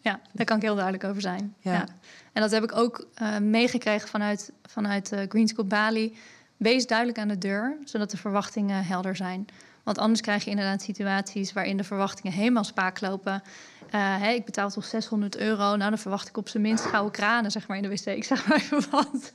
Ja, 0.00 0.20
daar 0.32 0.46
kan 0.46 0.56
ik 0.56 0.62
heel 0.62 0.74
duidelijk 0.74 1.04
over 1.04 1.20
zijn. 1.20 1.54
Ja. 1.60 1.86
En 2.32 2.42
dat 2.42 2.50
heb 2.50 2.62
ik 2.62 2.76
ook 2.76 3.06
uh, 3.22 3.38
meegekregen 3.38 4.08
vanuit, 4.08 4.52
vanuit 4.62 5.12
uh, 5.12 5.20
Green 5.28 5.48
School 5.48 5.66
Bali. 5.66 6.16
Wees 6.56 6.86
duidelijk 6.86 7.18
aan 7.18 7.28
de 7.28 7.38
deur, 7.38 7.76
zodat 7.84 8.10
de 8.10 8.16
verwachtingen 8.16 8.84
helder 8.84 9.16
zijn. 9.16 9.46
Want 9.82 9.98
anders 9.98 10.20
krijg 10.20 10.44
je 10.44 10.50
inderdaad 10.50 10.82
situaties 10.82 11.52
waarin 11.52 11.76
de 11.76 11.84
verwachtingen 11.84 12.32
helemaal 12.32 12.64
spaak 12.64 13.00
lopen. 13.00 13.42
Uh, 13.94 14.34
ik 14.34 14.44
betaal 14.44 14.70
toch 14.70 14.84
600 14.84 15.36
euro. 15.36 15.76
Nou, 15.76 15.90
dan 15.90 15.98
verwacht 15.98 16.28
ik 16.28 16.36
op 16.36 16.48
zijn 16.48 16.62
minst 16.62 16.84
gouden 16.84 17.12
kranen, 17.12 17.50
zeg 17.50 17.68
maar, 17.68 17.76
in 17.76 17.82
de 17.82 17.88
wc. 17.88 18.06
Ik 18.06 18.24
zeg 18.24 18.46
maar 18.48 18.56
even 18.56 18.90
wat. 18.90 19.32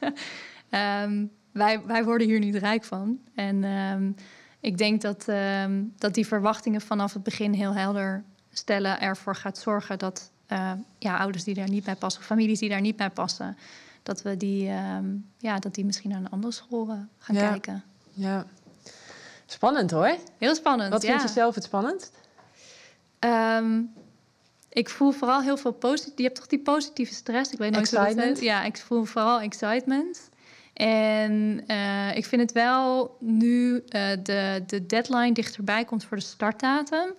um, 0.70 1.32
wij, 1.52 1.82
wij 1.86 2.04
worden 2.04 2.28
hier 2.28 2.40
niet 2.40 2.56
rijk 2.56 2.84
van. 2.84 3.20
En 3.36 3.64
um, 3.64 4.16
ik 4.60 4.78
denk 4.78 5.02
dat, 5.02 5.28
um, 5.28 5.94
dat 5.98 6.14
die 6.14 6.28
verwachtingen 6.28 6.82
vanaf 6.82 7.14
het 7.14 7.24
begin 7.24 7.54
heel 7.54 7.74
helder 7.74 8.24
stellen 8.54 9.00
ervoor 9.00 9.36
gaat 9.36 9.58
zorgen 9.58 10.00
dat 10.00 10.32
uh, 10.50 10.72
ja, 11.00 11.18
ouders 11.18 11.44
die 11.44 11.54
daar 11.54 11.70
niet 11.70 11.84
bij 11.84 11.96
passen, 11.96 12.22
of 12.22 12.28
families 12.28 12.60
die 12.60 12.70
daar 12.70 12.82
niet 12.82 12.96
bij 12.96 13.10
passen, 13.10 13.58
dat 14.04 14.22
we 14.22 14.38
die, 14.38 14.64
ja, 15.38 15.60
dat 15.60 15.76
die 15.76 15.86
misschien 15.86 16.10
naar 16.10 16.20
een 16.20 16.30
andere 16.30 16.54
school 16.54 16.88
uh, 16.88 16.94
gaan 17.18 17.36
ja. 17.36 17.50
kijken. 17.50 17.84
Ja, 18.12 18.46
spannend 19.46 19.92
hoor. 19.92 20.18
Heel 20.38 20.56
spannend. 20.56 20.92
Wat 20.92 21.02
ja. 21.02 21.10
vind 21.10 21.22
je 21.22 21.28
zelf 21.28 21.56
het 21.56 21.64
spannendst? 21.64 22.12
Ik 24.70 24.90
voel 24.90 25.12
vooral 25.12 25.42
heel 25.42 25.58
veel 25.58 25.72
positief. 25.72 26.18
Je 26.18 26.24
hebt 26.24 26.36
toch 26.36 26.48
die 26.48 26.60
positieve 26.60 27.14
stress? 27.14 27.52
Ik 27.52 27.58
weet 27.58 27.72
niet 27.72 27.80
excitement. 27.80 28.36
Dat 28.36 28.44
ja, 28.44 28.64
ik 28.64 28.78
voel 28.78 29.04
vooral 29.04 29.42
excitement. 29.42 30.30
En 30.74 31.64
uh, 31.68 32.16
ik 32.16 32.26
vind 32.26 32.42
het 32.42 32.52
wel 32.52 33.18
nu 33.20 33.74
uh, 33.74 33.82
de, 34.24 34.64
de 34.68 34.86
deadline 34.86 35.32
dichterbij 35.32 35.86
komt 35.86 36.06
voor 36.06 36.18
de 36.18 36.24
startdatum. 36.24 37.14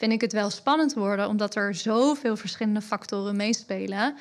Vind 0.00 0.12
ik 0.12 0.20
het 0.20 0.32
wel 0.32 0.50
spannend 0.50 0.94
worden, 0.94 1.28
omdat 1.28 1.54
er 1.54 1.74
zoveel 1.74 2.36
verschillende 2.36 2.80
factoren 2.80 3.36
meespelen. 3.36 4.14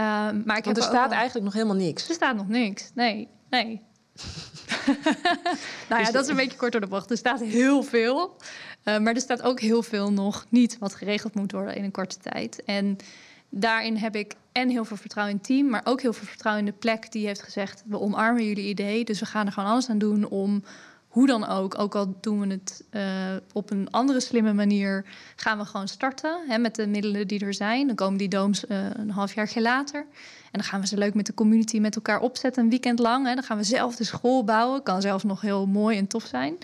Uh, 0.00 0.30
maar 0.44 0.56
ik 0.56 0.64
Want 0.64 0.76
er 0.76 0.82
staat 0.82 1.10
eigenlijk 1.10 1.44
nog 1.44 1.54
helemaal 1.54 1.76
niks. 1.76 2.08
Er 2.08 2.14
staat 2.14 2.36
nog 2.36 2.48
niks. 2.48 2.90
Nee, 2.94 3.28
nee. 3.50 3.80
nou 5.88 6.02
ja, 6.02 6.10
dat 6.10 6.24
is 6.24 6.28
een 6.30 6.36
beetje 6.36 6.58
kort 6.58 6.72
door 6.72 6.80
de 6.80 6.86
bocht. 6.86 7.10
Er 7.10 7.16
staat 7.16 7.40
heel 7.40 7.82
veel. 7.82 8.36
Uh, 8.84 8.98
maar 8.98 9.14
er 9.14 9.20
staat 9.20 9.42
ook 9.42 9.60
heel 9.60 9.82
veel 9.82 10.12
nog 10.12 10.46
niet 10.48 10.78
wat 10.78 10.94
geregeld 10.94 11.34
moet 11.34 11.52
worden 11.52 11.76
in 11.76 11.84
een 11.84 11.90
korte 11.90 12.18
tijd. 12.18 12.62
En 12.64 12.96
daarin 13.48 13.96
heb 13.96 14.16
ik 14.16 14.34
en 14.52 14.68
heel 14.68 14.84
veel 14.84 14.96
vertrouwen 14.96 15.34
in 15.34 15.40
het 15.40 15.48
team, 15.48 15.68
maar 15.68 15.82
ook 15.84 16.00
heel 16.00 16.12
veel 16.12 16.26
vertrouwen 16.26 16.66
in 16.66 16.72
de 16.72 16.78
plek 16.78 17.12
die 17.12 17.26
heeft 17.26 17.42
gezegd: 17.42 17.82
we 17.86 18.00
omarmen 18.00 18.44
jullie 18.44 18.68
idee. 18.68 19.04
Dus 19.04 19.20
we 19.20 19.26
gaan 19.26 19.46
er 19.46 19.52
gewoon 19.52 19.70
alles 19.70 19.88
aan 19.88 19.98
doen 19.98 20.28
om 20.28 20.64
hoe 21.14 21.26
dan 21.26 21.46
ook, 21.46 21.78
ook 21.78 21.94
al 21.94 22.14
doen 22.20 22.40
we 22.40 22.46
het 22.46 22.84
uh, 22.90 23.02
op 23.52 23.70
een 23.70 23.90
andere 23.90 24.20
slimme 24.20 24.52
manier, 24.52 25.04
gaan 25.36 25.58
we 25.58 25.64
gewoon 25.64 25.88
starten 25.88 26.44
hè, 26.48 26.58
met 26.58 26.74
de 26.74 26.86
middelen 26.86 27.28
die 27.28 27.44
er 27.44 27.54
zijn. 27.54 27.86
Dan 27.86 27.96
komen 27.96 28.18
die 28.18 28.28
dooms 28.28 28.64
uh, 28.64 28.78
een 28.92 29.10
half 29.10 29.34
jaar 29.34 29.50
later. 29.54 30.00
En 30.00 30.50
dan 30.50 30.62
gaan 30.62 30.80
we 30.80 30.86
ze 30.86 30.96
leuk 30.96 31.14
met 31.14 31.26
de 31.26 31.34
community 31.34 31.78
met 31.78 31.94
elkaar 31.94 32.20
opzetten, 32.20 32.62
een 32.62 32.70
weekend 32.70 32.98
lang. 32.98 33.26
Hè. 33.26 33.34
Dan 33.34 33.42
gaan 33.44 33.56
we 33.56 33.64
zelf 33.64 33.96
de 33.96 34.04
school 34.04 34.44
bouwen. 34.44 34.82
Kan 34.82 35.00
zelfs 35.00 35.24
nog 35.24 35.40
heel 35.40 35.66
mooi 35.66 35.98
en 35.98 36.06
tof 36.06 36.24
zijn. 36.24 36.58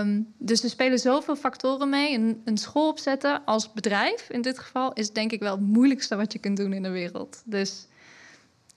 Um, 0.00 0.32
dus 0.38 0.62
er 0.62 0.70
spelen 0.70 0.98
zoveel 0.98 1.36
factoren 1.36 1.88
mee. 1.88 2.14
Een, 2.14 2.42
een, 2.44 2.58
school 2.58 2.88
opzetten 2.88 3.44
als 3.44 3.72
bedrijf 3.72 4.30
in 4.30 4.42
dit 4.42 4.58
geval 4.58 4.92
is 4.92 5.12
denk 5.12 5.32
ik 5.32 5.40
wel 5.40 5.56
het 5.56 5.66
moeilijkste 5.66 6.16
wat 6.16 6.32
je 6.32 6.38
kunt 6.38 6.56
doen 6.56 6.72
in 6.72 6.82
de 6.82 6.90
wereld. 6.90 7.42
Dus 7.44 7.86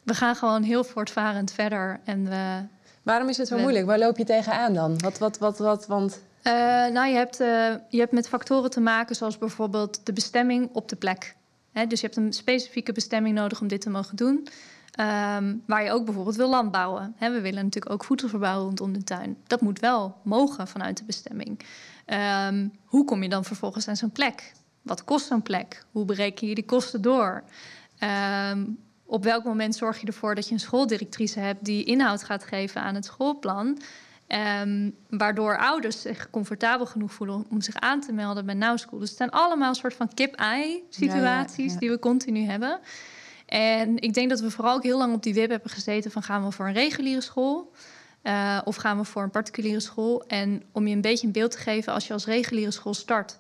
we 0.04 0.14
gaan 0.14 0.36
gewoon 0.36 0.64
heel 0.64 0.84
voortvarend 0.84 1.52
verder. 1.52 2.00
En 2.04 2.30
we, 2.30 2.64
Waarom 3.04 3.30
is 3.30 3.38
het 3.38 3.48
zo 3.48 3.58
moeilijk? 3.58 3.86
Waar 3.86 4.00
loop 4.00 4.18
je 4.18 4.24
tegenaan 4.24 4.74
dan? 4.74 5.00
Wat, 5.00 5.18
wat, 5.18 5.38
wat, 5.38 5.58
wat? 5.58 5.88
Want... 5.88 6.24
Uh, 6.44 6.54
nou, 6.88 7.08
je 7.08 7.16
hebt, 7.16 7.42
uh, 7.42 7.74
je 7.90 8.00
hebt 8.00 8.12
met 8.12 8.28
factoren 8.28 8.70
te 8.70 8.80
maken 8.80 9.16
zoals 9.16 9.38
bijvoorbeeld 9.38 10.06
de 10.06 10.14
bestemming 10.14 10.70
op 10.74 10.90
de 10.90 10.96
plek. 10.96 11.36
He, 11.72 11.88
dus 11.88 12.02
je 12.02 12.06
hebt 12.06 12.18
een 12.18 12.34
specifieke 12.34 12.92
bestemming 12.92 13.36
nodig 13.36 13.62
om 13.62 13.68
dit 13.68 13.82
te 13.82 13.90
mogen 13.90 14.16
doen. 14.16 14.48
Um, 15.00 15.64
waar 15.66 15.84
je 15.84 15.92
ook 15.92 16.06
bijvoorbeeld 16.06 16.36
wil 16.36 16.50
landbouwen. 16.50 17.14
He, 17.18 17.32
we 17.32 17.42
willen 17.42 17.64
natuurlijk 17.64 17.94
ook 17.94 18.04
voedsel 18.04 18.30
verbouwen 18.30 18.66
rondom 18.66 18.94
de 18.94 19.04
tuin. 19.04 19.38
Dat 19.48 19.62
moet 19.62 19.80
wel 19.80 20.16
mogen 20.24 20.68
vanuit 20.68 20.98
de 20.98 21.04
bestemming. 21.04 21.66
Um, 22.48 22.72
hoe 22.86 23.06
kom 23.06 23.24
je 23.24 23.30
dan 23.30 23.46
vervolgens 23.46 23.88
aan 23.88 23.96
zo'n 23.96 24.12
plek? 24.12 24.52
Wat 24.82 25.04
kost 25.04 25.26
zo'n 25.26 25.42
plek? 25.42 25.86
Hoe 25.92 26.06
bereken 26.06 26.48
je 26.48 26.56
die 26.56 26.66
kosten 26.66 27.02
door? 27.02 27.44
Um, 28.52 28.80
op 29.10 29.24
welk 29.24 29.44
moment 29.44 29.76
zorg 29.76 30.02
je 30.02 30.08
ervoor 30.08 30.36
dat 30.36 30.48
je 30.48 30.54
een 30.54 30.60
schooldirectrice 30.60 31.40
hebt 31.40 31.66
die 31.66 31.84
inhoud 31.84 32.24
gaat 32.24 32.44
geven 32.44 32.82
aan 32.82 32.96
het 32.96 33.06
schoolplan? 33.06 33.82
Um, 34.64 34.96
waardoor 35.10 35.58
ouders 35.58 36.02
zich 36.02 36.30
comfortabel 36.30 36.86
genoeg 36.86 37.14
voelen 37.14 37.46
om 37.50 37.62
zich 37.62 37.76
aan 37.76 38.02
te 38.02 38.12
melden 38.12 38.46
bij 38.46 38.56
Now 38.56 38.78
School. 38.78 39.00
Dus 39.00 39.10
het 39.10 39.18
zijn 39.18 39.30
allemaal 39.30 39.70
een 39.70 39.76
soort 39.76 39.94
van 39.94 40.14
kip-ei 40.14 40.84
situaties 40.90 41.58
ja, 41.58 41.64
ja, 41.64 41.74
ja. 41.74 41.80
die 41.80 41.90
we 41.90 42.00
continu 42.00 42.46
hebben. 42.46 42.80
En 43.46 43.98
ik 43.98 44.14
denk 44.14 44.30
dat 44.30 44.40
we 44.40 44.52
vooral 44.52 44.76
ook 44.76 44.84
heel 44.84 44.98
lang 44.98 45.14
op 45.14 45.24
die 45.24 45.34
web 45.34 45.50
hebben 45.50 45.70
gezeten 45.70 46.12
van 46.12 46.24
gaan 46.24 46.44
we 46.44 46.52
voor 46.52 46.68
een 46.68 46.74
reguliere 46.74 47.22
school 47.22 47.72
uh, 48.24 48.62
of 48.64 48.76
gaan 48.76 48.98
we 48.98 49.04
voor 49.04 49.24
een 49.24 49.30
particuliere 49.30 49.80
school. 49.80 50.24
En 50.28 50.64
om 50.72 50.88
je 50.88 50.96
een 50.96 51.02
beetje 51.02 51.28
een 51.28 51.34
beeld 51.34 51.52
te 51.52 51.58
geven, 51.58 51.94
als 51.94 52.08
je 52.08 52.14
als 52.14 52.26
reguliere 52.26 52.72
school 52.72 52.94
start, 52.94 53.38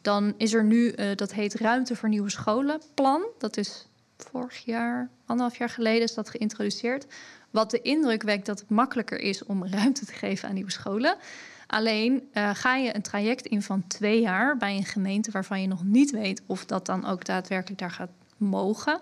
dan 0.00 0.34
is 0.36 0.54
er 0.54 0.64
nu, 0.64 0.92
uh, 0.96 1.06
dat 1.16 1.32
heet 1.32 1.54
Ruimte 1.54 1.96
voor 1.96 2.08
Nieuwe 2.08 2.30
Scholen 2.30 2.80
plan. 2.94 3.22
Dat 3.38 3.56
is 3.56 3.88
vorig 4.24 4.64
jaar, 4.64 5.10
anderhalf 5.26 5.58
jaar 5.58 5.68
geleden 5.68 6.02
is 6.02 6.14
dat 6.14 6.30
geïntroduceerd. 6.30 7.06
Wat 7.50 7.70
de 7.70 7.80
indruk 7.80 8.22
wekt 8.22 8.46
dat 8.46 8.60
het 8.60 8.70
makkelijker 8.70 9.18
is 9.18 9.44
om 9.44 9.66
ruimte 9.66 10.06
te 10.06 10.12
geven 10.12 10.48
aan 10.48 10.54
nieuwe 10.54 10.70
scholen. 10.70 11.16
Alleen 11.66 12.28
uh, 12.32 12.50
ga 12.54 12.76
je 12.76 12.94
een 12.94 13.02
traject 13.02 13.46
in 13.46 13.62
van 13.62 13.86
twee 13.86 14.20
jaar 14.20 14.56
bij 14.56 14.76
een 14.76 14.84
gemeente 14.84 15.30
waarvan 15.30 15.60
je 15.60 15.66
nog 15.66 15.84
niet 15.84 16.10
weet 16.10 16.42
of 16.46 16.64
dat 16.64 16.86
dan 16.86 17.06
ook 17.06 17.24
daadwerkelijk 17.24 17.80
daar 17.80 17.90
gaat 17.90 18.10
mogen. 18.36 19.00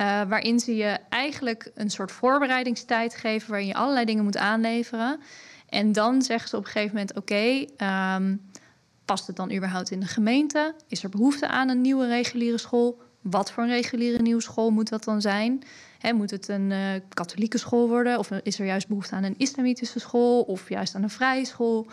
Uh, 0.00 0.22
waarin 0.22 0.60
ze 0.60 0.76
je 0.76 0.98
eigenlijk 1.08 1.70
een 1.74 1.90
soort 1.90 2.12
voorbereidingstijd 2.12 3.14
geven 3.14 3.48
waarin 3.50 3.68
je 3.68 3.74
allerlei 3.74 4.04
dingen 4.04 4.24
moet 4.24 4.36
aanleveren. 4.36 5.20
En 5.68 5.92
dan 5.92 6.22
zeggen 6.22 6.48
ze 6.48 6.56
op 6.56 6.64
een 6.64 6.70
gegeven 6.70 6.94
moment: 6.94 7.16
oké, 7.16 7.64
um, 8.16 8.50
past 9.04 9.26
het 9.26 9.36
dan 9.36 9.52
überhaupt 9.52 9.90
in 9.90 10.00
de 10.00 10.06
gemeente? 10.06 10.74
Is 10.88 11.02
er 11.02 11.08
behoefte 11.08 11.48
aan 11.48 11.68
een 11.68 11.80
nieuwe 11.80 12.06
reguliere 12.06 12.58
school? 12.58 13.00
Wat 13.20 13.52
voor 13.52 13.62
een 13.62 13.68
reguliere 13.68 14.22
nieuwe 14.22 14.42
school 14.42 14.70
moet 14.70 14.88
dat 14.88 15.04
dan 15.04 15.20
zijn? 15.20 15.62
Moet 16.14 16.30
het 16.30 16.48
een 16.48 16.70
uh, 16.70 16.78
katholieke 17.08 17.58
school 17.58 17.88
worden? 17.88 18.18
Of 18.18 18.30
is 18.30 18.58
er 18.58 18.66
juist 18.66 18.88
behoefte 18.88 19.14
aan 19.14 19.22
een 19.22 19.38
islamitische 19.38 20.00
school? 20.00 20.42
Of 20.42 20.68
juist 20.68 20.94
aan 20.94 21.02
een 21.02 21.10
vrije 21.10 21.44
school? 21.44 21.86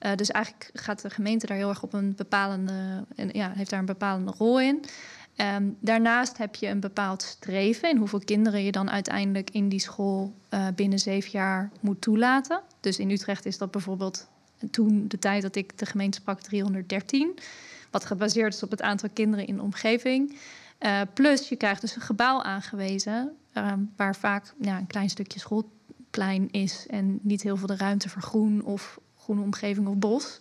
Uh, 0.00 0.14
dus 0.14 0.30
eigenlijk 0.30 0.70
gaat 0.72 1.02
de 1.02 1.10
gemeente 1.10 1.46
daar 1.46 1.56
heel 1.56 1.68
erg 1.68 1.82
op 1.82 1.92
een 1.92 2.14
bepalende... 2.14 3.04
En, 3.16 3.28
ja, 3.32 3.52
heeft 3.54 3.70
daar 3.70 3.78
een 3.78 3.86
bepalende 3.86 4.34
rol 4.38 4.60
in. 4.60 4.84
Ehm, 5.36 5.64
daarnaast 5.80 6.38
heb 6.38 6.54
je 6.54 6.68
een 6.68 6.80
bepaald 6.80 7.22
streven 7.22 7.90
in 7.90 7.96
hoeveel 7.96 8.22
kinderen 8.24 8.64
je 8.64 8.72
dan 8.72 8.90
uiteindelijk 8.90 9.50
in 9.50 9.68
die 9.68 9.80
school 9.80 10.34
uh, 10.50 10.66
binnen 10.74 10.98
zeven 10.98 11.30
jaar 11.30 11.70
moet 11.80 12.00
toelaten. 12.00 12.60
Dus 12.80 12.98
in 12.98 13.10
Utrecht 13.10 13.46
is 13.46 13.58
dat 13.58 13.70
bijvoorbeeld 13.70 14.28
toen 14.70 15.04
de 15.08 15.18
tijd 15.18 15.42
dat 15.42 15.56
ik 15.56 15.78
de 15.78 15.86
gemeente 15.86 16.18
sprak 16.20 16.40
313, 16.40 17.38
wat 17.90 18.04
gebaseerd 18.04 18.54
is 18.54 18.62
op 18.62 18.70
het 18.70 18.82
aantal 18.82 19.08
kinderen 19.12 19.46
in 19.46 19.56
de 19.56 19.62
omgeving. 19.62 20.36
Uh, 20.80 21.00
plus 21.14 21.48
je 21.48 21.56
krijgt 21.56 21.80
dus 21.80 21.94
een 21.94 22.02
gebouw 22.02 22.42
aangewezen, 22.42 23.36
uh, 23.54 23.72
waar 23.96 24.16
vaak 24.16 24.54
ja, 24.60 24.78
een 24.78 24.86
klein 24.86 25.10
stukje 25.10 25.38
schoolplein 25.38 26.50
is 26.50 26.86
en 26.88 27.18
niet 27.22 27.42
heel 27.42 27.56
veel 27.56 27.66
de 27.66 27.76
ruimte 27.76 28.08
voor 28.08 28.22
groen 28.22 28.64
of 28.64 28.98
groene 29.18 29.42
omgeving 29.42 29.86
of 29.86 29.96
bos. 29.96 30.40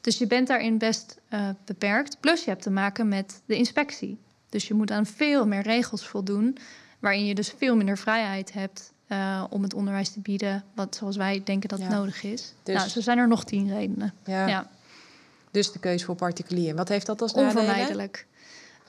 Dus 0.00 0.18
je 0.18 0.26
bent 0.26 0.48
daarin 0.48 0.78
best 0.78 1.20
uh, 1.30 1.48
beperkt. 1.64 2.20
Plus 2.20 2.44
je 2.44 2.50
hebt 2.50 2.62
te 2.62 2.70
maken 2.70 3.08
met 3.08 3.42
de 3.46 3.56
inspectie. 3.56 4.18
Dus 4.48 4.68
je 4.68 4.74
moet 4.74 4.90
aan 4.90 5.06
veel 5.06 5.46
meer 5.46 5.62
regels 5.62 6.06
voldoen, 6.06 6.58
waarin 6.98 7.26
je 7.26 7.34
dus 7.34 7.54
veel 7.58 7.76
minder 7.76 7.98
vrijheid 7.98 8.52
hebt 8.52 8.92
uh, 9.08 9.44
om 9.50 9.62
het 9.62 9.74
onderwijs 9.74 10.10
te 10.10 10.20
bieden, 10.20 10.64
wat 10.74 10.96
zoals 10.96 11.16
wij 11.16 11.42
denken 11.44 11.68
dat 11.68 11.78
ja. 11.78 11.88
nodig 11.88 12.22
is. 12.22 12.54
Dus, 12.62 12.74
nou, 12.74 12.88
zo 12.88 13.00
zijn 13.00 13.18
er 13.18 13.28
nog 13.28 13.44
tien 13.44 13.68
redenen. 13.68 14.14
Ja. 14.24 14.46
ja. 14.46 14.70
Dus 15.50 15.72
de 15.72 15.78
keuze 15.78 16.04
voor 16.04 16.14
particulier. 16.14 16.74
Wat 16.74 16.88
heeft 16.88 17.06
dat 17.06 17.22
als 17.22 17.34
nadelen? 17.34 17.62
Onvermijdelijk. 17.62 18.26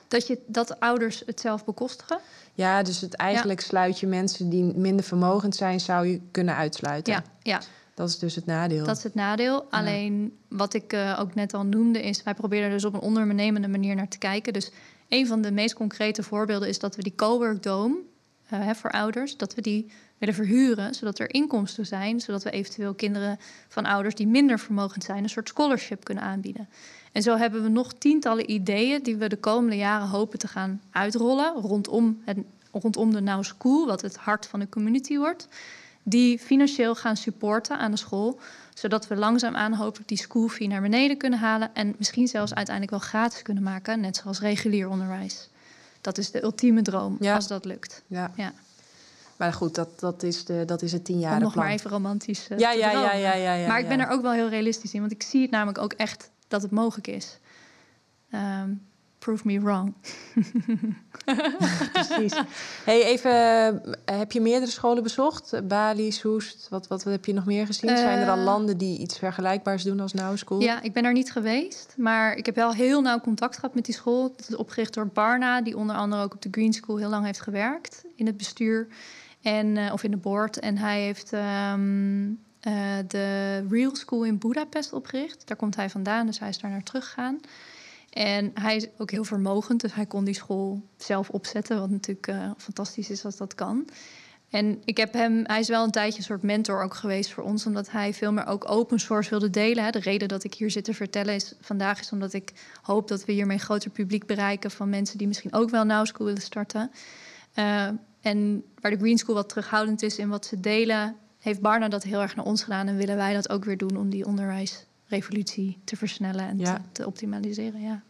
Dat, 0.08 0.26
je, 0.26 0.38
dat 0.46 0.80
ouders 0.80 1.22
het 1.26 1.40
zelf 1.40 1.64
bekostigen. 1.64 2.18
Ja, 2.54 2.82
dus 2.82 3.00
het 3.00 3.14
eigenlijk 3.14 3.60
sluit 3.60 4.00
je 4.00 4.06
mensen 4.06 4.48
die 4.48 4.64
minder 4.64 5.04
vermogend 5.04 5.56
zijn, 5.56 5.80
zou 5.80 6.06
je 6.06 6.20
kunnen 6.30 6.54
uitsluiten. 6.56 7.12
Ja, 7.12 7.22
ja. 7.42 7.60
Dat 7.94 8.08
is 8.08 8.18
dus 8.18 8.34
het 8.34 8.46
nadeel. 8.46 8.84
Dat 8.84 8.96
is 8.96 9.02
het 9.02 9.14
nadeel. 9.14 9.66
Alleen 9.70 10.38
wat 10.48 10.74
ik 10.74 10.92
uh, 10.92 11.16
ook 11.20 11.34
net 11.34 11.54
al 11.54 11.64
noemde, 11.64 12.02
is 12.02 12.22
wij 12.22 12.34
proberen 12.34 12.64
er 12.64 12.70
dus 12.70 12.84
op 12.84 12.94
een 12.94 13.00
ondernemende 13.00 13.68
manier 13.68 13.94
naar 13.94 14.08
te 14.08 14.18
kijken. 14.18 14.52
Dus 14.52 14.70
een 15.08 15.26
van 15.26 15.42
de 15.42 15.50
meest 15.50 15.74
concrete 15.74 16.22
voorbeelden 16.22 16.68
is 16.68 16.78
dat 16.78 16.96
we 16.96 17.02
die 17.02 17.14
Cowork 17.14 17.62
Dome 17.62 17.96
uh, 18.52 18.70
voor 18.70 18.90
ouders, 18.90 19.36
dat 19.36 19.54
we 19.54 19.60
die 19.60 19.90
willen 20.18 20.34
verhuren, 20.34 20.94
zodat 20.94 21.18
er 21.18 21.34
inkomsten 21.34 21.86
zijn, 21.86 22.20
zodat 22.20 22.42
we 22.42 22.50
eventueel 22.50 22.94
kinderen 22.94 23.38
van 23.68 23.84
ouders 23.84 24.14
die 24.14 24.26
minder 24.26 24.58
vermogend 24.58 25.04
zijn 25.04 25.22
een 25.22 25.28
soort 25.28 25.48
scholarship 25.48 26.04
kunnen 26.04 26.24
aanbieden. 26.24 26.68
En 27.12 27.22
zo 27.22 27.36
hebben 27.36 27.62
we 27.62 27.68
nog 27.68 27.92
tientallen 27.92 28.50
ideeën 28.50 29.02
die 29.02 29.16
we 29.16 29.28
de 29.28 29.36
komende 29.36 29.76
jaren 29.76 30.08
hopen 30.08 30.38
te 30.38 30.48
gaan 30.48 30.80
uitrollen 30.90 31.52
rondom, 31.54 32.22
het, 32.24 32.38
rondom 32.72 33.12
de 33.12 33.20
Now 33.20 33.44
School, 33.44 33.86
wat 33.86 34.00
het 34.00 34.16
hart 34.16 34.46
van 34.46 34.60
de 34.60 34.68
community 34.68 35.16
wordt 35.16 35.48
die 36.08 36.38
financieel 36.38 36.94
gaan 36.94 37.16
supporten 37.16 37.78
aan 37.78 37.90
de 37.90 37.96
school. 37.96 38.38
Zodat 38.74 39.08
we 39.08 39.16
langzaamaan 39.16 39.74
hopelijk 39.74 40.08
die 40.08 40.18
schoolfee 40.18 40.68
naar 40.68 40.80
beneden 40.80 41.16
kunnen 41.16 41.38
halen. 41.38 41.74
En 41.74 41.94
misschien 41.98 42.28
zelfs 42.28 42.54
uiteindelijk 42.54 42.96
wel 42.96 43.08
gratis 43.08 43.42
kunnen 43.42 43.62
maken, 43.62 44.00
net 44.00 44.16
zoals 44.16 44.40
regulier 44.40 44.88
onderwijs. 44.88 45.48
Dat 46.00 46.18
is 46.18 46.30
de 46.30 46.42
ultieme 46.42 46.82
droom, 46.82 47.16
ja. 47.20 47.34
als 47.34 47.46
dat 47.46 47.64
lukt. 47.64 48.02
Ja. 48.06 48.32
ja. 48.36 48.52
Maar 49.36 49.52
goed, 49.52 49.74
dat, 49.74 50.00
dat, 50.00 50.22
is, 50.22 50.44
de, 50.44 50.62
dat 50.66 50.82
is 50.82 50.92
het 50.92 51.04
tien 51.04 51.18
jaar. 51.18 51.40
nog 51.40 51.54
maar 51.54 51.70
even 51.70 51.90
romantisch 51.90 52.48
uh, 52.50 52.58
ja, 52.58 52.72
ja, 52.72 52.90
ja, 52.90 53.12
ja, 53.12 53.52
ja, 53.52 53.66
Maar 53.66 53.78
ik 53.78 53.88
ben 53.88 54.00
er 54.00 54.08
ook 54.08 54.22
wel 54.22 54.32
heel 54.32 54.48
realistisch 54.48 54.94
in. 54.94 55.00
Want 55.00 55.12
ik 55.12 55.22
zie 55.22 55.42
het 55.42 55.50
namelijk 55.50 55.78
ook 55.78 55.92
echt 55.92 56.30
dat 56.48 56.62
het 56.62 56.70
mogelijk 56.70 57.06
is. 57.06 57.38
Um, 58.34 58.86
prove 59.18 59.46
me 59.46 59.60
wrong. 59.60 59.94
Precies. 61.92 62.40
Hey, 62.84 63.04
even, 63.04 63.32
eh, 64.04 64.18
heb 64.18 64.32
je 64.32 64.40
meerdere 64.40 64.70
scholen 64.70 65.02
bezocht? 65.02 65.68
Bali, 65.68 66.12
Soest, 66.12 66.68
wat, 66.68 66.88
wat, 66.88 67.04
heb 67.04 67.24
je 67.24 67.32
nog 67.32 67.46
meer 67.46 67.66
gezien? 67.66 67.96
Zijn 67.96 68.18
er 68.18 68.30
al 68.30 68.36
eh, 68.36 68.44
landen 68.44 68.78
die 68.78 68.98
iets 68.98 69.18
vergelijkbaars 69.18 69.82
doen 69.82 70.00
als 70.00 70.12
Now 70.12 70.36
School? 70.36 70.60
Ja, 70.60 70.82
ik 70.82 70.92
ben 70.92 71.04
er 71.04 71.12
niet 71.12 71.32
geweest, 71.32 71.94
maar 71.96 72.36
ik 72.36 72.46
heb 72.46 72.54
wel 72.54 72.72
heel 72.72 73.00
nauw 73.00 73.20
contact 73.20 73.54
gehad 73.54 73.74
met 73.74 73.84
die 73.84 73.94
school. 73.94 74.34
Het 74.36 74.48
is 74.48 74.56
opgericht 74.56 74.94
door 74.94 75.06
Barna, 75.06 75.62
die 75.62 75.76
onder 75.76 75.96
andere 75.96 76.22
ook 76.22 76.34
op 76.34 76.42
de 76.42 76.48
Green 76.50 76.72
School 76.72 76.96
heel 76.96 77.10
lang 77.10 77.24
heeft 77.24 77.40
gewerkt 77.40 78.04
in 78.14 78.26
het 78.26 78.36
bestuur 78.36 78.88
en, 79.42 79.76
uh, 79.76 79.92
of 79.92 80.02
in 80.02 80.10
de 80.10 80.16
board. 80.16 80.58
En 80.58 80.78
hij 80.78 81.02
heeft 81.02 81.32
um, 81.32 82.40
uh, 82.68 82.74
de 83.08 83.66
Real 83.68 83.96
School 83.96 84.24
in 84.24 84.38
Budapest 84.38 84.92
opgericht. 84.92 85.46
Daar 85.46 85.56
komt 85.56 85.76
hij 85.76 85.90
vandaan, 85.90 86.26
dus 86.26 86.38
hij 86.38 86.48
is 86.48 86.58
daar 86.58 86.70
naar 86.70 86.82
teruggegaan. 86.82 87.40
En 88.10 88.50
hij 88.54 88.76
is 88.76 88.86
ook 88.98 89.10
heel 89.10 89.24
vermogend, 89.24 89.80
dus 89.80 89.94
hij 89.94 90.06
kon 90.06 90.24
die 90.24 90.34
school 90.34 90.82
zelf 90.96 91.30
opzetten, 91.30 91.80
wat 91.80 91.90
natuurlijk 91.90 92.26
uh, 92.26 92.50
fantastisch 92.56 93.10
is 93.10 93.24
als 93.24 93.36
dat 93.36 93.54
kan. 93.54 93.88
En 94.50 94.82
ik 94.84 94.96
heb 94.96 95.12
hem, 95.12 95.42
hij 95.46 95.60
is 95.60 95.68
wel 95.68 95.84
een 95.84 95.90
tijdje 95.90 96.18
een 96.18 96.24
soort 96.24 96.42
mentor 96.42 96.82
ook 96.82 96.94
geweest 96.94 97.30
voor 97.30 97.44
ons, 97.44 97.66
omdat 97.66 97.90
hij 97.90 98.14
veel 98.14 98.32
meer 98.32 98.46
ook 98.46 98.70
open 98.70 98.98
source 98.98 99.30
wilde 99.30 99.50
delen. 99.50 99.92
De 99.92 99.98
reden 99.98 100.28
dat 100.28 100.44
ik 100.44 100.54
hier 100.54 100.70
zit 100.70 100.84
te 100.84 100.94
vertellen 100.94 101.34
is 101.34 101.54
vandaag 101.60 102.00
is 102.00 102.12
omdat 102.12 102.32
ik 102.32 102.52
hoop 102.82 103.08
dat 103.08 103.24
we 103.24 103.32
hiermee 103.32 103.56
een 103.56 103.62
groter 103.62 103.90
publiek 103.90 104.26
bereiken 104.26 104.70
van 104.70 104.88
mensen 104.88 105.18
die 105.18 105.26
misschien 105.26 105.52
ook 105.52 105.70
wel 105.70 105.84
Now 105.84 106.06
School 106.06 106.26
willen 106.26 106.42
starten. 106.42 106.90
Uh, 107.54 107.88
en 108.20 108.64
waar 108.80 108.90
de 108.90 108.96
Green 108.96 109.18
School 109.18 109.34
wat 109.34 109.48
terughoudend 109.48 110.02
is 110.02 110.18
in 110.18 110.28
wat 110.28 110.46
ze 110.46 110.60
delen, 110.60 111.16
heeft 111.48 111.60
Barna 111.60 111.88
dat 111.88 112.02
heel 112.02 112.20
erg 112.20 112.36
naar 112.36 112.44
ons 112.44 112.62
gedaan 112.62 112.88
en 112.88 112.96
willen 112.96 113.16
wij 113.16 113.34
dat 113.34 113.48
ook 113.48 113.64
weer 113.64 113.76
doen 113.76 113.96
om 113.96 114.10
die 114.10 114.26
onderwijsrevolutie 114.26 115.78
te 115.84 115.96
versnellen 115.96 116.48
en 116.48 116.58
ja. 116.58 116.74
te, 116.74 116.80
te, 116.92 117.06
optimaliseren. 117.06 117.80
Ja. 117.80 118.02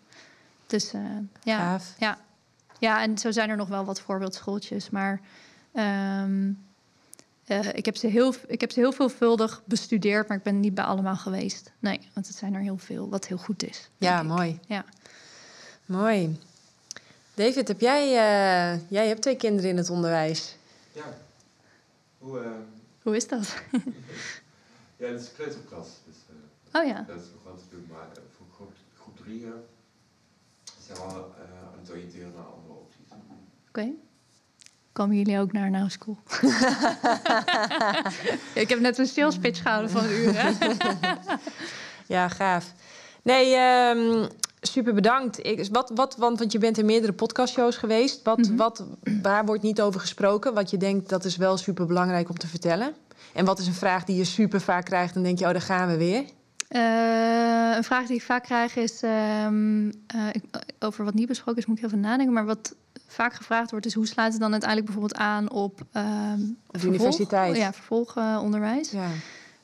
Dus 0.66 0.94
uh, 0.94 1.00
ja. 1.42 1.58
Gaaf. 1.58 1.94
ja. 1.98 2.18
Ja, 2.78 3.02
en 3.02 3.18
zo 3.18 3.30
zijn 3.30 3.50
er 3.50 3.56
nog 3.56 3.68
wel 3.68 3.84
wat 3.84 4.00
voorbeeldschooltjes. 4.00 4.90
Maar 4.90 5.20
um, 5.74 6.58
uh, 7.46 7.66
ik, 7.72 7.84
heb 7.84 7.96
ze 7.96 8.06
heel, 8.06 8.34
ik 8.46 8.60
heb 8.60 8.70
ze 8.70 8.80
heel 8.80 8.92
veelvuldig 8.92 9.62
bestudeerd, 9.64 10.28
maar 10.28 10.36
ik 10.36 10.42
ben 10.42 10.60
niet 10.60 10.74
bij 10.74 10.84
allemaal 10.84 11.16
geweest. 11.16 11.72
Nee, 11.78 12.00
want 12.14 12.26
het 12.26 12.36
zijn 12.36 12.54
er 12.54 12.60
heel 12.60 12.78
veel, 12.78 13.08
wat 13.08 13.26
heel 13.26 13.38
goed 13.38 13.68
is. 13.68 13.88
Ja, 13.96 14.22
mooi. 14.22 14.58
Ja. 14.66 14.84
Mooi. 15.86 16.38
David, 17.34 17.68
heb 17.68 17.80
jij, 17.80 18.04
uh, 18.06 18.80
jij 18.88 19.08
hebt 19.08 19.22
twee 19.22 19.36
kinderen 19.36 19.70
in 19.70 19.76
het 19.76 19.90
onderwijs. 19.90 20.56
Ja. 20.92 21.16
Hoe, 22.18 22.38
uh... 22.38 22.50
Hoe 23.02 23.16
is 23.16 23.28
dat? 23.28 23.54
ja, 24.96 25.10
dat 25.10 25.20
is 25.20 25.32
kleuterklas. 25.32 25.88
Dus, 26.06 26.16
oh 26.72 26.86
ja. 26.86 27.04
Dat 27.06 27.20
is 27.20 27.26
nog 27.32 27.42
wat 27.44 27.58
te 27.58 27.76
doen, 27.76 27.86
maar 27.90 28.06
voor 28.36 28.46
groep, 28.54 28.72
groep 28.94 29.16
drie 29.16 29.46
zijn 30.94 30.98
we 30.98 31.04
uh, 31.04 31.18
aan 31.72 31.78
het 31.80 31.90
oriënteren 31.90 32.32
naar 32.34 32.44
andere 32.44 32.72
opties. 32.72 33.10
Oké. 33.10 33.28
Okay. 33.68 33.94
Komen 34.92 35.16
jullie 35.16 35.38
ook 35.38 35.52
naar 35.52 35.70
Now 35.70 35.90
School? 35.90 36.18
ja, 38.54 38.60
ik 38.62 38.68
heb 38.68 38.80
net 38.80 38.98
een 38.98 39.06
sales 39.06 39.38
pitch 39.38 39.62
gehouden 39.62 39.90
van 39.90 40.04
een 40.04 40.10
uur. 40.10 40.32
Hè? 40.34 40.50
ja, 42.14 42.28
gaaf. 42.28 42.72
Nee, 43.22 43.56
um, 43.56 44.28
super 44.60 44.94
bedankt. 44.94 45.46
Ik, 45.46 45.68
wat, 45.72 45.90
wat, 45.94 46.16
want, 46.16 46.38
want 46.38 46.52
je 46.52 46.58
bent 46.58 46.78
in 46.78 46.84
meerdere 46.84 47.12
podcastshows 47.12 47.76
geweest. 47.76 48.22
Wat, 48.22 48.38
mm 48.38 48.44
-hmm. 48.44 48.56
wat, 48.56 48.84
waar 49.22 49.44
wordt 49.44 49.62
niet 49.62 49.80
over 49.80 50.00
gesproken? 50.00 50.54
Wat 50.54 50.70
je 50.70 50.76
denkt 50.76 51.08
dat 51.08 51.24
is 51.24 51.36
wel 51.36 51.56
super 51.56 51.86
belangrijk 51.86 52.28
om 52.28 52.38
te 52.38 52.46
vertellen? 52.46 52.94
En 53.34 53.44
wat 53.44 53.58
is 53.58 53.66
een 53.66 53.74
vraag 53.74 54.04
die 54.04 54.16
je 54.16 54.24
super 54.24 54.60
vaak 54.60 54.84
krijgt 54.84 55.16
en 55.16 55.22
denk 55.22 55.38
je, 55.38 55.44
oh, 55.44 55.52
daar 55.52 55.60
gaan 55.60 55.88
we 55.88 55.96
weer? 55.96 56.24
Uh, 56.70 57.76
een 57.76 57.84
vraag 57.84 58.06
die 58.06 58.16
ik 58.16 58.22
vaak 58.22 58.42
krijg 58.42 58.76
is, 58.76 59.02
um, 59.02 59.86
uh, 59.86 59.92
over 60.78 61.04
wat 61.04 61.14
niet 61.14 61.28
besproken 61.28 61.60
is, 61.60 61.66
moet 61.66 61.76
ik 61.76 61.80
heel 61.80 61.90
veel 61.90 61.98
nadenken. 61.98 62.34
Maar 62.34 62.44
wat 62.44 62.74
vaak 63.06 63.34
gevraagd 63.34 63.70
wordt, 63.70 63.86
is 63.86 63.94
hoe 63.94 64.06
sluit 64.06 64.32
het 64.32 64.40
dan 64.40 64.52
uiteindelijk 64.52 64.90
bijvoorbeeld 64.90 65.20
aan 65.20 65.50
op, 65.50 65.80
um, 65.92 66.58
op 66.66 66.82
universiteit? 66.82 67.56
Ja, 67.56 67.72
vervolgonderwijs. 67.72 68.90
Ja. 68.90 69.06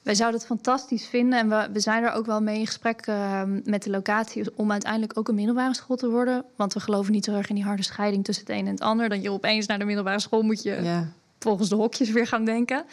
Wij 0.04 0.14
zouden 0.14 0.38
het 0.38 0.48
fantastisch 0.48 1.06
vinden 1.06 1.38
en 1.38 1.48
we, 1.48 1.68
we 1.72 1.80
zijn 1.80 2.02
er 2.02 2.12
ook 2.12 2.26
wel 2.26 2.40
mee 2.40 2.58
in 2.58 2.66
gesprek 2.66 3.06
uh, 3.06 3.42
met 3.64 3.82
de 3.82 3.90
locatie 3.90 4.56
om 4.56 4.72
uiteindelijk 4.72 5.18
ook 5.18 5.28
een 5.28 5.34
middelbare 5.34 5.74
school 5.74 5.96
te 5.96 6.10
worden. 6.10 6.44
Want 6.56 6.74
we 6.74 6.80
geloven 6.80 7.12
niet 7.12 7.24
zo 7.24 7.34
erg 7.34 7.48
in 7.48 7.54
die 7.54 7.64
harde 7.64 7.82
scheiding 7.82 8.24
tussen 8.24 8.46
het 8.46 8.56
een 8.56 8.66
en 8.66 8.72
het 8.72 8.80
ander. 8.80 9.08
Dat 9.08 9.22
je 9.22 9.30
opeens 9.30 9.66
naar 9.66 9.78
de 9.78 9.84
middelbare 9.84 10.20
school 10.20 10.42
moet 10.42 10.62
je 10.62 10.82
ja. 10.82 11.08
volgens 11.38 11.68
de 11.68 11.74
hokjes 11.74 12.10
weer 12.10 12.26
gaan 12.26 12.44
denken. 12.44 12.84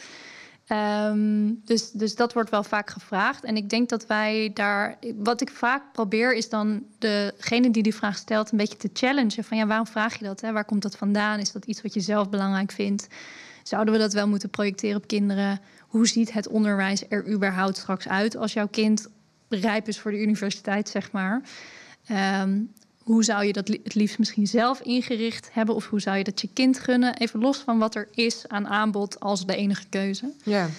Um, 0.68 1.62
dus, 1.66 1.92
dus 1.92 2.16
dat 2.16 2.34
wordt 2.34 2.50
wel 2.50 2.64
vaak 2.64 2.90
gevraagd. 2.90 3.44
En 3.44 3.56
ik 3.56 3.70
denk 3.70 3.90
dat 3.90 4.06
wij 4.06 4.52
daar. 4.54 4.98
Wat 5.16 5.42
ik 5.42 5.50
vaak 5.50 5.82
probeer, 5.92 6.34
is 6.36 6.50
dan 6.50 6.84
degene 6.98 7.72
die 7.72 7.84
die 7.84 7.96
vraag 7.96 8.18
stelt, 8.18 8.52
een 8.52 8.58
beetje 8.58 8.78
te 8.78 8.90
challengen. 8.94 9.44
Van 9.44 9.58
ja, 9.58 9.68
waarom 9.68 9.88
vraag 9.88 10.18
je 10.20 10.26
dat? 10.26 10.42
Hè? 10.42 10.52
Waar 10.52 10.66
komt 10.66 10.82
dat 10.82 10.98
vandaan? 10.98 11.40
Is 11.40 11.52
dat 11.52 11.66
iets 11.66 11.82
wat 11.82 11.94
je 11.94 12.00
zelf 12.00 12.30
belangrijk 12.30 12.72
vindt? 12.72 13.08
Zouden 13.64 13.94
we 13.94 14.00
dat 14.00 14.14
wel 14.14 14.28
moeten 14.28 14.50
projecteren 14.50 14.98
op 14.98 15.08
kinderen? 15.08 15.60
Hoe 15.92 16.08
ziet 16.08 16.34
het 16.34 16.48
onderwijs 16.48 17.04
er 17.10 17.28
überhaupt 17.28 17.78
straks 17.78 18.08
uit 18.08 18.36
als 18.36 18.54
jouw 18.54 18.68
kind 18.68 19.08
rijp 19.50 19.88
is 19.88 20.00
voor 20.00 20.12
de 20.12 20.22
universiteit, 20.22 20.90
zeg 20.90 21.12
maar? 21.12 21.42
Um, 22.42 22.72
hoe 23.04 23.24
zou 23.24 23.46
je 23.46 23.54
dat 23.54 23.68
het 23.68 23.94
liefst 23.94 24.20
misschien 24.20 24.48
zelf 24.48 24.82
ingericht 24.82 25.50
hebben? 25.54 25.76
Of 25.76 25.88
hoe 25.88 26.00
zou 26.00 26.18
je 26.18 26.24
dat 26.24 26.42
je 26.42 26.50
kind 26.54 26.80
gunnen? 26.80 27.18
Even 27.18 27.40
los 27.40 27.58
van 27.58 27.80
wat 27.80 27.96
er 27.96 28.08
is 28.12 28.48
aan 28.48 28.68
aanbod 28.68 29.20
als 29.20 29.46
de 29.46 29.56
enige 29.56 29.84
keuze. 29.90 30.32
Ja. 30.44 30.70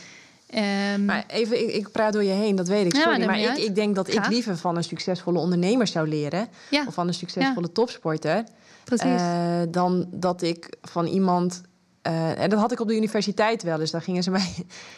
Um, 0.95 1.05
maar 1.05 1.25
even, 1.29 1.69
ik, 1.69 1.75
ik, 1.75 1.91
praat 1.91 2.13
door 2.13 2.25
je 2.25 2.31
heen, 2.31 2.57
dat 2.57 2.69
weet 2.69 2.87
ik. 2.87 2.95
Sorry, 2.95 3.21
ja, 3.21 3.27
maar 3.27 3.41
ik, 3.41 3.57
ik, 3.57 3.75
denk 3.75 3.95
dat 3.95 4.09
ik 4.09 4.29
liever 4.29 4.57
van 4.57 4.77
een 4.77 4.85
succesvolle 4.85 5.39
ondernemer 5.39 5.87
zou 5.87 6.09
leren. 6.09 6.49
Ja. 6.71 6.85
Of 6.87 6.95
van 6.95 7.09
een 7.09 7.15
succesvolle 7.15 7.67
ja. 7.67 7.73
topsporter. 7.73 8.45
Precies. 8.85 9.07
Uh, 9.07 9.61
dan 9.69 10.07
dat 10.11 10.43
ik 10.43 10.77
van 10.83 11.07
iemand... 11.07 11.63
Uh, 12.07 12.43
en 12.43 12.51
dat 12.51 12.59
had 12.59 12.73
ik 12.73 12.81
op 12.81 12.89
de 12.89 12.97
universiteit 12.97 13.63
wel. 13.63 13.79
Dus 13.79 13.91
daar 13.91 14.03
gingen 14.03 14.23
ze 14.23 14.31
mij... 14.41 14.53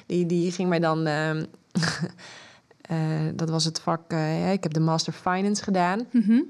Die, 0.06 0.26
die 0.26 0.52
ging 0.52 0.68
mij 0.68 0.80
dan... 0.80 1.06
Uh, 1.08 1.30
dat 3.40 3.50
was 3.50 3.64
het 3.64 3.80
vak... 3.80 4.12
ik 4.52 4.62
heb 4.62 4.72
de 4.72 4.80
Master 4.80 5.12
Finance 5.12 5.62
gedaan. 5.62 6.06
Mm 6.10 6.22
-hmm. 6.22 6.46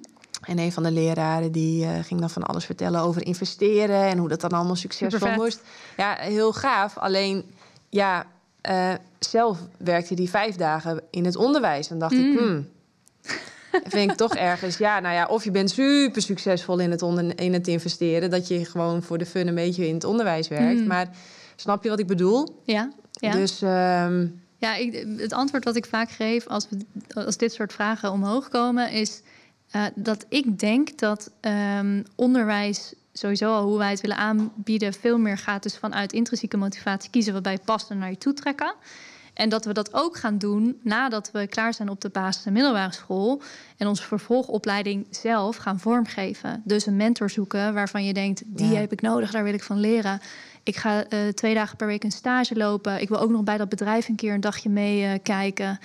En 0.46 0.58
een 0.58 0.72
van 0.72 0.82
de 0.82 0.90
leraren 0.90 1.52
die 1.52 1.84
eh, 1.84 1.90
ging 2.02 2.20
dan 2.20 2.30
van 2.30 2.42
alles 2.42 2.64
vertellen 2.64 3.00
over 3.00 3.26
investeren 3.26 4.02
en 4.04 4.18
hoe 4.18 4.28
dat 4.28 4.40
dan 4.40 4.50
allemaal 4.50 4.76
succesvol 4.76 5.30
moest. 5.30 5.62
Ja, 5.96 6.16
heel 6.18 6.52
gaaf. 6.52 6.98
Alleen, 6.98 7.44
ja, 7.88 8.26
eh, 8.60 8.92
zelf 9.18 9.58
werkte 9.78 10.14
die 10.14 10.30
vijf 10.30 10.56
dagen 10.56 11.02
in 11.10 11.24
het 11.24 11.36
onderwijs. 11.36 11.90
En 11.90 11.98
dacht 11.98 12.12
ik, 12.12 12.18
Mm. 12.18 12.36
hmm, 12.36 12.68
vind 13.94 14.10
ik 14.10 14.16
toch 14.16 14.34
ergens, 14.34 14.76
ja, 14.76 15.00
nou 15.00 15.14
ja, 15.14 15.26
of 15.26 15.44
je 15.44 15.50
bent 15.50 15.70
super 15.70 16.22
succesvol 16.22 16.78
in 16.78 16.90
het, 16.90 17.02
onder, 17.02 17.40
in 17.40 17.52
het 17.52 17.68
investeren, 17.68 18.30
dat 18.30 18.48
je 18.48 18.64
gewoon 18.64 19.02
voor 19.02 19.18
de 19.18 19.26
fun 19.26 19.48
een 19.48 19.54
beetje 19.54 19.88
in 19.88 19.94
het 19.94 20.04
onderwijs 20.04 20.48
werkt. 20.48 20.80
Mm. 20.80 20.86
Maar 20.86 21.08
snap 21.56 21.82
je 21.82 21.88
wat 21.88 21.98
ik 21.98 22.06
bedoel? 22.06 22.62
Ja, 22.64 22.92
ja. 23.10 23.32
Dus 23.32 23.62
ehm, 23.62 24.26
Ja, 24.58 24.76
ik, 24.76 25.06
het 25.16 25.32
antwoord 25.32 25.64
wat 25.64 25.76
ik 25.76 25.86
vaak 25.86 26.10
geef 26.10 26.46
als, 26.46 26.66
we, 26.68 27.24
als 27.24 27.36
dit 27.36 27.52
soort 27.52 27.72
vragen 27.72 28.12
omhoog 28.12 28.48
komen, 28.48 28.90
is 28.90 29.22
eh, 29.70 29.84
dat 29.94 30.26
ik 30.28 30.58
denk 30.58 30.98
dat 30.98 31.30
ehm, 31.40 32.02
onderwijs, 32.14 32.94
sowieso 33.12 33.52
al 33.52 33.64
hoe 33.64 33.78
wij 33.78 33.90
het 33.90 34.00
willen 34.00 34.16
aanbieden, 34.16 34.92
veel 34.92 35.18
meer 35.18 35.38
gaat 35.38 35.62
dus 35.62 35.76
vanuit 35.76 36.12
intrinsieke 36.12 36.56
motivatie 36.56 37.10
kiezen 37.10 37.32
wat 37.32 37.42
bij 37.42 37.52
je 37.52 37.60
past 37.64 37.90
en 37.90 37.98
naar 37.98 38.10
je 38.10 38.18
toe 38.18 38.32
trekken. 38.32 38.74
En 39.34 39.48
dat 39.48 39.64
we 39.64 39.72
dat 39.72 39.94
ook 39.94 40.16
gaan 40.16 40.38
doen 40.38 40.78
nadat 40.82 41.30
we 41.32 41.46
klaar 41.46 41.74
zijn 41.74 41.88
op 41.88 42.00
de 42.00 42.08
basis- 42.08 42.46
en 42.46 42.52
middelbare 42.52 42.92
school. 42.92 43.42
En 43.76 43.86
onze 43.86 44.02
vervolgopleiding 44.02 45.06
zelf 45.10 45.56
gaan 45.56 45.80
vormgeven. 45.80 46.62
Dus 46.64 46.86
een 46.86 46.96
mentor 46.96 47.30
zoeken 47.30 47.74
waarvan 47.74 48.04
je 48.04 48.12
denkt: 48.12 48.42
die 48.46 48.72
Ja. 48.72 48.80
heb 48.80 48.92
ik 48.92 49.00
nodig, 49.00 49.30
daar 49.30 49.44
wil 49.44 49.54
ik 49.54 49.62
van 49.62 49.80
leren. 49.80 50.20
Ik 50.62 50.76
ga 50.76 51.04
eh, 51.04 51.28
twee 51.28 51.54
dagen 51.54 51.76
per 51.76 51.86
week 51.86 52.04
een 52.04 52.12
stage 52.12 52.56
lopen. 52.56 53.00
Ik 53.00 53.08
wil 53.08 53.20
ook 53.20 53.30
nog 53.30 53.42
bij 53.44 53.56
dat 53.56 53.68
bedrijf 53.68 54.08
een 54.08 54.16
keer 54.16 54.34
een 54.34 54.40
dagje 54.40 54.68
meekijken. 54.68 55.78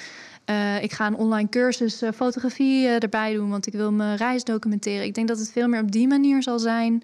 Eh, 0.49 0.83
ik 0.83 0.91
ga 0.91 1.07
een 1.07 1.15
online 1.15 1.49
cursus 1.49 2.01
eh, 2.01 2.11
fotografie 2.11 2.87
eh, 2.87 3.03
erbij 3.03 3.33
doen, 3.33 3.49
want 3.49 3.67
ik 3.67 3.73
wil 3.73 3.91
mijn 3.91 4.17
reis 4.17 4.43
documenteren. 4.43 5.05
Ik 5.05 5.13
denk 5.13 5.27
dat 5.27 5.39
het 5.39 5.51
veel 5.51 5.67
meer 5.67 5.81
op 5.81 5.91
die 5.91 6.07
manier 6.07 6.43
zal 6.43 6.59
zijn 6.59 7.03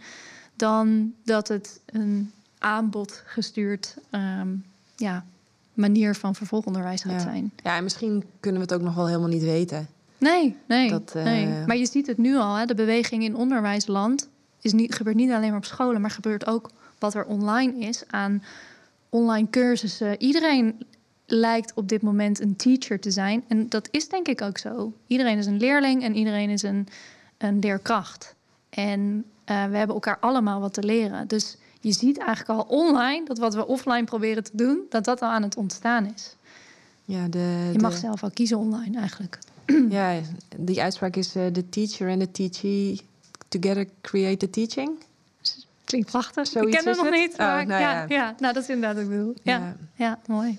dan 0.55 1.13
dat 1.23 1.47
het 1.47 1.81
een 1.85 2.31
aanbod 2.59 3.23
gestuurd 3.25 3.95
ehm, 4.09 4.47
ja, 4.95 5.25
manier 5.75 6.15
van 6.15 6.35
vervolgonderwijs 6.35 7.01
gaat 7.01 7.11
Ja. 7.11 7.19
zijn. 7.19 7.51
ja, 7.63 7.75
en 7.77 7.83
misschien 7.83 8.23
kunnen 8.39 8.61
we 8.61 8.67
het 8.67 8.75
ook 8.79 8.85
nog 8.87 8.95
wel 8.95 9.07
helemaal 9.07 9.27
niet 9.29 9.43
weten. 9.43 9.87
Nee, 10.17 10.55
nee, 10.67 10.89
Dat, 10.89 11.11
eh, 11.15 11.23
nee. 11.23 11.47
Maar 11.65 11.77
je 11.77 11.85
ziet 11.85 12.07
het 12.07 12.17
nu 12.17 12.35
al, 12.37 12.55
hè, 12.55 12.65
de 12.65 12.75
beweging 12.75 13.23
in 13.23 13.35
onderwijsland 13.35 14.29
is 14.61 14.73
niet, 14.73 14.95
gebeurt 14.95 15.15
niet 15.15 15.31
alleen 15.31 15.49
maar 15.49 15.57
op 15.57 15.65
scholen, 15.65 16.01
maar 16.01 16.09
gebeurt 16.11 16.45
ook 16.47 16.69
wat 16.99 17.13
er 17.13 17.25
online 17.25 17.79
is 17.79 18.03
aan 18.09 18.43
online 19.09 19.49
cursussen. 19.49 20.21
Iedereen 20.21 20.85
lijkt 21.25 21.73
op 21.73 21.89
dit 21.89 22.01
moment 22.01 22.39
een 22.41 22.55
teacher 22.55 22.99
te 22.99 23.11
zijn. 23.11 23.43
En 23.47 23.69
dat 23.69 23.87
is 23.91 24.09
denk 24.09 24.27
ik 24.27 24.41
ook 24.41 24.57
zo. 24.57 24.93
Iedereen 25.07 25.37
is 25.37 25.45
een 25.45 25.57
leerling 25.57 26.03
en 26.03 26.15
iedereen 26.15 26.49
is 26.49 26.61
een, 26.63 26.87
een 27.37 27.59
leerkracht. 27.59 28.35
En 28.69 29.25
eh, 29.45 29.65
we 29.65 29.77
hebben 29.77 29.95
elkaar 29.95 30.17
allemaal 30.19 30.59
wat 30.59 30.73
te 30.73 30.83
leren. 30.83 31.27
Dus 31.27 31.57
je 31.87 31.91
ziet 31.93 32.17
eigenlijk 32.17 32.49
al 32.59 32.65
online 32.77 33.25
dat 33.25 33.37
wat 33.37 33.53
we 33.53 33.67
offline 33.67 34.03
proberen 34.03 34.43
te 34.43 34.51
doen, 34.53 34.79
dat 34.89 35.03
dat 35.05 35.21
al 35.21 35.29
aan 35.29 35.43
het 35.43 35.55
ontstaan 35.57 36.05
is. 36.15 36.35
Ja, 37.05 37.27
de, 37.27 37.69
Je 37.73 37.79
mag 37.79 37.93
de- 37.93 37.99
zelf 37.99 38.23
al 38.23 38.31
kiezen 38.31 38.57
online 38.57 38.99
eigenlijk. 38.99 39.39
Ja, 39.89 40.19
die 40.57 40.81
uitspraak 40.81 41.15
is 41.15 41.35
eh, 41.35 41.45
the 41.45 41.69
teacher 41.69 42.09
and 42.09 42.19
the 42.19 42.31
teachee 42.31 43.01
together 43.47 43.87
create 44.01 44.37
the 44.37 44.49
teaching. 44.49 44.91
Klinkt 45.83 46.11
prachtig. 46.11 46.47
Zoiets 46.47 46.77
ik 46.77 46.83
ken 46.83 46.87
het 46.93 47.01
nog 47.01 47.11
niet. 47.11 47.31
Oh, 47.31 47.37
Maar 47.37 47.65
nou 47.65 47.81
ja, 47.81 47.91
ja. 47.91 48.05
ja. 48.07 48.35
nou 48.39 48.53
dat 48.53 48.63
is 48.63 48.69
inderdaad 48.69 48.95
wat 48.95 49.03
ik 49.03 49.09
bedoel. 49.09 49.33
Ja, 49.43 49.57
ja. 49.57 49.75
Ja. 49.95 50.19
mooi. 50.27 50.57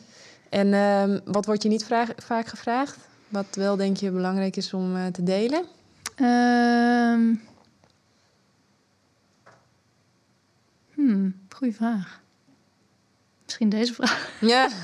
En 0.49 0.75
ehm, 0.75 1.19
wat 1.25 1.47
wordt 1.47 1.63
je 1.63 1.69
niet 1.69 1.85
vraag- 1.85 2.13
vaak 2.17 2.47
gevraagd? 2.47 2.97
Wat 3.29 3.47
wel 3.53 3.77
denk 3.77 3.97
je 3.97 4.11
belangrijk 4.11 4.57
is 4.57 4.73
om 4.73 4.97
eh, 4.97 5.07
te 5.07 5.23
delen? 5.23 5.65
Ehm 6.17 7.35
hmm, 10.97 11.35
goeie 11.49 11.75
vraag. 11.75 12.23
Misschien 13.45 13.69
deze 13.69 13.95
vraag. 13.95 14.33
Ja. 14.41 14.69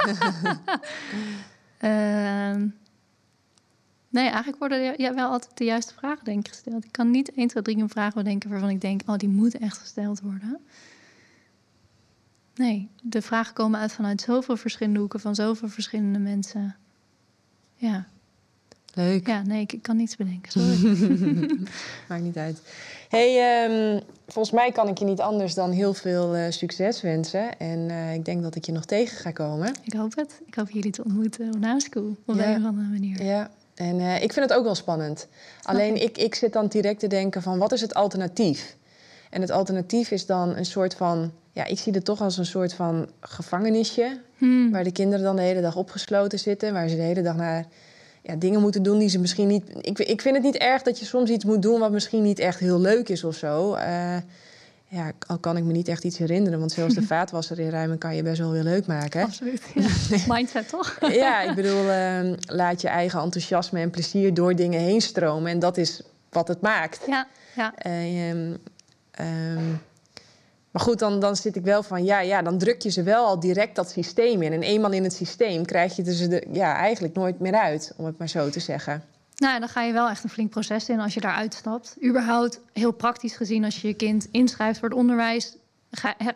Ehm, 1.78 2.68
nee, 4.08 4.28
eigenlijk 4.28 4.58
worden 4.58 5.00
ja, 5.00 5.14
wel 5.14 5.30
altijd 5.30 5.58
de 5.58 5.64
juiste 5.64 5.94
vragen 5.94 6.24
denk 6.24 6.46
ik 6.46 6.52
gesteld. 6.52 6.84
Ik 6.84 6.92
kan 6.92 7.10
niet 7.10 7.32
1, 7.34 7.48
2, 7.48 7.62
3 7.62 7.76
een 7.76 7.88
vraag 7.88 8.14
bedenken 8.14 8.50
waarvan 8.50 8.68
ik 8.68 8.80
denk... 8.80 9.02
oh, 9.06 9.16
die 9.16 9.28
moet 9.28 9.58
echt 9.58 9.78
gesteld 9.78 10.20
worden. 10.20 10.60
Nee, 12.54 12.88
de 13.02 13.22
vragen 13.22 13.54
komen 13.54 13.80
uit 13.80 13.92
vanuit 13.92 14.20
zoveel 14.20 14.56
verschillende 14.56 14.98
hoeken... 14.98 15.20
van 15.20 15.34
zoveel 15.34 15.68
verschillende 15.68 16.18
mensen. 16.18 16.76
Ja, 17.74 18.08
Leuk. 18.94 19.26
ja 19.26 19.42
nee, 19.42 19.60
ik, 19.60 19.72
ik 19.72 19.82
kan 19.82 19.96
niets 19.96 20.16
bedenken. 20.16 20.52
Sorry. 20.60 21.58
Maakt 22.08 22.22
niet 22.22 22.36
uit. 22.36 22.60
Hey, 23.08 23.62
ehm, 23.64 24.00
volgens 24.26 24.54
mij 24.54 24.72
kan 24.72 24.88
ik 24.88 24.98
je 24.98 25.04
niet 25.04 25.20
anders 25.20 25.54
dan 25.54 25.70
heel 25.70 25.94
veel 25.94 26.34
eh, 26.34 26.50
succes 26.50 27.00
wensen. 27.00 27.58
En 27.58 27.90
eh, 27.90 28.14
ik 28.14 28.24
denk 28.24 28.42
dat 28.42 28.54
ik 28.54 28.64
je 28.64 28.72
nog 28.72 28.84
tegen 28.84 29.16
ga 29.16 29.30
komen. 29.30 29.74
ik 29.82 29.92
hoop 29.92 30.16
het. 30.16 30.40
Ik 30.46 30.54
hoop 30.54 30.70
jullie 30.70 30.90
te 30.90 31.04
ontmoeten 31.04 31.46
op 31.54 31.58
na 31.58 31.78
school. 31.78 32.16
Op 32.26 32.34
Ja. 32.34 32.48
een 32.54 32.60
of 32.60 32.68
andere 32.68 32.88
manier. 32.88 33.22
Ja. 33.24 33.50
En 33.74 34.00
eh, 34.00 34.22
ik 34.22 34.32
vind 34.32 34.48
het 34.48 34.58
ook 34.58 34.64
wel 34.64 34.74
spannend. 34.74 35.26
Alleen 35.62 36.02
ik, 36.02 36.18
ik 36.18 36.34
zit 36.34 36.52
dan 36.52 36.66
direct 36.66 37.00
te 37.00 37.06
denken 37.06 37.42
van 37.42 37.58
wat 37.58 37.72
is 37.72 37.80
het 37.80 37.94
alternatief? 37.94 38.76
En 39.30 39.40
het 39.40 39.50
alternatief 39.50 40.10
is 40.10 40.26
dan 40.26 40.56
een 40.56 40.64
soort 40.66 40.94
van... 40.94 41.32
Ja, 41.52 41.64
ik 41.64 41.78
zie 41.78 41.92
het 41.92 42.04
toch 42.04 42.20
als 42.20 42.38
een 42.38 42.46
soort 42.46 42.74
van 42.74 43.08
gevangenisje... 43.20 44.20
Hmm. 44.36 44.70
Waar 44.70 44.84
de 44.84 44.92
kinderen 44.92 45.24
dan 45.24 45.36
de 45.36 45.42
hele 45.42 45.60
dag 45.60 45.76
opgesloten 45.76 46.38
zitten. 46.38 46.72
Waar 46.72 46.88
ze 46.88 46.96
de 46.96 47.02
hele 47.02 47.22
dag 47.22 47.36
naar 47.36 47.66
ja, 48.22 48.34
dingen 48.34 48.60
moeten 48.60 48.82
doen 48.82 48.98
die 48.98 49.08
ze 49.08 49.18
misschien 49.18 49.48
niet. 49.48 49.64
Ik, 49.80 49.98
ik 49.98 50.20
vind 50.20 50.34
het 50.34 50.44
niet 50.44 50.56
erg 50.56 50.82
dat 50.82 50.98
je 50.98 51.04
soms 51.04 51.30
iets 51.30 51.44
moet 51.44 51.62
doen 51.62 51.80
wat 51.80 51.90
misschien 51.90 52.22
niet 52.22 52.38
echt 52.38 52.58
heel 52.58 52.80
leuk 52.80 53.08
is 53.08 53.24
of 53.24 53.36
zo. 53.36 53.74
Eh, 53.74 54.16
ja, 54.88 55.12
al 55.26 55.38
kan 55.38 55.56
ik 55.56 55.64
me 55.64 55.72
niet 55.72 55.88
echt 55.88 56.04
iets 56.04 56.18
herinneren. 56.18 56.58
Want 56.58 56.72
zelfs 56.72 56.94
de 56.94 57.02
vaatwasser 57.16 57.58
inruimen 57.58 57.98
kan 57.98 58.16
je 58.16 58.22
best 58.22 58.38
wel 58.38 58.50
weer 58.50 58.62
leuk 58.62 58.86
maken. 58.86 59.22
Absoluut. 59.22 59.62
Ja. 59.74 59.88
Mindset 60.34 60.68
toch? 60.68 60.98
Ja, 61.00 61.42
ik 61.42 61.54
bedoel, 61.54 61.88
ehm, 61.90 62.34
laat 62.40 62.80
je 62.80 62.88
eigen 62.88 63.20
enthousiasme 63.20 63.80
en 63.80 63.90
plezier 63.90 64.34
door 64.34 64.56
dingen 64.56 64.80
heen 64.80 65.00
stromen. 65.00 65.50
En 65.50 65.58
dat 65.58 65.76
is 65.76 66.02
wat 66.30 66.48
het 66.48 66.60
maakt. 66.60 67.04
Ja, 67.06 67.26
ja. 67.56 67.74
Ehm, 67.76 68.52
ehm, 69.10 69.74
maar 70.72 70.82
goed, 70.82 70.98
dan, 70.98 71.20
dan 71.20 71.36
zit 71.36 71.56
ik 71.56 71.64
wel 71.64 71.82
van, 71.82 72.04
ja, 72.04 72.20
ja, 72.20 72.42
dan 72.42 72.58
druk 72.58 72.82
je 72.82 72.90
ze 72.90 73.02
wel 73.02 73.26
al 73.26 73.40
direct 73.40 73.76
dat 73.76 73.90
systeem 73.90 74.42
in. 74.42 74.52
En 74.52 74.62
eenmaal 74.62 74.92
in 74.92 75.02
het 75.02 75.12
systeem 75.12 75.64
krijg 75.64 75.96
je 75.96 76.14
ze 76.14 76.46
ja, 76.52 76.76
eigenlijk 76.76 77.14
nooit 77.14 77.38
meer 77.40 77.54
uit, 77.54 77.92
om 77.96 78.04
het 78.04 78.18
maar 78.18 78.28
zo 78.28 78.48
te 78.50 78.60
zeggen. 78.60 79.02
Nou, 79.36 79.58
dan 79.60 79.68
ga 79.68 79.82
je 79.82 79.92
wel 79.92 80.08
echt 80.08 80.24
een 80.24 80.30
flink 80.30 80.50
proces 80.50 80.88
in 80.88 81.00
als 81.00 81.14
je 81.14 81.20
daar 81.20 81.34
uitstapt. 81.34 81.96
Überhaupt, 82.04 82.60
heel 82.72 82.92
praktisch 82.92 83.36
gezien, 83.36 83.64
als 83.64 83.80
je 83.80 83.88
je 83.88 83.94
kind 83.94 84.28
inschrijft 84.30 84.78
voor 84.78 84.88
het 84.88 84.98
onderwijs... 84.98 85.56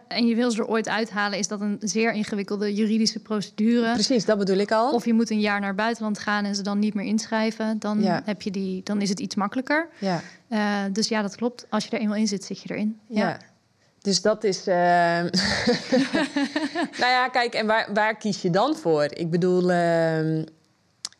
En 0.08 0.26
je 0.26 0.34
wil 0.34 0.50
ze 0.50 0.58
er 0.58 0.66
ooit 0.66 0.88
uithalen, 0.88 1.38
is 1.38 1.48
dat 1.48 1.60
een 1.60 1.76
zeer 1.80 2.12
ingewikkelde 2.12 2.74
juridische 2.74 3.18
procedure. 3.22 3.92
Precies, 3.92 4.24
dat 4.24 4.38
bedoel 4.38 4.56
ik 4.56 4.72
al. 4.72 4.92
Of 4.92 5.04
je 5.04 5.14
moet 5.14 5.30
een 5.30 5.40
jaar 5.40 5.58
naar 5.60 5.68
het 5.68 5.76
buitenland 5.76 6.18
gaan 6.18 6.44
en 6.44 6.54
ze 6.54 6.62
dan 6.62 6.78
niet 6.78 6.94
meer 6.94 7.04
inschrijven. 7.04 7.78
Dan, 7.78 8.02
Ja. 8.02 8.22
heb 8.24 8.42
je 8.42 8.50
die, 8.50 8.80
dan 8.84 9.00
is 9.00 9.08
het 9.08 9.20
iets 9.20 9.34
makkelijker. 9.34 9.88
ja, 9.98 10.20
Eh, 10.48 10.80
dus 10.92 11.08
ja, 11.08 11.22
dat 11.22 11.36
klopt. 11.36 11.66
Als 11.68 11.84
je 11.84 11.90
er 11.90 12.00
eenmaal 12.00 12.16
in 12.16 12.26
zit, 12.28 12.44
zit 12.44 12.62
je 12.62 12.70
erin. 12.74 12.98
ja. 13.08 13.38
Dus 14.06 14.22
dat 14.22 14.44
is. 14.44 14.66
ehm, 14.66 15.24
nou 17.00 17.12
ja, 17.12 17.28
kijk, 17.28 17.54
en 17.54 17.66
waar, 17.66 17.88
waar 17.94 18.16
kies 18.16 18.42
je 18.42 18.50
dan 18.50 18.76
voor? 18.76 19.04
Ik 19.10 19.30
bedoel, 19.30 19.70
ehm, 19.70 20.44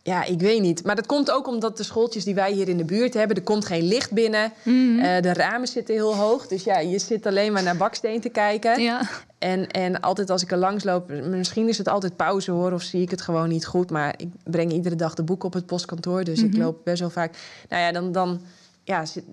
ja, 0.02 0.24
ik 0.24 0.40
weet 0.40 0.60
niet. 0.60 0.84
Maar 0.84 0.96
dat 0.96 1.06
komt 1.06 1.30
ook 1.30 1.46
omdat 1.48 1.76
de 1.76 1.82
schooltjes 1.82 2.24
die 2.24 2.34
wij 2.34 2.52
hier 2.52 2.68
in 2.68 2.76
de 2.76 2.84
buurt 2.84 3.14
hebben, 3.14 3.36
er 3.36 3.42
komt 3.42 3.64
geen 3.66 3.82
licht 3.82 4.10
binnen. 4.12 4.52
Mhm. 4.62 4.98
Eh, 4.98 5.22
de 5.22 5.32
ramen 5.32 5.68
zitten 5.68 5.94
heel 5.94 6.14
hoog. 6.16 6.46
Dus 6.46 6.64
ja, 6.64 6.78
je 6.78 6.98
zit 6.98 7.26
alleen 7.26 7.52
maar 7.52 7.62
naar 7.62 7.76
baksteen 7.76 8.20
te 8.20 8.28
kijken. 8.28 8.82
ja. 8.82 9.00
En, 9.38 9.66
en 9.70 10.00
altijd 10.00 10.30
als 10.30 10.42
ik 10.42 10.50
er 10.52 10.58
langs 10.58 10.84
loop, 10.84 11.08
misschien 11.30 11.68
is 11.68 11.78
het 11.78 11.88
altijd 11.88 12.16
pauze 12.16 12.50
hoor, 12.50 12.72
of 12.72 12.82
zie 12.82 13.02
ik 13.02 13.10
het 13.10 13.20
gewoon 13.20 13.48
niet 13.48 13.66
goed. 13.66 13.90
Maar 13.90 14.14
ik 14.16 14.28
breng 14.44 14.72
iedere 14.72 14.94
dag 14.96 15.14
de 15.14 15.22
boeken 15.22 15.46
op 15.46 15.52
het 15.54 15.66
postkantoor, 15.66 16.24
dus 16.24 16.42
ik 16.42 16.52
Mhm. 16.52 16.60
loop 16.62 16.80
best 16.84 17.00
wel 17.00 17.10
vaak. 17.10 17.36
Nou 17.68 17.82
ja, 17.82 17.92
dan, 17.92 18.12
dan 18.12 18.40
ja, 18.84 19.04
zit 19.04 19.24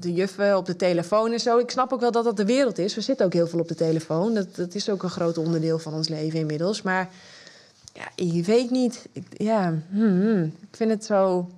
de- 0.00 0.12
juffen 0.12 0.56
op 0.56 0.66
de 0.66 0.76
telefoon 0.76 1.32
en 1.32 1.40
zo. 1.40 1.58
Ik 1.58 1.70
snap 1.70 1.92
ook 1.92 2.00
wel 2.00 2.10
dat 2.10 2.24
dat 2.24 2.36
de 2.36 2.44
wereld 2.44 2.78
is. 2.78 2.94
We 2.94 3.00
zitten 3.00 3.26
ook 3.26 3.32
heel 3.32 3.46
veel 3.46 3.60
op 3.60 3.68
de 3.68 3.74
telefoon. 3.74 4.34
Dat, 4.34 4.56
dat 4.56 4.74
is 4.74 4.90
ook 4.90 5.02
een 5.02 5.10
groot 5.10 5.38
onderdeel 5.38 5.78
van 5.78 5.94
ons 5.94 6.08
leven 6.08 6.38
inmiddels. 6.38 6.82
Maar 6.82 7.10
ja, 7.92 8.08
ik 8.14 8.44
weet 8.44 8.70
niet. 8.70 9.06
Ik, 9.12 9.24
ja, 9.36 9.74
hmm, 9.90 10.20
hmm. 10.20 10.42
ik 10.42 10.76
vind 10.76 10.90
het 10.90 11.04
zo, 11.04 11.48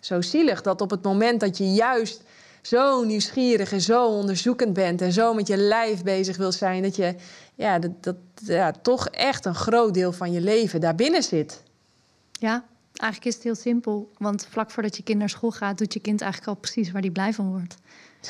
zo 0.00 0.20
zielig 0.20 0.62
dat 0.62 0.80
op 0.80 0.90
het 0.90 1.02
moment 1.02 1.40
dat 1.40 1.58
je 1.58 1.72
juist 1.72 2.22
zo 2.62 3.04
nieuwsgierig 3.04 3.72
en 3.72 3.80
zo 3.80 4.06
onderzoekend 4.06 4.72
bent 4.72 5.00
en 5.00 5.12
zo 5.12 5.34
met 5.34 5.46
je 5.46 5.56
lijf 5.56 6.02
bezig 6.02 6.36
wil 6.36 6.52
zijn, 6.52 6.82
dat 6.82 6.96
je 6.96 7.14
ja, 7.54 7.78
dat, 7.78 7.90
dat 8.00 8.16
ja, 8.44 8.72
toch 8.82 9.08
echt 9.08 9.44
een 9.44 9.54
groot 9.54 9.94
deel 9.94 10.12
van 10.12 10.32
je 10.32 10.40
leven 10.40 10.80
daarbinnen 10.80 11.22
zit. 11.22 11.62
Ja, 12.32 12.64
eigenlijk 12.98 13.24
is 13.24 13.34
het 13.34 13.42
heel 13.42 13.54
simpel. 13.54 14.10
Want 14.18 14.46
vlak 14.50 14.70
voordat 14.70 14.96
je 14.96 15.02
kind 15.02 15.18
naar 15.18 15.28
school 15.28 15.50
gaat, 15.50 15.78
doet 15.78 15.92
je 15.92 16.00
kind 16.00 16.20
eigenlijk 16.20 16.52
al 16.52 16.60
precies 16.60 16.90
waar 16.90 17.02
die 17.02 17.10
blij 17.10 17.32
van 17.32 17.48
wordt. 17.48 17.76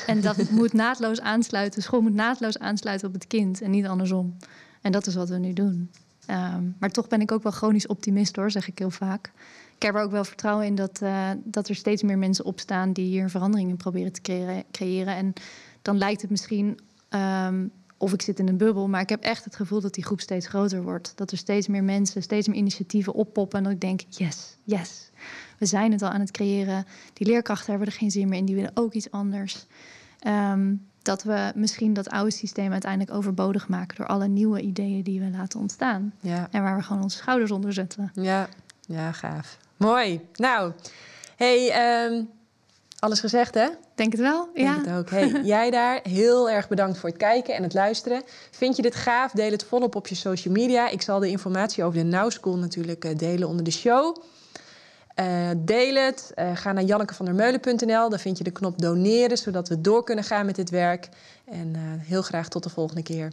En 0.07 0.21
dat 0.21 0.49
moet 0.59 0.73
naadloos 0.73 1.21
aansluiten. 1.21 1.81
School 1.81 2.01
moet 2.01 2.13
naadloos 2.13 2.59
aansluiten 2.59 3.07
op 3.07 3.13
het 3.13 3.27
kind 3.27 3.61
en 3.61 3.71
niet 3.71 3.85
andersom. 3.85 4.37
En 4.81 4.91
dat 4.91 5.07
is 5.07 5.15
wat 5.15 5.29
we 5.29 5.37
nu 5.37 5.53
doen. 5.53 5.91
Ehm, 6.25 6.63
maar 6.79 6.89
toch 6.89 7.07
ben 7.07 7.21
ik 7.21 7.31
ook 7.31 7.43
wel 7.43 7.51
chronisch 7.51 7.87
optimist 7.87 8.35
hoor, 8.35 8.51
zeg 8.51 8.67
ik 8.67 8.79
heel 8.79 8.89
vaak. 8.89 9.31
ik 9.75 9.83
heb 9.83 9.95
er 9.95 10.01
ook 10.01 10.11
wel 10.11 10.23
vertrouwen 10.23 10.65
in 10.65 10.75
dat, 10.75 10.99
uh, 11.03 11.29
dat 11.43 11.69
er 11.69 11.75
steeds 11.75 12.03
meer 12.03 12.17
mensen 12.17 12.45
opstaan 12.45 12.93
die 12.93 13.05
hier 13.05 13.29
veranderingen 13.29 13.77
proberen 13.77 14.11
te 14.11 14.21
creëren. 14.21 14.63
creëren. 14.71 15.15
En 15.15 15.33
dan 15.81 15.97
lijkt 15.97 16.21
het 16.21 16.29
misschien 16.29 16.79
um, 17.09 17.71
of 17.97 18.13
ik 18.13 18.21
zit 18.21 18.39
in 18.39 18.47
een 18.47 18.57
bubbel, 18.57 18.87
maar 18.87 19.01
ik 19.01 19.09
heb 19.09 19.23
echt 19.23 19.43
het 19.43 19.55
gevoel 19.55 19.81
dat 19.81 19.93
die 19.93 20.05
groep 20.05 20.19
steeds 20.19 20.47
groter 20.47 20.83
wordt. 20.83 21.11
Dat 21.15 21.31
er 21.31 21.37
steeds 21.37 21.67
meer 21.67 21.83
mensen, 21.83 22.23
steeds 22.23 22.47
meer 22.47 22.57
initiatieven 22.57 23.13
oppoppen. 23.13 23.57
En 23.57 23.63
dat 23.63 23.73
ik 23.73 23.81
denk, 23.81 24.01
yes, 24.09 24.57
yes. 24.63 25.09
We 25.57 25.65
zijn 25.65 25.91
het 25.91 26.01
al 26.01 26.09
aan 26.09 26.19
het 26.19 26.31
creëren. 26.31 26.85
Die 27.13 27.27
leerkrachten 27.27 27.69
hebben 27.69 27.87
er 27.87 27.93
geen 27.93 28.11
zin 28.11 28.29
meer 28.29 28.39
in, 28.39 28.45
die 28.45 28.55
willen 28.55 28.71
ook 28.73 28.93
iets 28.93 29.11
anders. 29.11 29.65
Um, 30.27 30.87
dat 31.01 31.23
we 31.23 31.51
misschien 31.55 31.93
dat 31.93 32.09
oude 32.09 32.31
systeem 32.31 32.71
uiteindelijk 32.71 33.11
overbodig 33.11 33.67
maken 33.67 33.97
door 33.97 34.05
alle 34.05 34.27
nieuwe 34.27 34.61
ideeën 34.61 35.03
die 35.03 35.19
we 35.19 35.29
laten 35.29 35.59
ontstaan. 35.59 36.13
Ja. 36.19 36.47
En 36.51 36.63
waar 36.63 36.77
we 36.77 36.83
gewoon 36.83 37.03
onze 37.03 37.17
schouders 37.17 37.51
onder 37.51 37.73
zetten. 37.73 38.11
Ja, 38.13 38.49
ja 38.87 39.11
gaaf. 39.11 39.57
Mooi. 39.77 40.21
Nou, 40.35 40.71
hey, 41.35 42.05
um, 42.05 42.29
alles 42.99 43.19
gezegd 43.19 43.53
hè? 43.53 43.67
Denk 43.95 44.11
het 44.11 44.21
wel, 44.21 44.49
Denk 44.53 44.67
ja. 44.67 44.77
het 44.77 44.97
ook. 44.97 45.09
Hey, 45.09 45.41
jij 45.55 45.71
daar, 45.71 45.99
heel 46.03 46.49
erg 46.49 46.67
bedankt 46.67 46.97
voor 46.97 47.09
het 47.09 47.17
kijken 47.17 47.55
en 47.55 47.63
het 47.63 47.73
luisteren. 47.73 48.21
Vind 48.51 48.75
je 48.75 48.81
dit 48.81 48.95
gaaf? 48.95 49.31
Deel 49.31 49.51
het 49.51 49.63
volop 49.63 49.95
op 49.95 50.07
je 50.07 50.15
social 50.15 50.53
media. 50.53 50.89
Ik 50.89 51.01
zal 51.01 51.19
de 51.19 51.29
informatie 51.29 51.83
over 51.83 51.99
de 51.99 52.05
Now 52.05 52.31
School 52.31 52.57
natuurlijk 52.57 53.05
eh, 53.05 53.17
delen 53.17 53.47
onder 53.47 53.63
de 53.63 53.71
show. 53.71 54.17
Uh, 55.19 55.49
deel 55.57 55.95
het. 55.95 56.31
Uh, 56.35 56.55
ga 56.55 56.71
naar 56.71 56.83
jannekevandermeulen.nl. 56.83 58.09
Daar 58.09 58.19
vind 58.19 58.37
je 58.37 58.43
de 58.43 58.51
knop 58.51 58.81
doneren, 58.81 59.37
zodat 59.37 59.69
we 59.69 59.81
door 59.81 60.03
kunnen 60.03 60.23
gaan 60.23 60.45
met 60.45 60.55
dit 60.55 60.69
werk. 60.69 61.09
En 61.45 61.73
uh, 61.75 61.81
heel 61.97 62.21
graag 62.21 62.47
tot 62.49 62.63
de 62.63 62.69
volgende 62.69 63.03
keer. 63.03 63.31